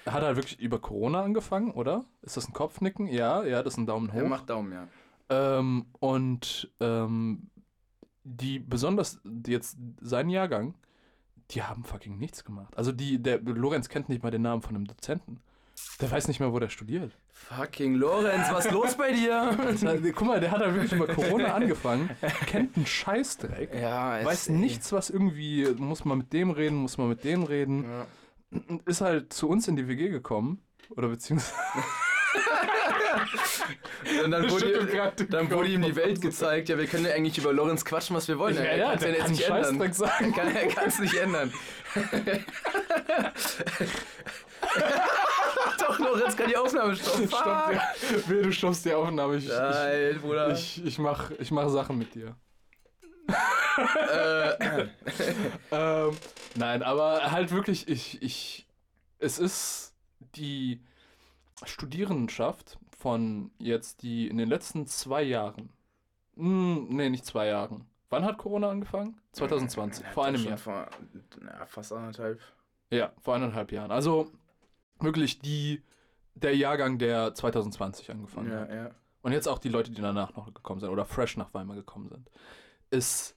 hat 0.05 0.24
halt 0.24 0.36
wirklich 0.36 0.60
über 0.60 0.80
Corona 0.80 1.24
angefangen, 1.24 1.72
oder? 1.72 2.05
Ist 2.22 2.36
das 2.38 2.47
ein 2.49 2.53
Kopfnicken? 2.53 3.07
Ja, 3.07 3.43
ja, 3.45 3.64
das 3.64 3.74
ist 3.74 3.78
ein 3.78 3.86
Daumen 3.88 4.10
Er 4.10 4.24
hoch. 4.24 4.28
macht 4.30 4.49
Daumen, 4.49 4.72
ja. 4.74 4.88
Ähm, 5.30 5.86
und 5.99 6.70
ähm, 6.80 7.49
die, 8.24 8.60
besonders 8.60 9.22
jetzt 9.47 9.78
sein 10.01 10.30
Jahrgang, 10.30 10.76
die 11.51 11.64
haben 11.64 11.84
fucking 11.84 12.18
nichts 12.18 12.43
gemacht. 12.43 12.76
Also 12.78 12.91
die, 12.91 13.22
der 13.22 13.39
Lorenz 13.39 13.88
kennt 13.89 14.10
nicht 14.10 14.22
mal 14.24 14.32
den 14.32 14.41
Namen 14.41 14.62
von 14.62 14.76
einem 14.76 14.86
Dozenten. 14.86 15.39
Der 16.01 16.09
weiß 16.11 16.27
nicht 16.30 16.39
mehr, 16.39 16.53
wo 16.53 16.59
der 16.59 16.69
studiert. 16.69 17.11
Fucking 17.34 17.95
Lorenz, 17.95 18.47
was 18.51 18.65
ist 18.67 18.71
los 18.71 18.95
bei 18.95 19.11
dir? 19.11 19.57
Guck 20.15 20.27
mal, 20.27 20.39
der 20.39 20.51
hat 20.51 20.59
halt 20.61 20.73
wirklich 20.75 20.93
über 20.93 21.07
Corona 21.07 21.53
angefangen, 21.55 22.09
kennt 22.47 22.75
einen 22.77 22.86
Scheißdreck, 22.86 23.73
ja, 23.75 24.19
es- 24.19 24.25
weiß 24.25 24.49
nichts, 24.49 24.91
was 24.93 25.09
irgendwie, 25.09 25.67
muss 25.77 26.05
man 26.05 26.19
mit 26.19 26.32
dem 26.34 26.51
reden, 26.51 26.77
muss 26.77 26.97
man 26.97 27.09
mit 27.09 27.23
dem 27.23 27.43
reden. 27.43 27.84
Ja. 27.84 28.05
Ist 28.86 29.01
halt 29.01 29.34
zu 29.34 29.47
uns 29.49 29.67
in 29.67 29.75
die 29.75 29.88
WG 29.88 30.09
gekommen. 30.09 30.61
Oder 30.95 31.09
beziehungsweise. 31.09 31.53
Und 34.23 34.32
dann 34.32 34.49
wurde, 34.49 34.88
dann 35.30 35.51
wurde 35.51 35.69
ihm 35.69 35.82
die. 35.82 35.95
Welt 35.95 36.21
gezeigt. 36.21 36.69
Ja, 36.69 36.77
wir 36.77 36.88
können 36.88 37.05
ja 37.05 37.11
eigentlich 37.13 37.38
über 37.38 37.51
Lorenz 37.53 37.84
quatschen, 37.86 38.15
was 38.15 38.27
wir 38.27 38.39
wollen. 38.39 38.55
Ja, 38.55 38.61
er 38.61 38.77
ja, 38.77 38.91
jetzt 38.93 39.01
kann 39.19 39.32
nicht 39.32 39.49
ändern. 39.49 39.93
Sagen. 39.93 40.34
Kann, 40.34 40.55
er 40.55 40.67
kann 40.67 40.88
es 40.88 40.99
nicht 40.99 41.13
ändern. 41.15 41.51
Lorenz 46.00 46.36
kann 46.38 46.50
die 46.50 46.58
Aufnahme 46.58 46.95
stoppen. 46.97 47.28
Stopp, 47.28 47.45
ja. 47.45 47.82
Wehe, 48.28 48.41
du 48.43 48.52
stoppst 48.52 48.86
die 48.86 48.93
Aufnahme. 48.93 49.38
Ich, 49.38 49.47
Nein, 49.47 50.20
Bruder. 50.22 50.52
ich, 50.52 50.80
ich, 50.80 50.86
ich, 50.86 51.00
mach, 51.00 51.32
ich 51.32 51.52
mach 51.52 51.70
Sachen 51.70 51.97
mit 51.97 52.16
dir. 52.16 52.36
äh, 54.12 54.88
Ähm, 55.72 56.18
nein, 56.56 56.84
aber 56.84 57.32
halt 57.32 57.52
wirklich, 57.52 57.88
ich, 57.88 58.22
ich, 58.22 58.68
es 59.20 59.38
ist 59.39 59.93
die 60.36 60.82
Studierendenschaft 61.64 62.80
von 62.97 63.52
jetzt, 63.60 64.02
die 64.02 64.28
in 64.28 64.38
den 64.38 64.50
letzten 64.50 64.88
zwei 64.88 65.22
Jahren, 65.24 65.70
hm, 66.36 66.88
nee, 66.89 67.10
nicht 67.10 67.26
zwei 67.26 67.47
Jahren. 67.47 67.86
Wann 68.10 68.26
hat 68.26 68.38
Corona 68.39 68.70
angefangen? 68.70 69.22
2020, 69.34 70.06
vor 70.08 70.26
einem 70.26 70.43
Jahr. 70.43 70.58
Vor, 70.58 70.88
na, 71.39 71.66
fast 71.68 71.93
anderthalb. 71.93 72.41
Ja, 72.89 73.12
vor 73.22 73.36
eineinhalb 73.36 73.72
Jahren. 73.72 73.91
Also 73.91 74.32
wirklich 75.02 75.39
die, 75.39 75.82
der 76.36 76.56
Jahrgang, 76.56 76.97
der 77.00 77.34
2020 77.34 78.12
angefangen 78.12 78.52
Ja, 78.52 78.60
hat. 78.62 78.70
ja. 78.72 78.91
Und 79.22 79.34
jetzt 79.34 79.47
auch 79.47 79.60
die 79.60 79.70
Leute, 79.70 79.91
die 79.91 80.02
danach 80.02 80.36
noch 80.36 80.54
gekommen 80.54 80.80
sind 80.80 80.89
oder 80.89 81.06
fresh 81.06 81.36
nach 81.38 81.54
Weimar 81.54 81.76
gekommen 81.76 82.08
sind. 82.10 82.30
Es 82.89 83.36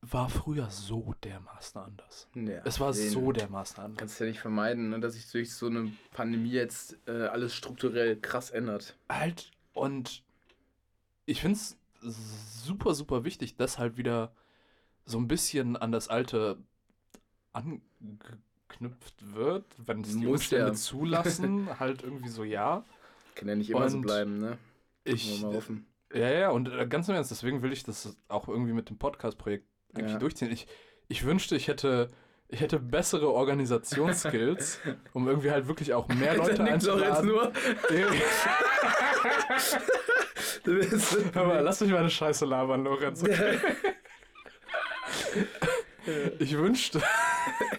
war 0.00 0.28
früher 0.28 0.70
so 0.70 1.14
dermaßen 1.24 1.80
anders. 1.80 2.28
ja 2.34 2.62
Es 2.64 2.78
war 2.78 2.92
so 2.94 3.32
dermaßen 3.32 3.82
anders. 3.82 3.98
Kannst 3.98 4.20
du 4.20 4.24
ja 4.24 4.30
nicht 4.30 4.40
vermeiden, 4.40 4.90
ne, 4.90 5.00
dass 5.00 5.14
sich 5.14 5.28
durch 5.32 5.52
so 5.52 5.66
eine 5.66 5.90
Pandemie 6.12 6.50
jetzt 6.52 6.96
äh, 7.08 7.26
alles 7.26 7.54
strukturell 7.54 8.16
krass 8.20 8.50
ändert. 8.50 8.96
Halt, 9.08 9.50
und 9.72 10.22
ich 11.26 11.40
finde 11.40 11.56
es 11.58 11.76
super, 12.00 12.94
super 12.94 13.24
wichtig, 13.24 13.56
dass 13.56 13.78
halt 13.78 13.96
wieder 13.96 14.32
so 15.04 15.18
ein 15.18 15.26
bisschen 15.26 15.76
an 15.76 15.90
das 15.90 16.06
Alte 16.08 16.58
angeknüpft 18.80 19.34
wird, 19.34 19.64
wenn 19.86 20.00
es 20.02 20.08
die 20.10 20.26
Muss 20.26 20.40
Umstände 20.40 20.66
ja. 20.68 20.74
zulassen, 20.74 21.68
halt 21.80 22.02
irgendwie 22.02 22.28
so 22.28 22.44
ja. 22.44 22.84
Kann 23.34 23.48
ja 23.48 23.54
nicht 23.54 23.70
immer 23.70 23.88
so 23.88 23.96
Und 23.96 24.02
bleiben, 24.02 24.38
ne? 24.38 24.58
Ich, 25.04 25.42
mal 25.42 25.54
hoffen. 25.54 25.86
ja, 26.12 26.28
ja, 26.30 26.50
und 26.50 26.68
äh, 26.68 26.86
ganz 26.86 27.08
im 27.08 27.14
Ernst, 27.14 27.30
deswegen 27.30 27.62
will 27.62 27.72
ich 27.72 27.84
das 27.84 28.16
auch 28.28 28.48
irgendwie 28.48 28.72
mit 28.72 28.90
dem 28.90 28.98
Podcast-Projekt 28.98 29.66
eigentlich 29.94 30.12
Ja. 30.12 30.18
durchziehen. 30.18 30.50
Ich, 30.52 30.66
ich 31.08 31.24
wünschte, 31.24 31.56
ich 31.56 31.68
hätte, 31.68 32.08
ich 32.48 32.60
hätte 32.60 32.78
bessere 32.78 33.32
Organisationsskills, 33.32 34.80
um 35.12 35.28
irgendwie 35.28 35.50
halt 35.50 35.66
wirklich 35.68 35.94
auch 35.94 36.08
mehr 36.08 36.36
Leute 36.36 36.62
einzuladen. 36.62 37.26
nur. 37.28 37.52
Du 40.64 40.74
bist 40.78 41.16
Hör 41.32 41.46
mal, 41.46 41.60
lass 41.60 41.80
mich 41.80 41.90
meine 41.90 42.10
Scheiße 42.10 42.44
labern, 42.44 42.84
Lorenz. 42.84 43.22
Okay? 43.22 43.58
Ich 46.38 46.56
wünschte, 46.56 47.02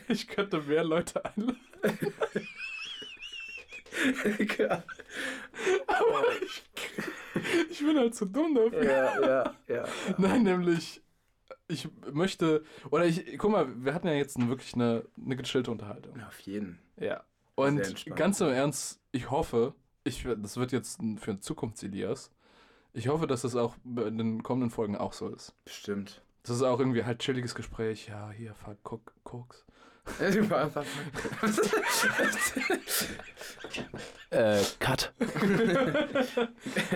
ich 0.10 0.28
könnte 0.28 0.62
mehr 0.62 0.84
Leute 0.84 1.24
einladen. 1.24 1.60
Aber 5.88 6.24
ich, 6.44 6.64
ich 7.70 7.80
bin 7.80 7.98
halt 7.98 8.16
zu 8.16 8.26
dumm 8.26 8.56
dafür. 8.56 8.84
ja, 8.84 9.22
ja, 9.22 9.56
ja. 9.68 9.86
Nein, 10.18 10.44
nämlich, 10.44 11.02
ich 11.68 11.90
möchte, 12.12 12.64
oder 12.92 13.06
ich, 13.06 13.38
guck 13.38 13.52
mal, 13.52 13.68
wir 13.84 13.94
hatten 13.94 14.08
ja 14.08 14.14
jetzt 14.14 14.38
wirklich 14.48 14.74
eine, 14.74 15.06
eine 15.24 15.36
gechillte 15.36 15.72
Unterhaltung. 15.72 16.18
Ja, 16.18 16.28
Auf 16.28 16.40
jeden. 16.42 16.80
Ja. 16.98 17.24
Und 17.56 18.06
ganz 18.16 18.40
im 18.42 18.50
Ernst, 18.50 19.02
ich 19.12 19.30
hoffe, 19.30 19.74
ich, 20.04 20.26
das 20.38 20.58
wird 20.58 20.72
jetzt 20.72 21.02
für 21.18 21.32
ein 21.32 21.42
Zukunfts-Elias, 21.42 22.32
ich 22.94 23.08
hoffe, 23.08 23.28
dass 23.28 23.42
das 23.42 23.56
auch 23.56 23.76
in 23.86 24.18
den 24.18 24.44
kommenden 24.44 24.72
Folgen 24.72 24.96
auch 24.96 25.14
so 25.14 25.30
ist. 25.30 25.54
Bestimmt. 25.66 26.22
Das 26.44 26.56
ist 26.56 26.64
auch 26.64 26.80
irgendwie 26.80 27.04
halt 27.04 27.20
chilliges 27.20 27.54
Gespräch. 27.54 28.08
Ja, 28.08 28.32
hier, 28.32 28.56
fuck, 28.56 28.78
guck, 28.84 29.14
Koks. 29.24 29.66
äh, 34.30 34.62
Cut. 34.80 35.14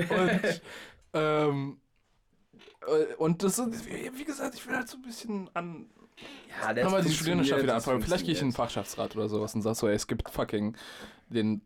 Und, 0.10 0.62
ähm, 1.14 1.78
äh, 2.88 3.16
und 3.18 3.44
das 3.44 3.60
ist, 3.60 3.86
wie 3.88 4.24
gesagt, 4.26 4.56
ich 4.56 4.68
will 4.68 4.76
halt 4.76 4.90
so 4.90 4.98
ein 4.98 5.04
bisschen 5.04 5.50
an 5.54 5.86
Ja, 6.62 6.74
nochmal 6.84 7.04
die 7.04 7.12
Studierendenschaft 7.12 7.64
wieder 7.64 7.74
das 7.74 7.88
anfangen. 7.88 8.04
Vielleicht 8.04 8.26
gehe 8.26 8.34
ich 8.34 8.42
in 8.42 8.50
den. 8.50 8.54
Fachschaftsrat 8.54 9.16
oder 9.16 9.30
sowas 9.30 9.56
und 9.56 9.62
sag 9.62 9.76
so, 9.76 9.88
ey, 9.88 9.96
es 9.96 10.08
gibt 10.08 10.30
fucking 10.30 10.76
den 11.30 11.62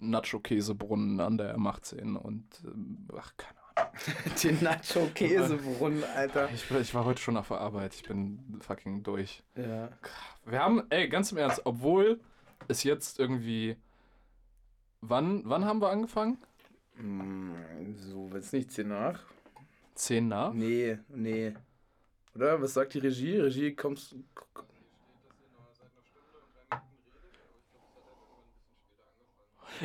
Nacho-Käsebrunnen 0.00 1.20
an 1.20 1.38
der 1.38 1.56
M18 1.56 2.16
und, 2.16 2.44
ähm, 2.64 3.06
ach, 3.16 3.32
keine 3.36 3.52
Ahnung. 3.52 3.57
Den 4.42 4.62
Nacho-Käsebrunnen, 4.62 6.04
Alter. 6.14 6.48
Ich, 6.54 6.70
ich 6.70 6.94
war 6.94 7.04
heute 7.04 7.20
schon 7.20 7.36
auf 7.36 7.48
der 7.48 7.58
Arbeit, 7.60 7.94
ich 7.94 8.02
bin 8.04 8.38
fucking 8.60 9.02
durch. 9.02 9.42
Ja. 9.56 9.88
Wir 10.44 10.60
haben, 10.60 10.82
ey, 10.90 11.08
ganz 11.08 11.32
im 11.32 11.38
Ernst, 11.38 11.62
obwohl 11.64 12.20
es 12.68 12.82
jetzt 12.84 13.18
irgendwie. 13.18 13.76
Wann, 15.00 15.42
wann 15.44 15.64
haben 15.64 15.80
wir 15.80 15.90
angefangen? 15.90 16.38
Mm, 16.96 17.52
So, 17.96 18.30
wird's 18.32 18.52
nicht 18.52 18.72
10 18.72 18.88
nach? 18.88 19.20
Zehn 19.94 20.28
nach? 20.28 20.52
Nee, 20.52 20.98
nee. 21.08 21.54
Oder? 22.34 22.60
Was 22.60 22.74
sagt 22.74 22.94
die 22.94 22.98
Regie? 23.00 23.38
Regie 23.38 23.74
kommst. 23.74 24.14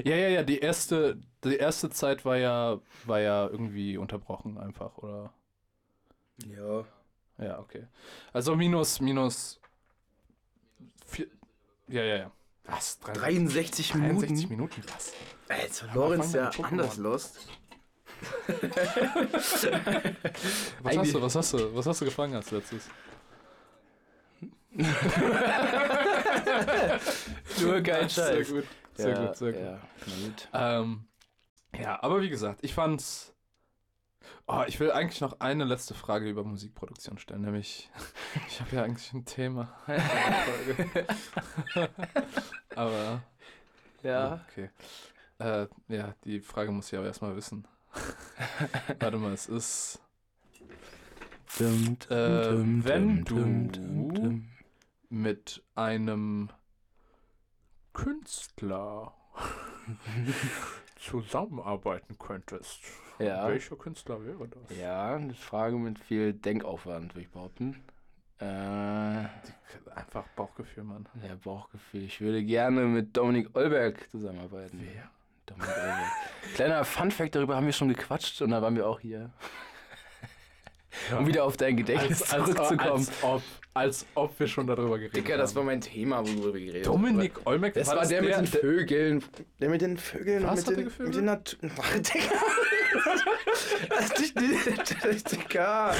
Ja, 0.03 0.15
ja, 0.15 0.27
ja, 0.29 0.43
die 0.43 0.59
erste, 0.59 1.19
die 1.43 1.57
erste 1.57 1.89
Zeit 1.89 2.25
war 2.25 2.37
ja, 2.37 2.79
war 3.05 3.19
ja 3.19 3.47
irgendwie 3.47 3.97
unterbrochen 3.97 4.57
einfach, 4.57 4.97
oder? 4.97 5.33
Ja. 6.45 6.85
Ja, 7.37 7.59
okay. 7.59 7.87
Also 8.31 8.55
minus, 8.55 9.01
minus. 9.01 9.59
Vier, 11.05 11.27
ja, 11.87 12.03
ja, 12.03 12.15
ja. 12.17 12.31
Was? 12.65 12.99
63 12.99 13.95
Minuten. 13.95 14.19
63 14.19 14.49
Minuten? 14.49 14.83
Was? 14.93 15.13
Alter, 15.49 15.93
Lorenz 15.93 16.33
ja 16.33 16.49
anders 16.61 16.97
lost. 16.97 17.47
Was 20.81 20.97
hast 20.97 21.13
du, 21.13 21.21
was 21.21 21.35
hast 21.35 21.53
du, 21.53 21.75
was 21.75 21.85
hast 21.85 22.01
du 22.01 22.05
gefangen 22.05 22.35
als 22.35 22.51
letztes? 22.51 22.89
Nur 27.61 27.81
kein 27.81 28.09
Sehr 28.09 28.11
Scheiß. 28.37 28.49
gut, 28.49 28.65
sehr 28.95 29.09
ja, 29.09 29.27
gut, 29.27 29.37
sehr 29.37 29.53
gut. 29.53 29.61
Ja, 29.61 29.79
gut. 30.05 30.49
Ähm, 30.53 31.05
ja, 31.79 32.01
aber 32.01 32.21
wie 32.21 32.29
gesagt, 32.29 32.59
ich 32.63 32.73
fand's. 32.73 33.33
Oh, 34.47 34.63
ich 34.67 34.79
will 34.79 34.91
eigentlich 34.91 35.21
noch 35.21 35.39
eine 35.39 35.63
letzte 35.65 35.93
Frage 35.93 36.29
über 36.29 36.43
Musikproduktion 36.43 37.17
stellen, 37.17 37.41
nämlich 37.41 37.89
ich 38.47 38.61
habe 38.61 38.75
ja 38.75 38.83
eigentlich 38.83 39.11
ein 39.13 39.25
Thema. 39.25 39.73
aber 42.75 43.21
Ja. 44.03 44.45
okay. 44.49 44.69
Äh, 45.39 45.67
ja, 45.87 46.13
die 46.25 46.39
Frage 46.41 46.71
muss 46.71 46.91
ich 46.91 46.97
aber 46.97 47.07
erstmal 47.07 47.35
wissen. 47.35 47.67
Warte 48.99 49.17
mal, 49.17 49.33
es 49.33 49.47
ist 49.47 49.99
Dum, 51.59 51.97
dum, 52.09 52.17
Äh, 52.17 52.41
dum, 52.41 52.85
wenn 52.85 53.25
dum, 53.25 53.71
du- 53.71 53.79
dum, 53.79 54.13
dum. 54.13 54.49
mit 55.09 55.63
einem 55.75 56.49
Künstler 57.93 59.13
zusammenarbeiten 61.03 62.17
könntest. 62.17 62.79
Ja. 63.19 63.47
Welcher 63.47 63.75
Künstler 63.75 64.23
wäre 64.25 64.47
das? 64.47 64.77
Ja, 64.77 65.15
eine 65.15 65.33
Frage 65.33 65.77
mit 65.77 65.99
viel 65.99 66.33
Denkaufwand, 66.33 67.13
würde 67.13 67.21
ich 67.21 67.29
behaupten. 67.29 67.83
Äh, 68.39 68.45
Einfach 69.95 70.27
Bauchgefühl, 70.35 70.83
Mann. 70.83 71.07
ja, 71.25 71.35
Bauchgefühl. 71.43 72.03
Ich 72.03 72.19
würde 72.19 72.43
gerne 72.43 72.81
mit 72.85 73.15
Dominik 73.15 73.55
Olberg 73.55 74.09
zusammenarbeiten. 74.11 74.79
Wer? 74.81 75.09
Dominik 75.45 75.69
Olberg. 75.69 76.55
Kleiner 76.55 76.83
Funfact, 76.85 77.35
darüber 77.35 77.55
haben 77.55 77.65
wir 77.65 77.73
schon 77.73 77.89
gequatscht 77.89 78.41
und 78.41 78.49
da 78.51 78.61
waren 78.61 78.75
wir 78.75 78.87
auch 78.87 78.99
hier. 78.99 79.29
Um 81.17 81.25
wieder 81.27 81.43
auf 81.43 81.57
dein 81.57 81.75
Gedächtnis 81.77 82.21
als, 82.23 82.33
als, 82.33 82.45
zurückzukommen. 82.45 82.91
als, 82.91 83.11
ob, 83.23 83.41
als 83.73 84.05
ob 84.15 84.39
wir 84.39 84.47
schon 84.47 84.67
darüber 84.67 84.97
geredet 84.99 85.15
Dicker, 85.15 85.37
das 85.37 85.51
haben. 85.51 85.57
war 85.57 85.63
mein 85.63 85.81
Thema, 85.81 86.19
worüber 86.25 86.53
wir 86.53 86.65
geredet 86.65 86.85
Dominik 86.87 87.33
Olmeck, 87.45 87.73
Das 87.73 87.87
war, 87.87 88.05
der, 88.05 88.21
mit 88.21 88.35
den 88.35 88.47
Vögeln. 88.47 89.23
Der 89.59 89.69
mit 89.69 89.81
den 89.81 89.97
Vögeln. 89.97 90.43
Was 90.45 90.65
mit 90.65 90.67
hat 90.67 90.77
den, 90.77 90.91
der? 90.97 91.05
Mit 91.05 91.15
den 91.15 91.25
Natur. 91.25 91.59
Digga. 95.31 95.93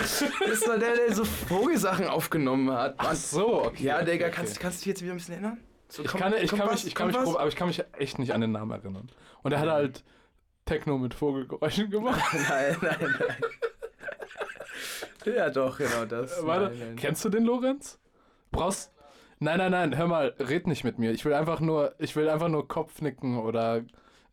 Das 0.48 0.68
war 0.68 0.78
der, 0.78 0.96
der 0.96 1.14
so 1.16 1.26
Vogelsachen 1.26 2.08
aufgenommen 2.08 2.72
hat. 2.72 2.96
Ach 2.98 3.16
so, 3.16 3.64
okay. 3.66 3.84
Ja, 3.84 4.04
Digga, 4.04 4.28
okay. 4.28 4.36
kannst, 4.36 4.60
kannst 4.60 4.80
du 4.80 4.84
dich 4.84 4.88
jetzt 4.88 5.02
wieder 5.02 5.14
ein 5.14 5.18
bisschen 5.18 5.34
erinnern? 5.36 5.58
So, 5.90 6.04
Ich 6.04 6.10
komm- 6.10 6.22
kann, 6.22 6.34
ich 6.42 6.50
kann 6.50 6.60
was? 6.60 6.72
mich, 6.84 6.88
ich 6.88 6.96
kann 6.96 7.08
mich 7.08 7.18
grob, 7.18 7.36
aber 7.38 7.48
ich 7.48 7.56
kann 7.56 7.68
mich 7.68 7.84
echt 7.98 8.20
nicht 8.20 8.34
an 8.34 8.42
den 8.42 8.52
Namen 8.52 8.72
erinnern. 8.72 9.10
Und 9.44 9.52
er 9.52 9.60
hat 9.60 9.70
halt 9.70 10.04
Techno 10.66 10.98
mit 10.98 11.14
Vogelgeräuschen 11.14 11.90
gemacht. 11.90 12.22
Nein, 12.50 12.78
nein, 12.82 12.98
nein. 13.02 13.36
ja, 15.36 15.50
doch, 15.50 15.78
genau 15.78 16.06
das. 16.06 16.46
Warte, 16.46 16.66
Nein, 16.70 16.80
nein. 16.80 16.96
kennst 16.96 17.24
du 17.26 17.30
den 17.30 17.44
Lorenz? 17.46 18.00
Brauchst. 18.52 18.92
Nein, 19.40 19.58
nein, 19.58 19.72
nein, 19.72 19.98
hör 19.98 20.08
mal, 20.08 20.34
red 20.40 20.68
nicht 20.68 20.84
mit 20.84 21.00
mir. 21.00 21.12
Ich 21.12 21.26
will 21.26 21.34
einfach 21.34 21.60
nur, 21.60 21.94
ich 21.98 22.16
will 22.16 22.30
einfach 22.30 22.48
nur 22.48 22.68
Kopfnicken 22.68 23.38
oder 23.40 23.84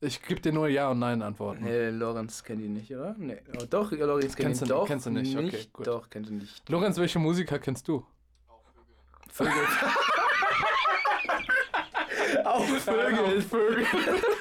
ich 0.01 0.23
gebe 0.23 0.41
dir 0.41 0.53
nur 0.53 0.69
Ja 0.69 0.91
und 0.91 0.99
Nein 1.01 1.21
Antworten. 1.23 1.65
Nee, 1.65 1.91
Lorenz 1.91 2.45
kennt 2.45 2.61
ihn 2.63 2.75
nicht, 2.75 2.95
oder? 2.95 3.15
Nee. 3.19 3.39
Oh, 3.61 3.65
doch, 3.69 3.91
Lorenz 3.93 4.37
kennt 4.37 4.49
Kennst 4.49 4.63
ihn 4.63 4.69
du- 4.69 4.75
doch. 4.75 4.87
kennst 4.87 5.07
du 5.07 5.11
nicht? 5.11 5.37
Okay, 5.37 5.67
gut. 5.73 5.87
Doch, 5.87 6.09
kennt 6.11 6.29
ihn 6.31 6.39
nicht. 6.39 6.69
Lorenz, 6.69 6.97
welche 6.99 7.19
Musiker 7.19 7.59
kennst 7.59 7.89
du? 7.89 8.07
Vögel. 9.33 9.53
Auch 12.45 12.65
Vögel. 12.65 13.43
Vögel. 13.43 13.87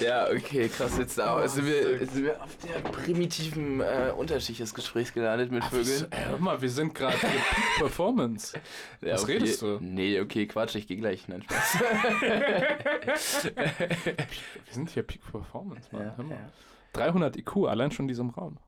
Ja, 0.00 0.28
okay, 0.30 0.68
krass. 0.68 0.98
Jetzt, 0.98 1.18
da, 1.18 1.42
Oh, 1.42 1.46
sind, 1.46 1.66
wir, 1.66 1.98
sind 2.06 2.24
wir 2.24 2.42
auf 2.42 2.56
der 2.58 2.80
primitiven 2.90 3.80
äh, 3.80 4.12
Unterschicht 4.16 4.60
des 4.60 4.74
Gesprächs 4.74 5.12
gelandet 5.12 5.50
mit 5.52 5.64
Vögeln. 5.64 6.06
Ey, 6.10 6.24
hör 6.28 6.38
mal, 6.38 6.60
wir 6.60 6.70
sind 6.70 6.94
gerade 6.94 7.16
Performance. 7.78 8.58
Ja, 9.00 9.14
was 9.14 9.24
okay. 9.24 9.32
redest 9.34 9.62
du? 9.62 9.78
Nee, 9.80 10.20
okay, 10.20 10.46
Quatsch, 10.46 10.74
ich 10.76 10.86
gehe 10.86 10.96
gleich. 10.96 11.28
Nein, 11.28 11.42
Spaß. 11.42 11.78
Wir 13.44 14.72
sind 14.72 14.90
hier 14.90 15.02
Peak 15.02 15.20
Performance, 15.30 15.88
Mann. 15.92 16.02
Ja, 16.06 16.14
hör 16.16 16.24
mal. 16.24 16.34
ja. 16.34 16.50
300 16.92 17.36
IQ, 17.36 17.66
allein 17.68 17.90
schon 17.90 18.04
in 18.04 18.08
diesem 18.08 18.30
Raum. 18.30 18.58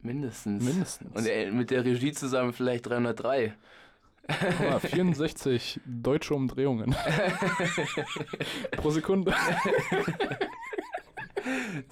Mindestens. 0.00 0.62
Mindestens. 0.64 1.14
Und 1.16 1.26
äh, 1.26 1.50
mit 1.50 1.70
der 1.70 1.84
Regie 1.84 2.12
zusammen 2.12 2.52
vielleicht 2.52 2.86
303. 2.86 3.54
Guck 4.28 4.60
mal, 4.60 4.80
64 4.80 5.80
deutsche 5.86 6.34
Umdrehungen. 6.34 6.94
Pro 8.72 8.90
Sekunde. 8.90 9.34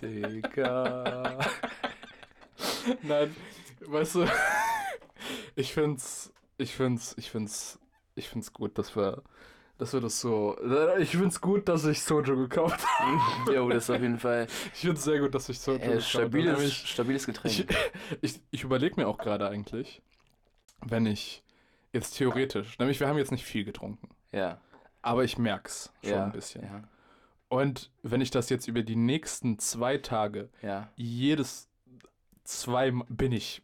Digga. 0.02 1.38
Nein, 3.02 3.34
weißt 3.86 4.14
du, 4.16 4.26
ich 5.54 5.72
find's, 5.72 6.32
ich 6.58 6.74
find's, 6.74 7.14
ich 7.18 7.30
find's, 7.30 7.78
ich 8.14 8.28
find's 8.28 8.52
gut, 8.52 8.78
dass 8.78 8.94
wir, 8.96 9.22
dass 9.78 9.92
wir 9.92 10.00
das 10.00 10.20
so, 10.20 10.56
ich 10.98 11.16
find's 11.16 11.40
gut, 11.40 11.68
dass 11.68 11.84
ich 11.86 12.02
Sojo 12.02 12.36
gekauft 12.36 12.84
habe. 12.86 13.54
Jo, 13.54 13.68
das 13.68 13.84
ist 13.84 13.90
auf 13.90 14.00
jeden 14.02 14.18
Fall 14.18 14.46
Ich 14.74 14.80
find's 14.80 15.04
sehr 15.04 15.18
gut, 15.20 15.34
dass 15.34 15.48
ich 15.48 15.58
Sojo 15.58 15.78
äh, 15.78 15.86
gekauft 15.86 16.08
stabiles, 16.08 16.58
habe. 16.58 16.68
stabiles 16.68 17.26
Getränk. 17.26 17.54
Ich, 18.20 18.34
ich, 18.34 18.40
ich 18.50 18.64
überlege 18.64 18.96
mir 18.96 19.08
auch 19.08 19.18
gerade 19.18 19.48
eigentlich, 19.48 20.02
wenn 20.82 21.06
ich 21.06 21.42
jetzt 21.92 22.16
theoretisch, 22.16 22.78
nämlich 22.78 23.00
wir 23.00 23.08
haben 23.08 23.18
jetzt 23.18 23.32
nicht 23.32 23.44
viel 23.44 23.64
getrunken, 23.64 24.08
ja. 24.32 24.60
aber 25.02 25.24
ich 25.24 25.38
merk's 25.38 25.92
schon 26.02 26.12
ja, 26.12 26.24
ein 26.24 26.32
bisschen. 26.32 26.62
Ja. 26.62 26.82
Und 27.48 27.90
wenn 28.02 28.20
ich 28.20 28.30
das 28.30 28.50
jetzt 28.50 28.66
über 28.66 28.82
die 28.82 28.96
nächsten 28.96 29.58
zwei 29.58 29.98
Tage 29.98 30.48
ja. 30.62 30.88
jedes 30.96 31.68
zwei 32.44 32.92
bin 33.08 33.32
ich 33.32 33.62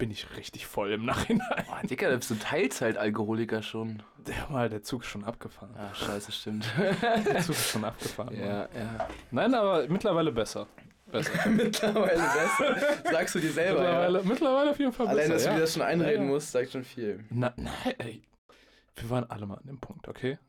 bin 0.00 0.10
ich 0.10 0.34
richtig 0.36 0.66
voll 0.66 0.92
im 0.92 1.04
Nachhinein. 1.04 1.64
Boah, 1.66 1.82
Digga, 1.82 2.08
da 2.08 2.16
bist 2.16 2.30
du 2.30 2.34
Teilzeit-Alkoholiker 2.34 3.62
schon. 3.62 4.02
Der 4.26 4.48
mal, 4.48 4.70
der 4.70 4.82
Zug 4.82 5.02
ist 5.02 5.08
schon 5.08 5.24
abgefahren. 5.24 5.76
Ah, 5.76 5.94
scheiße, 5.94 6.32
stimmt. 6.32 6.64
Der 6.78 7.40
Zug 7.42 7.50
ist 7.54 7.68
schon 7.68 7.84
abgefahren. 7.84 8.34
Mann. 8.38 8.48
ja, 8.48 8.60
ja. 8.74 9.08
Nein, 9.30 9.54
aber 9.54 9.86
mittlerweile 9.88 10.32
besser. 10.32 10.66
Besser. 11.12 11.48
Mittlerweile 11.50 12.22
besser. 12.22 13.02
Sagst 13.10 13.34
du 13.34 13.40
dir 13.40 13.52
selber, 13.52 13.80
mittlerweile, 13.80 14.22
mittlerweile 14.22 14.70
auf 14.70 14.78
jeden 14.78 14.92
Fall 14.92 15.08
Allein, 15.08 15.28
besser. 15.28 15.34
dass 15.34 15.44
ja. 15.44 15.50
du 15.50 15.56
dir 15.56 15.60
das 15.62 15.72
schon 15.72 15.82
einreden 15.82 16.14
Ja, 16.22 16.22
ja. 16.22 16.28
musst, 16.28 16.52
sagt 16.52 16.70
schon 16.72 16.84
viel. 16.84 17.24
Na, 17.30 17.52
nein, 17.56 17.94
ey. 17.98 18.22
Wir 18.96 19.10
waren 19.10 19.24
alle 19.30 19.46
mal 19.46 19.56
an 19.56 19.66
dem 19.66 19.78
Punkt, 19.80 20.08
okay? 20.08 20.38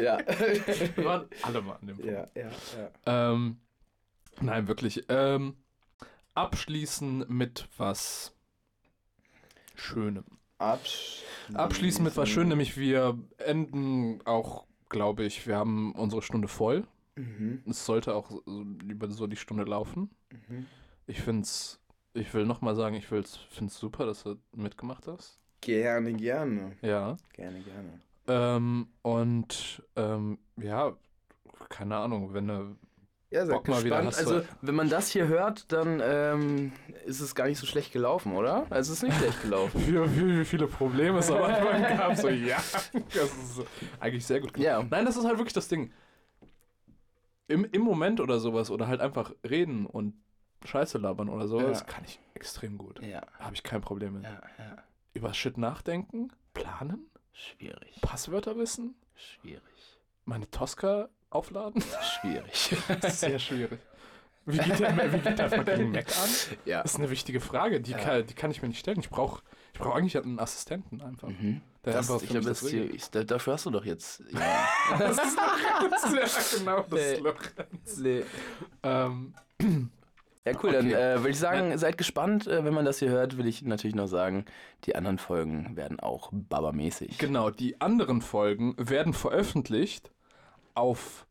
Ja. 0.00 0.18
Wir 0.94 1.04
waren 1.04 1.28
alle 1.42 1.60
mal 1.62 1.74
an 1.80 1.86
dem 1.86 1.96
Punkt. 1.96 2.10
ja, 2.12 2.26
ja, 2.34 2.50
ja. 3.06 3.32
Ähm, 3.32 3.58
nein, 4.40 4.68
wirklich. 4.68 5.04
Ähm, 5.08 5.56
abschließen 6.34 7.24
mit 7.28 7.66
was 7.78 8.32
Schönem. 9.74 10.24
Abschließen. 10.58 11.56
Abschließen 11.56 12.04
mit 12.04 12.16
was 12.16 12.28
Schönem, 12.28 12.50
nämlich 12.50 12.76
wir 12.76 13.18
enden 13.38 14.20
auch, 14.24 14.66
glaube 14.88 15.24
ich, 15.24 15.46
wir 15.46 15.56
haben 15.56 15.92
unsere 15.94 16.22
Stunde 16.22 16.46
voll. 16.48 16.86
Mhm. 17.18 17.62
Es 17.68 17.84
sollte 17.84 18.14
auch 18.14 18.30
über 18.46 19.10
so 19.10 19.26
die 19.26 19.36
Stunde 19.36 19.64
laufen. 19.64 20.10
Mhm. 20.30 20.66
Ich 21.06 21.20
finde 21.20 21.42
es, 21.42 21.80
ich 22.14 22.32
will 22.32 22.46
nochmal 22.46 22.76
sagen, 22.76 22.94
ich 22.94 23.06
finde 23.06 23.26
es 23.26 23.78
super, 23.78 24.06
dass 24.06 24.22
du 24.22 24.36
mitgemacht 24.54 25.06
hast. 25.08 25.40
Gerne, 25.60 26.12
gerne. 26.14 26.76
Ja. 26.82 27.16
Gerne, 27.32 27.60
gerne. 27.60 28.00
Ähm, 28.28 28.88
und 29.02 29.82
ähm, 29.96 30.38
ja, 30.56 30.96
keine 31.68 31.96
Ahnung, 31.96 32.34
wenn 32.34 32.46
du. 32.46 32.76
Ja, 33.30 33.44
sag 33.44 33.56
Bock 33.56 33.68
mal 33.68 33.84
wieder 33.84 34.02
gespannt. 34.02 34.06
hast 34.06 34.18
Also, 34.18 34.46
wenn 34.62 34.74
man 34.74 34.88
das 34.88 35.10
hier 35.10 35.28
hört, 35.28 35.70
dann 35.70 36.00
ähm, 36.02 36.72
ist 37.04 37.20
es 37.20 37.34
gar 37.34 37.46
nicht 37.46 37.58
so 37.58 37.66
schlecht 37.66 37.92
gelaufen, 37.92 38.32
oder? 38.34 38.66
Also, 38.70 38.92
es 38.92 38.98
ist 38.98 39.02
nicht 39.02 39.16
schlecht 39.18 39.42
gelaufen. 39.42 39.86
Wie, 39.86 39.94
wie, 39.94 40.40
wie 40.40 40.44
viele 40.44 40.66
Probleme 40.66 41.18
es 41.18 41.30
am 41.30 41.42
Anfang 41.42 41.82
gab, 41.82 42.16
so 42.16 42.28
ja, 42.28 42.56
das 42.92 43.24
ist 43.24 43.62
eigentlich 44.00 44.24
sehr 44.24 44.40
gut. 44.40 44.56
Ja. 44.56 44.82
Nein, 44.82 45.04
das 45.04 45.16
ist 45.16 45.24
halt 45.24 45.36
wirklich 45.36 45.52
das 45.52 45.68
Ding. 45.68 45.92
Im, 47.48 47.64
Im 47.64 47.82
Moment 47.82 48.20
oder 48.20 48.38
sowas, 48.38 48.70
oder 48.70 48.86
halt 48.88 49.00
einfach 49.00 49.32
reden 49.48 49.86
und 49.86 50.14
Scheiße 50.64 50.98
labern 50.98 51.28
oder 51.28 51.48
sowas, 51.48 51.80
Ja. 51.80 51.86
kann 51.86 52.04
ich 52.04 52.20
extrem 52.34 52.78
gut. 52.78 53.00
Ja, 53.02 53.22
Habe 53.38 53.54
ich 53.54 53.62
kein 53.62 53.80
Problem 53.80 54.14
mit. 54.14 54.24
ja, 54.24 54.40
ja. 54.58 54.76
Über 55.14 55.32
Shit 55.34 55.56
nachdenken, 55.58 56.30
planen, 56.54 57.10
Schwierig. 57.32 58.00
Passwörter 58.02 58.56
wissen, 58.56 58.94
Schwierig. 59.14 59.62
meine 60.24 60.50
Tosca 60.50 61.08
aufladen. 61.30 61.82
Schwierig. 62.20 62.76
Sehr 63.08 63.38
schwierig. 63.38 63.78
Wie 64.44 64.58
geht 64.58 64.80
der, 64.80 65.12
wie 65.12 65.18
geht 65.18 65.38
der 65.38 65.50
fucking 65.50 65.92
Mac 65.92 66.06
an? 66.18 66.28
ja. 66.64 66.82
Das 66.82 66.92
ist 66.94 66.98
eine 66.98 67.10
wichtige 67.10 67.40
Frage, 67.40 67.80
die, 67.80 67.92
kann, 67.92 68.26
die 68.26 68.34
kann 68.34 68.50
ich 68.50 68.62
mir 68.62 68.68
nicht 68.68 68.78
stellen. 68.80 68.98
Ich 69.00 69.10
brauche 69.10 69.42
ich 69.72 69.78
brauch 69.80 69.94
eigentlich 69.94 70.16
einen 70.16 70.38
Assistenten 70.38 71.00
einfach. 71.00 71.28
Mhm. 71.28 71.60
Das, 71.82 71.96
einfach 71.96 72.22
ich 72.22 72.28
glaube, 72.30 72.46
das 72.46 72.66
hier, 72.68 72.92
ich, 72.92 73.08
da- 73.10 73.24
dafür 73.24 73.54
hast 73.54 73.66
du 73.66 73.70
doch 73.70 73.84
jetzt. 73.84 74.22
Ja. 74.32 74.98
Das 74.98 75.18
ist 76.04 76.56
ja 76.56 76.58
genau 76.58 76.82
das 76.82 76.90
Nee. 76.90 77.16
Lorenz. 77.18 77.96
nee. 77.98 78.22
Ähm, 78.82 79.34
Ja, 80.44 80.52
cool, 80.62 80.72
dann 80.72 80.86
Okay. 80.86 80.94
äh, 80.94 81.18
würde 81.18 81.30
ich 81.30 81.38
sagen, 81.38 81.76
seid 81.76 81.98
gespannt. 81.98 82.46
Äh, 82.46 82.64
wenn 82.64 82.72
man 82.72 82.84
das 82.86 82.98
hier 83.00 83.10
hört, 83.10 83.36
will 83.36 83.46
ich 83.46 83.62
natürlich 83.62 83.94
noch 83.94 84.06
sagen, 84.06 84.46
die 84.84 84.96
anderen 84.96 85.18
Folgen 85.18 85.76
werden 85.76 86.00
auch 86.00 86.30
babamäßig. 86.32 87.18
genau, 87.18 87.50
die 87.50 87.80
anderen 87.80 88.22
Folgen 88.22 88.74
werden 88.78 89.12
veröffentlicht 89.12 90.10
auf 90.74 91.26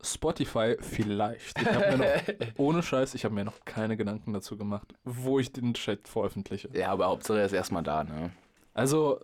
Spotify 0.00 0.76
vielleicht. 0.80 1.60
Ich 1.60 1.66
habe 1.66 1.96
mir 1.96 1.98
noch, 1.98 2.46
ohne 2.56 2.82
Scheiß, 2.82 3.14
ich 3.14 3.24
habe 3.24 3.34
mir 3.34 3.44
noch 3.44 3.64
keine 3.64 3.96
Gedanken 3.96 4.32
dazu 4.32 4.56
gemacht, 4.56 4.94
wo 5.04 5.38
ich 5.38 5.52
den 5.52 5.74
Chat 5.74 6.06
veröffentliche. 6.06 6.68
Ja, 6.72 6.90
aber 6.90 7.06
Hauptsache 7.06 7.40
er 7.40 7.46
ist 7.46 7.52
erstmal 7.52 7.82
da, 7.82 8.04
ne? 8.04 8.30
Also, 8.74 9.20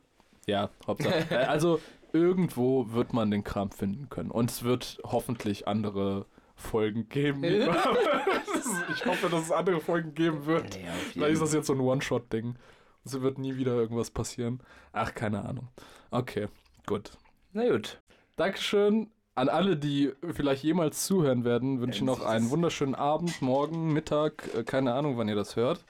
ja, 0.47 0.70
Hauptsache. 0.87 1.27
äh, 1.31 1.45
also, 1.45 1.81
irgendwo 2.12 2.93
wird 2.93 3.12
man 3.12 3.31
den 3.31 3.45
Kram 3.45 3.70
finden 3.70 4.09
können. 4.09 4.31
Und 4.31 4.51
es 4.51 4.64
wird 4.64 5.01
hoffentlich 5.05 5.68
andere 5.68 6.27
Folgen 6.57 7.09
geben. 7.09 7.45
ich 7.45 9.07
hoffe, 9.07 9.29
dass 9.29 9.45
es 9.45 9.53
andere 9.53 9.81
Folgen 9.81 10.14
geben 10.14 10.47
wird. 10.47 10.77
Ja, 10.77 10.91
auf 10.91 10.97
Vielleicht 11.12 11.35
ist 11.35 11.43
das 11.43 11.53
jetzt 11.53 11.66
so 11.66 11.75
ein 11.75 11.81
One-Shot-Ding. 11.81 12.57
Es 13.05 13.20
wird 13.20 13.39
nie 13.39 13.57
wieder 13.57 13.75
irgendwas 13.75 14.11
passieren. 14.11 14.61
Ach, 14.93 15.14
keine 15.14 15.45
Ahnung. 15.45 15.68
Okay, 16.11 16.49
gut. 16.87 17.12
Na 17.53 17.68
gut. 17.68 18.01
Dankeschön 18.37 19.11
an 19.35 19.49
alle, 19.49 19.76
die 19.76 20.12
vielleicht 20.32 20.62
jemals 20.62 21.07
zuhören 21.07 21.45
werden. 21.45 21.80
Wünsche 21.80 22.01
Ja, 22.01 22.07
noch 22.07 22.24
einen 22.24 22.51
wunderschönen 22.51 22.95
Abend, 22.95 23.43
Morgen, 23.43 23.93
Mittag, 23.93 24.49
äh, 24.55 24.64
keine 24.64 24.95
Ahnung, 24.95 25.18
wann 25.18 25.28
ihr 25.28 25.35
das 25.35 25.57
hört. 25.57 25.85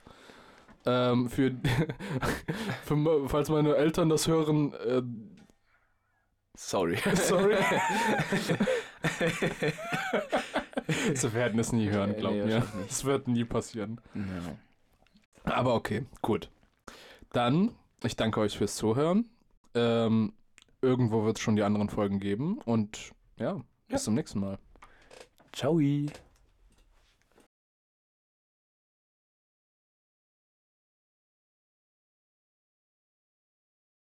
Ähm, 0.86 1.28
für, 1.28 1.52
für, 2.84 3.28
falls 3.28 3.48
meine 3.48 3.76
Eltern 3.76 4.08
das 4.08 4.28
hören, 4.28 4.72
äh, 4.74 5.02
Sorry. 6.56 6.96
sorry. 7.16 7.56
Sie 11.14 11.32
werden 11.32 11.58
es 11.58 11.72
nie 11.72 11.90
hören, 11.90 12.14
glaubt 12.16 12.36
nee, 12.36 12.44
mir. 12.44 12.62
Es 12.88 13.04
wird 13.04 13.26
nie 13.26 13.44
passieren. 13.44 14.00
Ja. 14.14 14.22
Aber 15.52 15.74
okay, 15.74 16.06
gut. 16.22 16.48
Dann, 17.32 17.74
ich 18.04 18.14
danke 18.16 18.38
euch 18.40 18.56
fürs 18.56 18.76
Zuhören. 18.76 19.28
Ähm, 19.74 20.32
irgendwo 20.80 21.24
wird 21.24 21.38
es 21.38 21.42
schon 21.42 21.56
die 21.56 21.64
anderen 21.64 21.88
Folgen 21.88 22.20
geben. 22.20 22.60
Und 22.64 23.10
ja, 23.38 23.54
bis 23.54 23.64
Ja. 23.88 23.98
zum 23.98 24.14
nächsten 24.14 24.40
Mal. 24.40 24.58
Ciao. 25.52 25.78